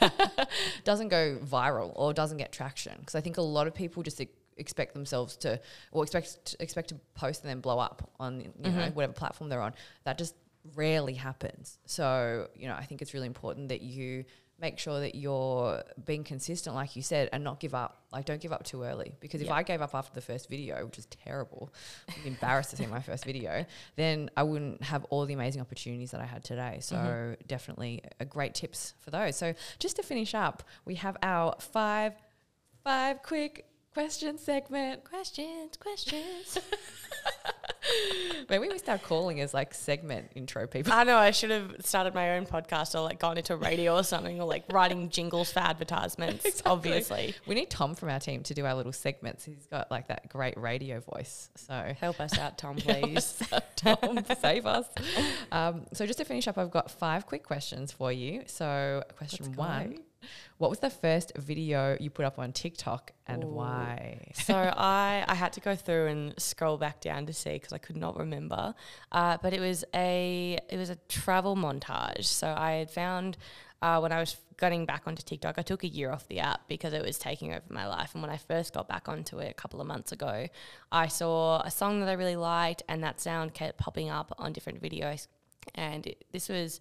doesn't 0.84 1.08
go 1.08 1.38
viral 1.44 1.92
or 1.94 2.12
doesn't 2.12 2.38
get 2.38 2.52
traction 2.52 2.94
because 3.00 3.14
I 3.14 3.20
think 3.20 3.36
a 3.36 3.42
lot 3.42 3.66
of 3.66 3.74
people 3.74 4.02
just 4.02 4.20
expect 4.56 4.94
themselves 4.94 5.36
to 5.38 5.60
or 5.92 6.02
expect 6.04 6.56
expect 6.60 6.88
to 6.90 6.96
post 7.14 7.42
and 7.42 7.50
then 7.50 7.60
blow 7.60 7.78
up 7.78 8.10
on 8.20 8.40
you 8.40 8.52
know 8.58 8.70
mm-hmm. 8.70 8.94
whatever 8.94 9.12
platform 9.12 9.48
they're 9.48 9.62
on. 9.62 9.74
That 10.04 10.18
just 10.18 10.34
rarely 10.74 11.14
happens. 11.14 11.78
So 11.86 12.48
you 12.54 12.68
know 12.68 12.74
I 12.74 12.84
think 12.84 13.02
it's 13.02 13.14
really 13.14 13.26
important 13.26 13.68
that 13.68 13.82
you 13.82 14.24
make 14.60 14.78
sure 14.78 15.00
that 15.00 15.14
you're 15.14 15.82
being 16.04 16.24
consistent, 16.24 16.74
like 16.76 16.94
you 16.94 17.02
said, 17.02 17.28
and 17.32 17.42
not 17.42 17.60
give 17.60 17.74
up. 17.74 18.02
Like, 18.12 18.26
don't 18.26 18.40
give 18.40 18.52
up 18.52 18.64
too 18.64 18.82
early. 18.82 19.14
Because 19.20 19.40
if 19.40 19.46
Yeah. 19.46 19.54
I 19.54 19.62
gave 19.62 19.80
up 19.80 19.94
after 19.94 20.14
the 20.14 20.20
first 20.20 20.48
video, 20.48 20.84
which 20.84 20.96
was 20.96 21.06
terrible, 21.06 21.72
I'm 22.08 22.26
embarrassed 22.26 22.70
to 22.70 22.76
see 22.76 22.86
my 22.86 23.00
first 23.00 23.24
video, 23.24 23.64
then 23.96 24.30
I 24.36 24.42
wouldn't 24.42 24.82
have 24.82 25.04
all 25.04 25.24
the 25.24 25.34
amazing 25.34 25.60
opportunities 25.62 26.10
that 26.10 26.20
I 26.20 26.26
had 26.26 26.44
today. 26.44 26.78
So, 26.80 26.96
mm-hmm. 26.96 27.34
definitely 27.46 28.02
a 28.18 28.24
great 28.24 28.54
tips 28.54 28.94
for 29.00 29.10
those. 29.10 29.36
So, 29.36 29.54
just 29.78 29.96
to 29.96 30.02
finish 30.02 30.34
up, 30.34 30.62
we 30.84 30.96
have 30.96 31.16
our 31.22 31.56
five, 31.58 32.14
five 32.84 33.22
quick 33.22 33.66
question 33.92 34.38
segment. 34.38 35.04
Questions, 35.04 35.76
questions. 35.76 36.58
Maybe 38.48 38.68
we 38.68 38.78
start 38.78 39.02
calling 39.04 39.40
as 39.40 39.54
like 39.54 39.72
segment 39.74 40.32
intro 40.34 40.66
people. 40.66 40.92
I 40.92 41.04
know 41.04 41.16
I 41.16 41.30
should 41.30 41.50
have 41.50 41.76
started 41.84 42.14
my 42.14 42.36
own 42.36 42.46
podcast 42.46 42.96
or 42.96 43.00
like 43.02 43.20
gone 43.20 43.38
into 43.38 43.54
radio 43.54 43.96
or 43.96 44.02
something 44.02 44.40
or 44.40 44.46
like 44.48 44.64
writing 44.72 45.08
jingles 45.08 45.52
for 45.52 45.60
advertisements. 45.60 46.44
Exactly. 46.50 46.70
Obviously, 46.72 47.34
We 47.46 47.54
need 47.54 47.70
Tom 47.70 47.94
from 47.94 48.08
our 48.10 48.18
team 48.18 48.42
to 48.44 48.54
do 48.54 48.66
our 48.66 48.74
little 48.74 48.92
segments. 48.92 49.44
He's 49.44 49.66
got 49.70 49.90
like 49.90 50.08
that 50.08 50.28
great 50.28 50.56
radio 50.56 50.98
voice. 51.00 51.48
So 51.54 51.94
help 52.00 52.20
us 52.20 52.36
out, 52.38 52.58
Tom, 52.58 52.76
please. 52.78 53.40
Tom, 53.76 54.24
save 54.40 54.66
us. 54.66 54.86
Um, 55.52 55.86
so 55.92 56.06
just 56.06 56.18
to 56.18 56.24
finish 56.24 56.48
up, 56.48 56.58
I've 56.58 56.70
got 56.70 56.90
five 56.90 57.26
quick 57.26 57.44
questions 57.44 57.92
for 57.92 58.10
you. 58.10 58.42
So 58.46 59.04
question 59.16 59.52
one: 59.54 59.98
What 60.58 60.70
was 60.70 60.80
the 60.80 60.90
first 60.90 61.32
video 61.36 61.96
you 61.98 62.10
put 62.10 62.24
up 62.24 62.38
on 62.38 62.52
TikTok 62.52 63.12
and 63.26 63.44
Ooh. 63.44 63.48
why? 63.48 64.30
so 64.34 64.54
I 64.54 65.24
I 65.26 65.34
had 65.34 65.52
to 65.54 65.60
go 65.60 65.74
through 65.74 66.08
and 66.08 66.34
scroll 66.38 66.76
back 66.76 67.00
down 67.00 67.26
to 67.26 67.32
see 67.32 67.54
because 67.54 67.72
I 67.72 67.78
could 67.78 67.96
not 67.96 68.18
remember. 68.18 68.74
Uh, 69.10 69.38
but 69.42 69.52
it 69.52 69.60
was 69.60 69.84
a 69.94 70.58
it 70.68 70.76
was 70.76 70.90
a 70.90 70.96
travel 71.08 71.56
montage. 71.56 72.24
So 72.24 72.54
I 72.56 72.72
had 72.72 72.90
found 72.90 73.36
uh, 73.82 73.98
when 74.00 74.12
I 74.12 74.20
was 74.20 74.36
getting 74.58 74.84
back 74.84 75.04
onto 75.06 75.22
TikTok, 75.22 75.58
I 75.58 75.62
took 75.62 75.84
a 75.84 75.88
year 75.88 76.12
off 76.12 76.28
the 76.28 76.40
app 76.40 76.68
because 76.68 76.92
it 76.92 77.02
was 77.02 77.18
taking 77.18 77.52
over 77.52 77.64
my 77.70 77.86
life. 77.86 78.10
And 78.12 78.22
when 78.22 78.30
I 78.30 78.36
first 78.36 78.74
got 78.74 78.88
back 78.88 79.08
onto 79.08 79.38
it 79.38 79.50
a 79.50 79.54
couple 79.54 79.80
of 79.80 79.86
months 79.86 80.12
ago, 80.12 80.46
I 80.92 81.08
saw 81.08 81.62
a 81.62 81.70
song 81.70 82.00
that 82.00 82.08
I 82.08 82.12
really 82.12 82.36
liked, 82.36 82.82
and 82.88 83.02
that 83.02 83.20
sound 83.20 83.54
kept 83.54 83.78
popping 83.78 84.10
up 84.10 84.34
on 84.38 84.52
different 84.52 84.82
videos. 84.82 85.28
And 85.74 86.06
it, 86.06 86.24
this 86.30 86.48
was 86.48 86.80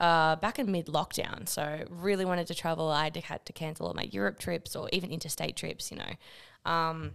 uh, 0.00 0.36
back 0.36 0.58
in 0.58 0.70
mid 0.70 0.86
lockdown. 0.86 1.48
So 1.48 1.84
really 1.88 2.24
wanted 2.24 2.46
to 2.48 2.54
travel. 2.54 2.88
I 2.88 3.10
had 3.24 3.44
to 3.46 3.52
cancel 3.52 3.86
all 3.86 3.94
my 3.94 4.08
Europe 4.10 4.38
trips 4.38 4.76
or 4.76 4.88
even 4.92 5.10
interstate 5.10 5.56
trips, 5.56 5.90
you 5.90 5.98
know. 5.98 6.70
Um, 6.70 7.12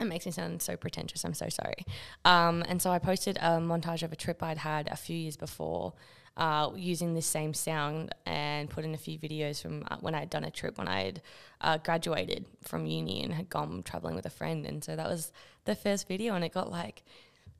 it 0.00 0.04
makes 0.04 0.26
me 0.26 0.32
sound 0.32 0.62
so 0.62 0.76
pretentious. 0.76 1.24
I'm 1.24 1.34
so 1.34 1.48
sorry. 1.48 1.84
Um, 2.24 2.64
and 2.68 2.80
so 2.80 2.90
I 2.90 2.98
posted 2.98 3.36
a 3.36 3.58
montage 3.58 4.02
of 4.02 4.12
a 4.12 4.16
trip 4.16 4.42
I'd 4.42 4.58
had 4.58 4.88
a 4.90 4.96
few 4.96 5.16
years 5.16 5.36
before 5.36 5.92
uh, 6.36 6.70
using 6.74 7.14
this 7.14 7.26
same 7.26 7.52
sound 7.52 8.14
and 8.24 8.70
put 8.70 8.84
in 8.84 8.94
a 8.94 8.98
few 8.98 9.18
videos 9.18 9.60
from 9.60 9.84
uh, 9.90 9.96
when 10.00 10.14
I 10.14 10.20
had 10.20 10.30
done 10.30 10.44
a 10.44 10.50
trip 10.50 10.78
when 10.78 10.88
I'd 10.88 11.20
uh, 11.60 11.78
graduated 11.78 12.46
from 12.62 12.86
uni 12.86 13.22
and 13.22 13.34
had 13.34 13.50
gone 13.50 13.82
traveling 13.82 14.14
with 14.14 14.26
a 14.26 14.30
friend. 14.30 14.64
And 14.66 14.82
so 14.82 14.96
that 14.96 15.08
was 15.08 15.30
the 15.64 15.74
first 15.74 16.08
video, 16.08 16.34
and 16.34 16.44
it 16.44 16.52
got 16.52 16.70
like 16.70 17.02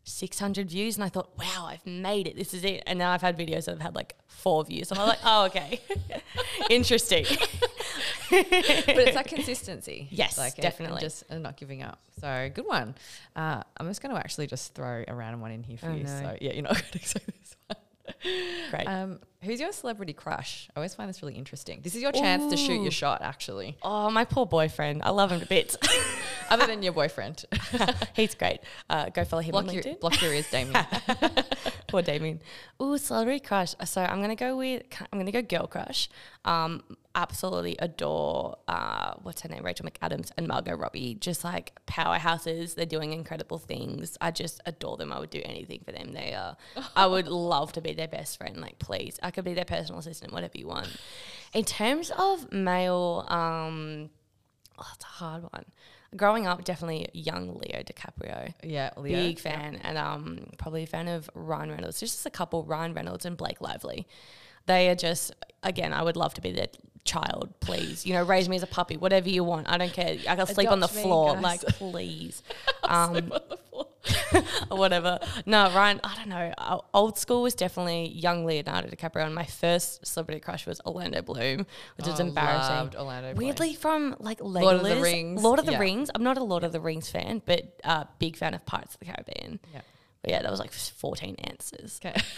600 0.04 0.68
views. 0.70 0.96
And 0.96 1.04
I 1.04 1.08
thought, 1.08 1.30
wow, 1.38 1.66
I've 1.68 1.84
made 1.86 2.26
it. 2.26 2.36
This 2.36 2.54
is 2.54 2.64
it. 2.64 2.82
And 2.86 2.98
now 2.98 3.10
I've 3.10 3.22
had 3.22 3.38
videos 3.38 3.64
that 3.66 3.72
have 3.72 3.80
had 3.80 3.94
like 3.94 4.14
four 4.26 4.64
views. 4.64 4.90
And 4.90 5.00
I'm 5.00 5.08
like, 5.08 5.18
oh, 5.24 5.44
okay. 5.46 5.80
Interesting. 6.70 7.24
but 7.28 8.46
it's 8.50 9.14
that 9.14 9.26
consistency. 9.28 10.08
Yes, 10.10 10.38
like 10.38 10.58
it- 10.58 10.62
definitely. 10.62 10.96
and 10.96 11.00
just 11.00 11.24
and 11.30 11.42
not 11.42 11.56
giving 11.56 11.82
up. 11.82 11.98
So 12.20 12.50
good 12.54 12.66
one. 12.66 12.94
Uh, 13.36 13.62
I'm 13.76 13.86
just 13.88 14.02
going 14.02 14.14
to 14.14 14.18
actually 14.20 14.46
just 14.46 14.74
throw 14.74 15.04
a 15.06 15.14
random 15.14 15.40
one 15.40 15.50
in 15.52 15.62
here 15.62 15.78
for 15.78 15.86
Oh, 15.90 15.94
you. 15.94 16.04
no. 16.04 16.08
So 16.22 16.36
yeah, 16.40 16.52
you're 16.52 16.62
not 16.62 16.72
going 16.74 16.90
to 16.92 16.98
say 17.08 17.20
this 17.26 17.56
one. 17.66 18.70
Great. 18.70 18.86
Um, 18.86 19.20
who's 19.42 19.61
your 19.61 19.72
celebrity 19.72 20.12
crush? 20.12 20.68
I 20.74 20.81
always 20.81 20.94
find 20.94 21.09
this 21.09 21.22
really 21.22 21.35
interesting. 21.35 21.81
This 21.83 21.94
is 21.94 22.02
your 22.02 22.12
chance 22.12 22.50
to 22.52 22.57
shoot 22.57 22.83
your 22.83 22.90
shot, 22.90 23.22
actually. 23.22 23.76
oh, 23.83 24.11
my 24.11 24.24
poor 24.24 24.46
boyfriend. 24.46 25.02
I 25.02 25.11
love 25.11 25.31
him 25.33 25.40
to 25.40 25.46
bits. 25.46 25.76
Other 26.50 26.66
than 26.66 26.83
your 26.83 26.92
boyfriend, 26.92 27.44
He's 28.14 28.35
great. 28.35 28.61
Uh, 28.90 29.09
go 29.09 29.24
follow 29.24 29.42
him 29.42 29.52
block 29.52 29.68
on 29.68 29.74
your 29.74 29.83
LinkedIn. 29.83 30.00
block 30.00 30.20
your 30.20 30.35
ears, 30.35 30.50
Damien. 30.50 30.85
Poor 31.88 32.02
Damien. 32.02 32.40
Ooh, 32.81 32.98
celebrity 32.98 33.40
crush. 33.40 33.74
So 33.85 34.02
I'm 34.02 34.20
gonna 34.20 34.37
go 34.37 34.57
with 34.57 34.83
I'm 35.12 35.18
gonna 35.18 35.33
go 35.33 35.42
girl 35.42 35.66
crush. 35.66 36.09
Um, 36.44 36.83
absolutely 37.14 37.76
adore 37.78 38.57
uh, 38.68 39.14
what's 39.22 39.42
her 39.42 39.48
name, 39.48 39.62
Rachel 39.62 39.87
McAdams 39.87 40.31
and 40.37 40.48
Margot 40.48 40.74
Robbie. 40.76 41.14
Just 41.14 41.44
like 41.44 41.72
powerhouses. 41.87 42.74
They're 42.74 42.87
doing 42.87 43.12
incredible 43.12 43.59
things. 43.59 44.16
I 44.20 44.31
just 44.31 44.61
adore 44.66 44.96
them. 44.96 45.12
I 45.12 45.18
would 45.20 45.31
do 45.31 45.42
anything 45.44 45.81
for 45.85 45.92
them. 45.92 46.12
They 46.12 46.35
are. 46.35 46.57
I 46.96 47.07
would 47.07 47.28
love 47.28 47.72
to 47.74 47.81
be 47.81 47.92
their 47.92 48.09
best 48.09 48.38
friend. 48.38 48.59
Like, 48.61 48.78
please, 48.78 49.18
I 49.22 49.31
could 49.32 49.44
be 49.44 49.54
their 49.54 49.64
personal 49.64 50.00
assistant, 50.00 50.32
whatever 50.32 50.52
you 50.56 50.66
want. 50.66 50.88
In 51.52 51.64
terms 51.64 52.10
of 52.16 52.52
male, 52.52 53.26
um, 53.28 54.10
oh, 54.78 54.86
it's 54.94 55.04
a 55.04 55.08
hard 55.08 55.42
one. 55.52 55.64
Growing 56.14 56.46
up, 56.46 56.64
definitely 56.64 57.08
young 57.14 57.48
Leo 57.54 57.82
DiCaprio 57.82 58.52
yeah, 58.62 58.90
Leo. 58.98 59.16
big 59.16 59.38
fan 59.38 59.76
and 59.82 59.96
um 59.96 60.46
probably 60.58 60.82
a 60.82 60.86
fan 60.86 61.08
of 61.08 61.30
Ryan 61.34 61.70
Reynolds. 61.70 62.00
There's 62.00 62.12
just 62.12 62.26
a 62.26 62.30
couple, 62.30 62.64
Ryan 62.64 62.92
Reynolds 62.92 63.24
and 63.24 63.34
Blake 63.34 63.62
Lively. 63.62 64.06
They 64.66 64.90
are 64.90 64.94
just 64.94 65.32
again, 65.62 65.94
I 65.94 66.02
would 66.02 66.16
love 66.16 66.34
to 66.34 66.42
be 66.42 66.52
their 66.52 66.66
child, 67.04 67.52
please. 67.60 68.06
You 68.06 68.14
know, 68.14 68.22
raise 68.24 68.48
me 68.48 68.56
as 68.56 68.62
a 68.62 68.66
puppy, 68.66 68.96
whatever 68.96 69.28
you 69.28 69.44
want. 69.44 69.68
I 69.68 69.78
don't 69.78 69.92
care. 69.92 70.16
I 70.28 70.36
can 70.36 70.46
sleep 70.46 70.70
on 70.70 70.80
the 70.80 70.88
me, 70.88 71.02
floor, 71.02 71.34
guys. 71.34 71.42
like 71.42 71.60
please. 71.60 72.42
um, 72.84 73.32
or 74.70 74.78
whatever. 74.78 75.18
No, 75.46 75.72
Ryan, 75.74 76.00
I 76.04 76.16
don't 76.16 76.28
know. 76.28 76.82
Old 76.94 77.18
school 77.18 77.42
was 77.42 77.54
definitely 77.54 78.08
young 78.08 78.44
Leonardo 78.44 78.88
DiCaprio, 78.88 79.24
and 79.26 79.34
my 79.34 79.44
first 79.44 80.06
celebrity 80.06 80.40
crush 80.40 80.66
was 80.66 80.80
Orlando 80.86 81.22
Bloom, 81.22 81.66
which 81.96 82.06
is 82.06 82.20
Oh, 82.20 82.24
embarrassing. 82.24 82.74
loved 82.76 82.96
Orlando 82.96 83.34
Bloom. 83.34 83.46
Weirdly, 83.46 83.74
from 83.74 84.16
like 84.18 84.38
Legolas, 84.40 84.62
Lord 84.62 84.76
of 84.76 84.82
the 84.84 85.00
Rings, 85.00 85.42
Lord 85.42 85.58
of 85.58 85.66
the 85.66 85.72
yeah. 85.72 85.78
Rings. 85.78 86.10
I'm 86.14 86.22
not 86.24 86.38
a 86.38 86.44
Lord 86.44 86.64
of 86.64 86.72
the 86.72 86.80
Rings 86.80 87.10
fan, 87.10 87.42
but 87.44 87.80
uh, 87.84 88.04
big 88.18 88.36
fan 88.36 88.54
of 88.54 88.64
Pirates 88.66 88.94
of 88.94 89.00
the 89.00 89.06
Caribbean. 89.06 89.60
Yeah. 89.72 89.80
But 90.22 90.30
yeah, 90.30 90.42
that 90.42 90.50
was 90.50 90.60
like 90.60 90.72
14 90.72 91.34
answers. 91.44 92.00
Okay. 92.04 92.20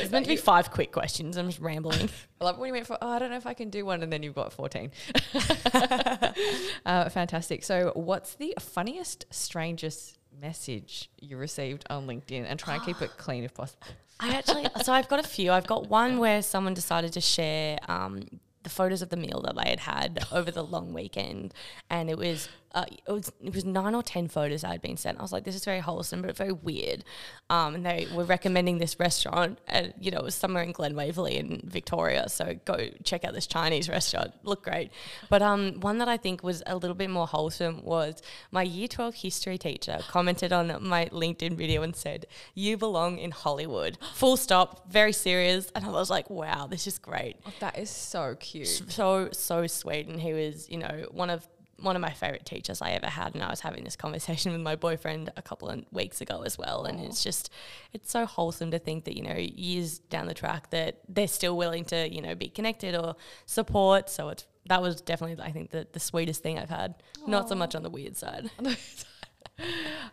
It's 0.00 0.10
meant 0.10 0.26
to 0.26 0.30
be 0.30 0.36
five 0.36 0.70
quick 0.70 0.92
questions. 0.92 1.36
I'm 1.36 1.46
just 1.46 1.60
rambling. 1.60 2.08
I 2.40 2.44
love 2.44 2.58
when 2.58 2.68
you 2.68 2.74
went 2.74 2.86
for, 2.86 2.98
oh, 3.00 3.08
I 3.08 3.18
don't 3.18 3.30
know 3.30 3.36
if 3.36 3.46
I 3.46 3.54
can 3.54 3.70
do 3.70 3.84
one, 3.84 4.02
and 4.02 4.12
then 4.12 4.22
you've 4.22 4.34
got 4.34 4.52
14. 4.52 4.90
uh, 6.86 7.08
fantastic. 7.08 7.64
So, 7.64 7.92
what's 7.94 8.34
the 8.34 8.54
funniest, 8.60 9.26
strangest 9.30 10.18
message 10.40 11.10
you 11.20 11.36
received 11.36 11.84
on 11.90 12.06
LinkedIn? 12.06 12.44
And 12.46 12.58
try 12.58 12.74
and 12.74 12.84
keep 12.84 13.00
it 13.00 13.10
clean 13.16 13.44
if 13.44 13.54
possible. 13.54 13.86
I 14.20 14.34
actually, 14.34 14.66
so 14.82 14.92
I've 14.92 15.08
got 15.08 15.20
a 15.20 15.28
few. 15.28 15.52
I've 15.52 15.66
got 15.66 15.88
one 15.88 16.18
where 16.18 16.40
someone 16.40 16.74
decided 16.74 17.12
to 17.14 17.20
share 17.20 17.78
um, 17.86 18.22
the 18.62 18.70
photos 18.70 19.02
of 19.02 19.10
the 19.10 19.16
meal 19.16 19.42
that 19.44 19.56
they 19.56 19.70
had 19.70 19.80
had 19.80 20.26
over 20.32 20.50
the 20.50 20.64
long 20.64 20.92
weekend, 20.92 21.54
and 21.90 22.08
it 22.08 22.16
was 22.16 22.48
uh, 22.76 22.84
it 23.08 23.10
was 23.10 23.32
it 23.42 23.54
was 23.54 23.64
nine 23.64 23.94
or 23.94 24.02
ten 24.02 24.28
photos 24.28 24.62
I 24.62 24.70
had 24.72 24.82
been 24.82 24.96
sent. 24.96 25.18
I 25.18 25.22
was 25.22 25.32
like, 25.32 25.44
this 25.44 25.54
is 25.56 25.64
very 25.64 25.80
wholesome, 25.80 26.22
but 26.22 26.36
very 26.36 26.52
weird. 26.52 27.02
Um, 27.50 27.74
and 27.76 27.86
they 27.86 28.06
were 28.14 28.24
recommending 28.24 28.78
this 28.78 29.00
restaurant, 29.00 29.58
and 29.66 29.94
you 29.98 30.10
know, 30.10 30.18
it 30.18 30.24
was 30.24 30.34
somewhere 30.34 30.62
in 30.62 30.72
Glen 30.72 30.94
Waverley 30.94 31.36
in 31.38 31.62
Victoria. 31.64 32.28
So 32.28 32.54
go 32.64 32.76
check 33.02 33.24
out 33.24 33.32
this 33.32 33.46
Chinese 33.46 33.88
restaurant. 33.88 34.32
Look 34.44 34.62
great. 34.62 34.90
But 35.30 35.40
um, 35.42 35.80
one 35.80 35.98
that 35.98 36.08
I 36.08 36.18
think 36.18 36.42
was 36.44 36.62
a 36.66 36.76
little 36.76 36.94
bit 36.96 37.10
more 37.10 37.26
wholesome 37.26 37.82
was 37.82 38.20
my 38.50 38.62
Year 38.62 38.88
Twelve 38.88 39.14
history 39.14 39.58
teacher 39.58 39.98
commented 40.08 40.52
on 40.52 40.66
my 40.86 41.06
LinkedIn 41.06 41.56
video 41.56 41.82
and 41.82 41.96
said, 41.96 42.26
"You 42.54 42.76
belong 42.76 43.18
in 43.18 43.30
Hollywood." 43.30 43.98
Full 44.14 44.36
stop. 44.36 44.92
Very 44.92 45.12
serious. 45.12 45.72
And 45.74 45.84
I 45.84 45.88
was 45.90 46.10
like, 46.10 46.28
wow, 46.28 46.66
this 46.66 46.86
is 46.86 46.98
great 46.98 47.36
Oh, 47.46 47.52
that 47.60 47.78
is 47.78 47.88
so 47.90 48.36
cute. 48.38 48.66
so 48.68 49.28
so 49.32 49.66
sweet 49.66 50.06
and 50.06 50.20
he 50.20 50.32
was 50.34 50.68
you 50.68 50.78
know 50.78 51.06
one 51.12 51.30
of 51.30 51.46
one 51.80 51.94
of 51.96 52.02
my 52.02 52.10
favorite 52.10 52.46
teachers 52.46 52.80
I 52.80 52.92
ever 52.92 53.06
had 53.08 53.34
and 53.34 53.42
I 53.42 53.50
was 53.50 53.60
having 53.60 53.84
this 53.84 53.96
conversation 53.96 54.52
with 54.52 54.60
my 54.62 54.76
boyfriend 54.76 55.30
a 55.36 55.42
couple 55.42 55.68
of 55.68 55.84
weeks 55.92 56.20
ago 56.20 56.42
as 56.42 56.56
well 56.56 56.84
and 56.84 56.98
it's 57.00 57.22
just 57.22 57.50
it's 57.92 58.10
so 58.10 58.24
wholesome 58.24 58.70
to 58.70 58.78
think 58.78 59.04
that 59.04 59.16
you 59.16 59.22
know 59.22 59.36
years 59.36 59.98
down 59.98 60.26
the 60.26 60.34
track 60.34 60.70
that 60.70 61.00
they're 61.08 61.28
still 61.28 61.56
willing 61.56 61.84
to 61.86 62.12
you 62.12 62.22
know 62.22 62.34
be 62.34 62.48
connected 62.48 62.94
or 62.94 63.14
support 63.44 64.08
so 64.08 64.30
it's 64.30 64.46
that 64.66 64.80
was 64.82 65.00
definitely 65.00 65.42
I 65.44 65.52
think 65.52 65.70
the, 65.70 65.86
the 65.92 66.00
sweetest 66.00 66.42
thing 66.42 66.58
I've 66.58 66.70
had 66.70 66.94
not 67.26 67.48
so 67.48 67.54
much 67.54 67.74
on 67.74 67.82
the 67.82 67.90
weird 67.90 68.16
side 68.16 68.50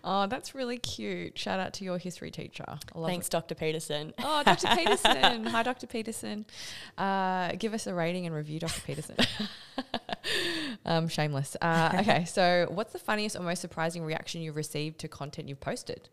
Oh, 0.05 0.25
that's 0.27 0.55
really 0.55 0.77
cute. 0.77 1.37
Shout 1.37 1.59
out 1.59 1.73
to 1.73 1.83
your 1.83 1.97
history 1.97 2.31
teacher. 2.31 2.63
I 2.67 2.97
love 2.97 3.09
thanks 3.09 3.27
Dr 3.27 3.55
Peterson 3.55 4.13
Oh, 4.19 4.41
Dr. 4.45 4.67
Peterson. 4.77 5.45
Hi, 5.45 5.63
Dr. 5.63 5.85
Peterson. 5.85 6.45
Uh, 6.97 7.51
give 7.57 7.73
us 7.73 7.85
a 7.85 7.93
rating 7.93 8.25
and 8.25 8.33
review 8.33 8.59
Dr. 8.59 8.79
Peterson. 8.81 9.17
Um, 10.85 11.07
shameless. 11.07 11.55
Uh, 11.61 11.97
okay, 11.99 12.25
so 12.25 12.67
what's 12.69 12.93
the 12.93 12.99
funniest 12.99 13.35
or 13.35 13.41
most 13.41 13.61
surprising 13.61 14.03
reaction 14.03 14.41
you've 14.41 14.55
received 14.55 14.99
to 14.99 15.07
content 15.07 15.47
you've 15.47 15.61
posted? 15.61 16.09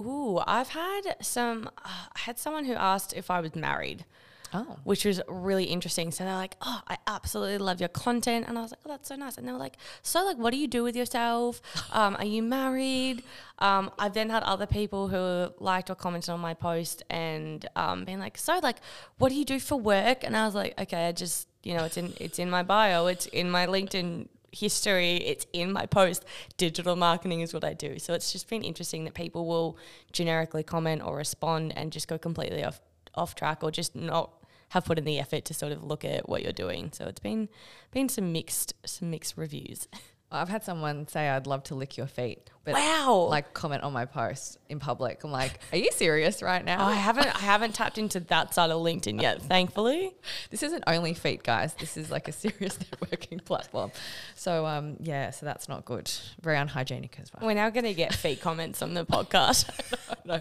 ooh 0.00 0.40
I've 0.46 0.68
had 0.68 1.16
some 1.20 1.70
uh, 1.78 1.88
I 2.14 2.18
had 2.20 2.38
someone 2.38 2.64
who 2.64 2.74
asked 2.74 3.12
if 3.14 3.30
I 3.30 3.40
was 3.40 3.54
married 3.54 4.04
Oh, 4.52 4.76
which 4.84 5.04
was 5.04 5.20
really 5.28 5.64
interesting. 5.64 6.10
So 6.10 6.24
they're 6.24 6.34
like, 6.34 6.56
"Oh, 6.60 6.80
I 6.88 6.98
absolutely 7.06 7.58
love 7.58 7.80
your 7.80 7.88
content," 7.88 8.46
and 8.48 8.58
I 8.58 8.62
was 8.62 8.70
like, 8.70 8.80
"Oh, 8.84 8.88
that's 8.88 9.08
so 9.08 9.16
nice." 9.16 9.36
And 9.36 9.46
they 9.46 9.52
were 9.52 9.58
like, 9.58 9.76
"So, 10.02 10.24
like, 10.24 10.36
what 10.36 10.52
do 10.52 10.58
you 10.58 10.68
do 10.68 10.82
with 10.82 10.96
yourself? 10.96 11.60
Um, 11.92 12.16
are 12.16 12.24
you 12.24 12.42
married?" 12.42 13.22
Um, 13.58 13.90
I've 13.98 14.12
then 14.12 14.28
had 14.30 14.42
other 14.42 14.66
people 14.66 15.08
who 15.08 15.52
liked 15.62 15.88
or 15.90 15.94
commented 15.94 16.30
on 16.30 16.40
my 16.40 16.54
post 16.54 17.02
and 17.08 17.66
um, 17.74 18.04
been 18.04 18.18
like, 18.18 18.36
"So, 18.38 18.60
like, 18.62 18.76
what 19.18 19.30
do 19.30 19.34
you 19.34 19.44
do 19.44 19.58
for 19.58 19.76
work?" 19.76 20.24
And 20.24 20.36
I 20.36 20.44
was 20.44 20.54
like, 20.54 20.78
"Okay, 20.80 21.08
I 21.08 21.12
just, 21.12 21.48
you 21.62 21.74
know, 21.74 21.84
it's 21.84 21.96
in 21.96 22.12
it's 22.20 22.38
in 22.38 22.50
my 22.50 22.62
bio, 22.62 23.06
it's 23.06 23.26
in 23.26 23.50
my 23.50 23.66
LinkedIn." 23.66 24.28
history 24.52 25.16
it's 25.16 25.44
in 25.52 25.70
my 25.70 25.84
post 25.84 26.24
digital 26.56 26.96
marketing 26.96 27.40
is 27.40 27.52
what 27.52 27.62
i 27.62 27.74
do 27.74 27.98
so 27.98 28.14
it's 28.14 28.32
just 28.32 28.48
been 28.48 28.62
interesting 28.62 29.04
that 29.04 29.12
people 29.12 29.44
will 29.46 29.76
generically 30.12 30.62
comment 30.62 31.02
or 31.04 31.16
respond 31.16 31.76
and 31.76 31.92
just 31.92 32.08
go 32.08 32.16
completely 32.16 32.64
off 32.64 32.80
off 33.16 33.34
track 33.34 33.62
or 33.62 33.70
just 33.70 33.94
not 33.94 34.30
have 34.70 34.84
put 34.84 34.98
in 34.98 35.04
the 35.04 35.18
effort 35.18 35.44
to 35.46 35.54
sort 35.54 35.72
of 35.72 35.82
look 35.84 36.04
at 36.04 36.28
what 36.28 36.42
you're 36.42 36.52
doing. 36.52 36.90
So 36.92 37.06
it's 37.06 37.20
been 37.20 37.48
been 37.92 38.08
some 38.08 38.32
mixed 38.32 38.74
some 38.84 39.10
mixed 39.10 39.36
reviews. 39.36 39.88
I've 40.28 40.48
had 40.48 40.64
someone 40.64 41.06
say 41.06 41.28
I'd 41.28 41.46
love 41.46 41.62
to 41.64 41.76
lick 41.76 41.96
your 41.96 42.08
feet, 42.08 42.50
but 42.64 42.74
Wow. 42.74 43.28
like 43.30 43.54
comment 43.54 43.84
on 43.84 43.92
my 43.92 44.06
post 44.06 44.58
in 44.68 44.80
public. 44.80 45.22
I'm 45.22 45.30
like, 45.30 45.60
are 45.70 45.78
you 45.78 45.88
serious 45.92 46.42
right 46.42 46.64
now? 46.64 46.80
Oh, 46.80 46.86
I 46.90 46.94
haven't 46.94 47.28
I 47.28 47.38
haven't 47.38 47.76
tapped 47.76 47.96
into 47.96 48.18
that 48.18 48.52
side 48.52 48.70
of 48.70 48.82
LinkedIn 48.82 49.22
yet, 49.22 49.40
thankfully. 49.40 50.16
this 50.50 50.64
isn't 50.64 50.82
only 50.88 51.14
feet, 51.14 51.44
guys. 51.44 51.74
This 51.74 51.96
is 51.96 52.10
like 52.10 52.26
a 52.26 52.32
serious 52.32 52.76
networking 53.00 53.42
platform. 53.44 53.92
So 54.34 54.66
um, 54.66 54.96
yeah, 54.98 55.30
so 55.30 55.46
that's 55.46 55.68
not 55.68 55.84
good. 55.84 56.10
Very 56.42 56.56
unhygienic 56.58 57.16
as 57.22 57.32
well. 57.32 57.46
We're 57.46 57.54
now 57.54 57.70
gonna 57.70 57.94
get 57.94 58.12
feet 58.12 58.40
comments 58.40 58.82
on 58.82 58.94
the 58.94 59.06
podcast. 59.06 59.70
no. 60.24 60.34
Uh, 60.34 60.40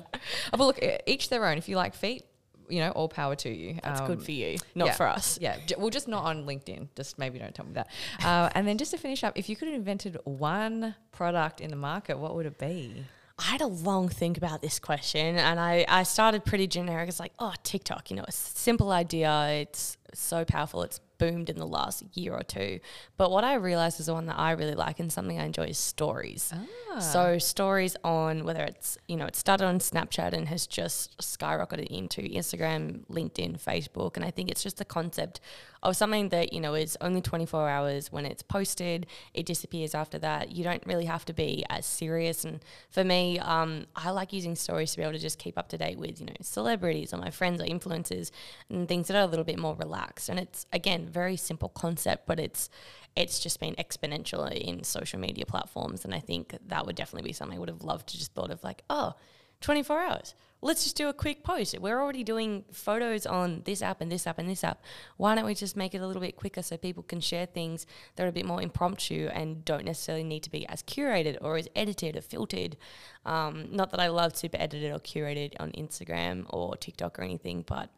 But 0.49 0.59
look, 0.61 0.79
each 1.05 1.29
their 1.29 1.45
own. 1.45 1.59
If 1.59 1.69
you 1.69 1.75
like 1.75 1.93
feet, 1.93 2.23
you 2.69 2.79
know, 2.79 2.91
all 2.91 3.07
power 3.07 3.35
to 3.35 3.49
you. 3.49 3.77
That's 3.83 4.01
Um, 4.01 4.07
good 4.07 4.23
for 4.23 4.31
you, 4.31 4.57
not 4.75 4.87
yeah. 4.87 4.93
for 4.93 5.07
us. 5.07 5.37
Yeah, 5.41 5.57
well, 5.77 5.89
just 5.89 6.07
not 6.07 6.23
on 6.23 6.45
LinkedIn. 6.45 6.89
Just 6.95 7.17
maybe 7.19 7.39
don't 7.39 7.53
tell 7.53 7.65
me 7.65 7.73
that. 7.73 7.87
Uh, 8.23 8.49
and 8.55 8.67
then 8.67 8.77
just 8.77 8.91
to 8.91 8.97
finish 8.97 9.23
up, 9.23 9.37
if 9.37 9.49
you 9.49 9.55
could 9.55 9.67
have 9.67 9.75
invented 9.75 10.17
one 10.23 10.95
product 11.11 11.61
in 11.61 11.69
the 11.69 11.75
market, 11.75 12.17
what 12.17 12.35
would 12.35 12.45
it 12.45 12.57
be? 12.57 13.05
I 13.37 13.43
had 13.43 13.59
a 13.61 13.67
long 13.67 14.07
think 14.07 14.37
about 14.37 14.61
this 14.61 14.79
question 14.79 15.35
and 15.37 15.59
I, 15.59 15.85
I 15.89 16.03
started 16.03 16.45
pretty 16.45 16.67
generic. 16.67 17.09
It's 17.09 17.19
like, 17.19 17.33
oh, 17.37 17.53
TikTok, 17.63 18.09
you 18.09 18.15
know, 18.15 18.23
a 18.25 18.31
simple 18.31 18.91
idea. 18.91 19.49
It's 19.49 19.97
so 20.19 20.45
powerful. 20.45 20.83
It's 20.83 20.99
boomed 21.17 21.49
in 21.49 21.57
the 21.57 21.67
last 21.67 22.03
year 22.13 22.33
or 22.33 22.43
two. 22.43 22.79
But 23.17 23.31
what 23.31 23.43
I 23.43 23.55
realized 23.55 23.99
is 23.99 24.07
the 24.07 24.13
one 24.13 24.25
that 24.25 24.37
I 24.37 24.51
really 24.51 24.75
like 24.75 24.99
and 24.99 25.11
something 25.11 25.39
I 25.39 25.45
enjoy 25.45 25.67
is 25.67 25.77
stories. 25.77 26.53
Ah. 26.91 26.99
So 26.99 27.37
stories 27.37 27.95
on 28.03 28.43
whether 28.43 28.63
it's 28.63 28.97
you 29.07 29.15
know 29.17 29.25
it 29.25 29.35
started 29.35 29.65
on 29.65 29.79
Snapchat 29.79 30.33
and 30.33 30.47
has 30.47 30.67
just 30.67 31.17
skyrocketed 31.19 31.87
into 31.87 32.21
Instagram, 32.21 33.05
LinkedIn, 33.07 33.61
Facebook, 33.61 34.15
and 34.15 34.25
I 34.25 34.31
think 34.31 34.49
it's 34.49 34.63
just 34.63 34.77
the 34.77 34.85
concept 34.85 35.39
of 35.85 35.95
something 35.95 36.29
that 36.29 36.53
you 36.53 36.59
know 36.59 36.73
is 36.73 36.97
only 37.01 37.21
24 37.21 37.69
hours 37.69 38.11
when 38.11 38.25
it's 38.25 38.41
posted. 38.41 39.05
It 39.33 39.45
disappears 39.45 39.95
after 39.95 40.19
that. 40.19 40.51
You 40.51 40.63
don't 40.63 40.85
really 40.85 41.05
have 41.05 41.25
to 41.25 41.33
be 41.33 41.63
as 41.69 41.85
serious. 41.85 42.43
And 42.43 42.63
for 42.89 43.03
me, 43.03 43.39
um, 43.39 43.85
I 43.95 44.11
like 44.11 44.33
using 44.33 44.55
stories 44.55 44.91
to 44.91 44.97
be 44.97 45.03
able 45.03 45.13
to 45.13 45.19
just 45.19 45.39
keep 45.39 45.57
up 45.57 45.69
to 45.69 45.77
date 45.77 45.97
with 45.97 46.19
you 46.19 46.27
know 46.27 46.33
celebrities 46.41 47.13
or 47.13 47.17
my 47.17 47.29
friends 47.29 47.61
or 47.61 47.65
influencers 47.65 48.31
and 48.69 48.87
things 48.87 49.07
that 49.07 49.17
are 49.17 49.23
a 49.23 49.27
little 49.27 49.45
bit 49.45 49.59
more 49.59 49.75
relaxed. 49.75 50.29
And 50.29 50.39
it's 50.39 50.65
again 50.73 51.07
very 51.07 51.37
simple 51.37 51.69
concept, 51.69 52.25
but 52.25 52.39
it's 52.39 52.69
it's 53.15 53.39
just 53.39 53.59
been 53.59 53.75
exponential 53.75 54.51
in 54.51 54.83
social 54.83 55.19
media 55.19 55.45
platforms. 55.45 56.03
And 56.03 56.13
I 56.13 56.19
think 56.19 56.55
that 56.67 56.85
would 56.85 56.95
definitely 56.95 57.29
be 57.29 57.33
something 57.33 57.57
I 57.57 57.59
would 57.59 57.69
have 57.69 57.83
loved 57.83 58.07
to 58.09 58.17
just 58.17 58.33
thought 58.33 58.51
of 58.51 58.63
like, 58.63 58.83
oh, 58.89 59.13
24 59.61 59.99
hours. 59.99 60.35
Let's 60.61 60.83
just 60.83 60.95
do 60.95 61.09
a 61.09 61.13
quick 61.13 61.43
post. 61.43 61.77
We're 61.79 62.01
already 62.01 62.23
doing 62.23 62.65
photos 62.71 63.25
on 63.25 63.61
this 63.65 63.81
app 63.81 64.01
and 64.01 64.11
this 64.11 64.25
app 64.25 64.39
and 64.39 64.49
this 64.49 64.63
app. 64.63 64.81
Why 65.17 65.35
don't 65.35 65.45
we 65.45 65.53
just 65.53 65.75
make 65.75 65.93
it 65.93 66.01
a 66.01 66.07
little 66.07 66.21
bit 66.21 66.37
quicker 66.37 66.63
so 66.63 66.75
people 66.77 67.03
can 67.03 67.19
share 67.19 67.45
things 67.45 67.85
that 68.15 68.25
are 68.25 68.29
a 68.29 68.31
bit 68.31 68.45
more 68.45 68.61
impromptu 68.61 69.29
and 69.31 69.63
don't 69.63 69.85
necessarily 69.85 70.23
need 70.23 70.43
to 70.43 70.49
be 70.49 70.67
as 70.67 70.81
curated 70.81 71.37
or 71.41 71.57
as 71.57 71.67
edited 71.75 72.15
or 72.15 72.21
filtered? 72.21 72.77
Um, 73.25 73.67
not 73.71 73.91
that 73.91 73.99
I 73.99 74.07
love 74.07 74.35
super 74.35 74.57
edited 74.59 74.91
or 74.91 74.99
curated 74.99 75.53
on 75.59 75.71
Instagram 75.73 76.45
or 76.49 76.75
TikTok 76.77 77.19
or 77.19 77.21
anything, 77.21 77.63
but 77.67 77.89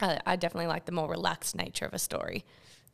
I, 0.00 0.20
I 0.26 0.36
definitely 0.36 0.66
like 0.66 0.84
the 0.84 0.92
more 0.92 1.08
relaxed 1.08 1.56
nature 1.56 1.86
of 1.86 1.94
a 1.94 1.98
story. 1.98 2.44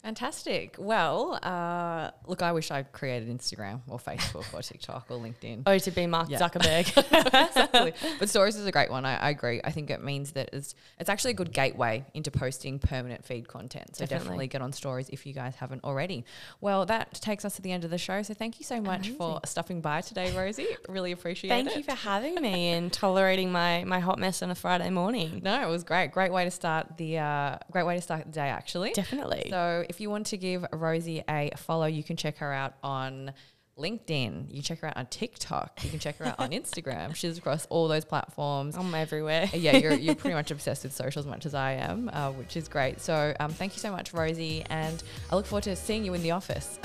Fantastic. 0.02 0.76
Well, 0.78 1.38
uh, 1.42 2.10
look, 2.26 2.42
I 2.42 2.52
wish 2.52 2.70
I 2.70 2.82
created 2.84 3.28
Instagram 3.28 3.80
or 3.86 3.98
Facebook 3.98 4.52
or 4.54 4.62
TikTok 4.62 5.06
or 5.10 5.18
LinkedIn. 5.18 5.62
Oh, 5.66 5.76
to 5.78 5.90
be 5.90 6.06
Mark 6.06 6.30
Yeah. 6.30 6.38
Zuckerberg. 6.38 6.86
exactly. 7.48 7.92
But 8.18 8.28
stories 8.28 8.56
is 8.56 8.66
a 8.66 8.72
great 8.72 8.90
one. 8.90 9.04
I, 9.04 9.16
I 9.16 9.30
agree. 9.30 9.60
I 9.62 9.70
think 9.70 9.90
it 9.90 10.02
means 10.02 10.32
that 10.32 10.50
it's 10.52 10.74
it's 10.98 11.08
actually 11.10 11.32
a 11.32 11.34
good 11.34 11.52
gateway 11.52 12.04
into 12.14 12.30
posting 12.30 12.78
permanent 12.78 13.24
feed 13.24 13.46
content. 13.48 13.96
So 13.96 14.04
Definitely. 14.04 14.24
definitely, 14.24 14.46
get 14.48 14.62
on 14.62 14.72
stories 14.72 15.08
if 15.10 15.26
you 15.26 15.32
guys 15.32 15.54
haven't 15.56 15.84
already. 15.84 16.24
Well, 16.60 16.86
that 16.86 17.14
takes 17.14 17.44
us 17.44 17.56
to 17.56 17.62
the 17.62 17.72
end 17.72 17.84
of 17.84 17.90
the 17.90 17.98
show. 17.98 18.22
So 18.22 18.34
thank 18.34 18.58
you 18.58 18.64
so 18.64 18.80
much 18.80 19.10
for 19.10 19.40
stopping 19.44 19.80
by 19.80 20.00
today, 20.00 20.36
Rosie. 20.36 20.66
Really 20.88 21.12
appreciate 21.12 21.50
Thank 21.50 21.68
it. 21.68 21.72
Thank 21.74 21.86
you 21.86 21.94
for 21.94 21.98
having 21.98 22.34
me 22.36 22.68
and 22.72 22.92
tolerating 22.92 23.52
my, 23.52 23.84
my 23.84 24.00
hot 24.00 24.18
mess 24.18 24.42
on 24.42 24.50
a 24.50 24.54
Friday 24.54 24.90
morning. 24.90 25.40
no, 25.44 25.62
it 25.62 25.70
was 25.70 25.84
great. 25.84 26.12
Great 26.12 26.32
way 26.32 26.44
to 26.44 26.50
start 26.50 26.96
the 26.96 27.18
uh, 27.18 27.58
great 27.70 27.84
way 27.84 27.96
to 27.96 28.00
start 28.02 28.24
the 28.26 28.32
day 28.32 28.48
actually. 28.48 28.92
Definitely. 28.92 29.48
So 29.50 29.84
if 29.90 30.00
you 30.00 30.08
want 30.08 30.26
to 30.26 30.36
give 30.36 30.64
Rosie 30.72 31.22
a 31.28 31.50
follow, 31.56 31.86
you 31.86 32.04
can 32.04 32.16
check 32.16 32.38
her 32.38 32.52
out 32.52 32.74
on 32.82 33.32
LinkedIn. 33.76 34.46
You 34.48 34.54
can 34.54 34.62
check 34.62 34.78
her 34.80 34.88
out 34.88 34.96
on 34.96 35.06
TikTok. 35.06 35.82
You 35.82 35.90
can 35.90 35.98
check 35.98 36.16
her 36.18 36.26
out 36.26 36.38
on 36.38 36.50
Instagram. 36.60 37.16
She's 37.16 37.38
across 37.38 37.66
all 37.66 37.88
those 37.88 38.04
platforms. 38.04 38.76
I'm 38.76 38.94
everywhere. 38.94 39.50
yeah, 39.52 39.76
you're, 39.76 39.94
you're 39.94 40.14
pretty 40.22 40.34
much 40.34 40.52
obsessed 40.52 40.84
with 40.84 40.92
social 40.92 41.18
as 41.18 41.26
much 41.26 41.44
as 41.44 41.54
I 41.54 41.72
am, 41.72 42.08
uh, 42.12 42.30
which 42.30 42.56
is 42.56 42.68
great. 42.68 43.00
So 43.00 43.34
um, 43.40 43.50
thank 43.50 43.74
you 43.74 43.80
so 43.80 43.90
much, 43.90 44.12
Rosie, 44.14 44.64
and 44.70 45.02
I 45.30 45.34
look 45.34 45.46
forward 45.46 45.64
to 45.64 45.74
seeing 45.74 46.04
you 46.04 46.14
in 46.14 46.22
the 46.22 46.30
office. 46.30 46.78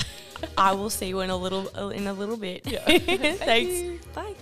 I 0.58 0.74
will 0.74 0.90
see 0.98 1.08
you 1.08 1.20
in 1.20 1.30
a 1.30 1.38
little 1.38 1.90
in 1.90 2.08
a 2.08 2.14
little 2.14 2.38
bit. 2.38 2.64
Thank 2.64 3.04
Thanks. 3.40 3.72
you. 3.72 4.00
Bye. 4.16 4.34